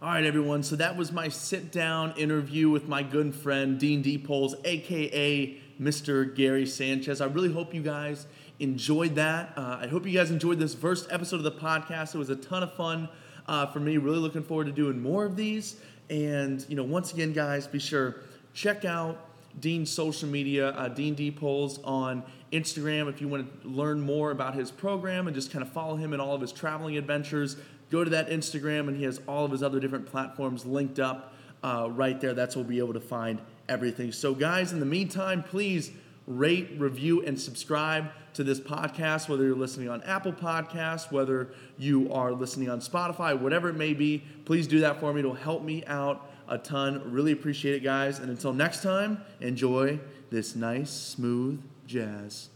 All 0.03 0.09
right, 0.09 0.25
everyone. 0.25 0.65
So 0.65 0.75
that 0.75 0.97
was 0.97 1.13
my 1.13 1.29
sit 1.29 1.71
down 1.71 2.15
interview 2.17 2.69
with 2.69 2.89
my 2.89 3.05
good 3.05 3.37
friend 3.37 3.79
Dean 3.79 4.03
Diepholz, 4.03 4.55
aka 4.65 5.57
Mr. 5.81 6.35
Gary 6.35 6.67
Sanchez. 6.67 7.21
I 7.21 7.27
really 7.27 7.53
hope 7.53 7.73
you 7.73 7.83
guys 7.83 8.27
enjoyed 8.59 9.15
that. 9.15 9.53
Uh, 9.57 9.79
I 9.81 9.87
hope 9.87 10.05
you 10.05 10.13
guys 10.13 10.33
enjoyed 10.33 10.59
this 10.59 10.75
first 10.75 11.07
episode 11.13 11.37
of 11.37 11.45
the 11.45 11.53
podcast. 11.53 12.17
It 12.17 12.19
was 12.19 12.31
a 12.31 12.35
ton 12.35 12.65
of 12.65 12.75
fun 12.75 13.09
uh, 13.47 13.67
for 13.67 13.79
me. 13.79 13.97
Really 13.97 14.19
looking 14.19 14.43
forward 14.43 14.65
to 14.65 14.73
doing 14.73 15.01
more 15.01 15.25
of 15.25 15.37
these. 15.37 15.77
And 16.11 16.67
you 16.69 16.75
know, 16.75 16.83
once 16.83 17.13
again, 17.13 17.33
guys, 17.33 17.69
be 17.69 17.79
sure 17.79 18.17
check 18.55 18.85
out 18.85 19.29
Dean's 19.61 19.89
social 19.89 20.29
media, 20.29 20.71
uh, 20.71 20.89
Dean 20.89 21.15
Diepholz 21.15 21.79
on 21.85 22.25
Instagram. 22.53 23.09
If 23.09 23.21
you 23.21 23.29
want 23.29 23.63
to 23.63 23.69
learn 23.69 24.01
more 24.01 24.33
about 24.33 24.57
his 24.57 24.73
program 24.73 25.29
and 25.29 25.35
just 25.37 25.53
kind 25.53 25.63
of 25.63 25.71
follow 25.71 25.95
him 25.95 26.13
in 26.13 26.19
all 26.19 26.35
of 26.35 26.41
his 26.41 26.51
traveling 26.51 26.97
adventures, 26.97 27.57
go 27.93 28.03
to 28.03 28.11
that 28.11 28.31
Instagram, 28.31 28.89
and 28.89 28.97
he 28.97 29.05
has 29.05 29.21
all 29.29 29.45
of 29.45 29.53
his 29.53 29.63
other 29.63 29.79
different 29.79 30.07
platforms 30.07 30.65
linked 30.65 30.99
up 30.99 31.35
uh, 31.63 31.89
right 31.91 32.21
there. 32.21 32.33
That's 32.33 32.57
where 32.57 32.65
we'll 32.65 32.71
be 32.71 32.79
able 32.79 32.95
to 32.95 33.01
find 33.01 33.41
everything. 33.69 34.11
So, 34.11 34.35
guys, 34.35 34.73
in 34.73 34.81
the 34.81 34.87
meantime, 34.87 35.43
please 35.43 35.93
rate, 36.27 36.71
review, 36.79 37.23
and 37.23 37.39
subscribe 37.39 38.07
to 38.35 38.43
this 38.43 38.59
podcast, 38.59 39.29
whether 39.29 39.45
you're 39.45 39.55
listening 39.55 39.91
on 39.91 40.03
Apple 40.05 40.33
Podcasts, 40.33 41.13
whether 41.13 41.53
you 41.77 42.11
are 42.13 42.33
listening 42.33 42.71
on 42.71 42.81
Spotify, 42.81 43.39
whatever 43.39 43.69
it 43.69 43.77
may 43.77 43.93
be. 43.93 44.25
Please 44.47 44.67
do 44.67 44.81
that 44.81 44.99
for 44.99 45.13
me. 45.13 45.21
It'll 45.21 45.35
help 45.35 45.63
me 45.63 45.85
out 45.85 46.31
a 46.49 46.57
ton. 46.57 47.03
Really 47.13 47.33
appreciate 47.33 47.75
it, 47.75 47.85
guys. 47.85 48.19
And 48.19 48.31
until 48.31 48.55
next 48.55 48.83
time, 48.83 49.21
enjoy 49.41 50.01
this 50.31 50.57
nice, 50.57 50.91
smooth 50.91 51.63
jazz. 51.87 52.49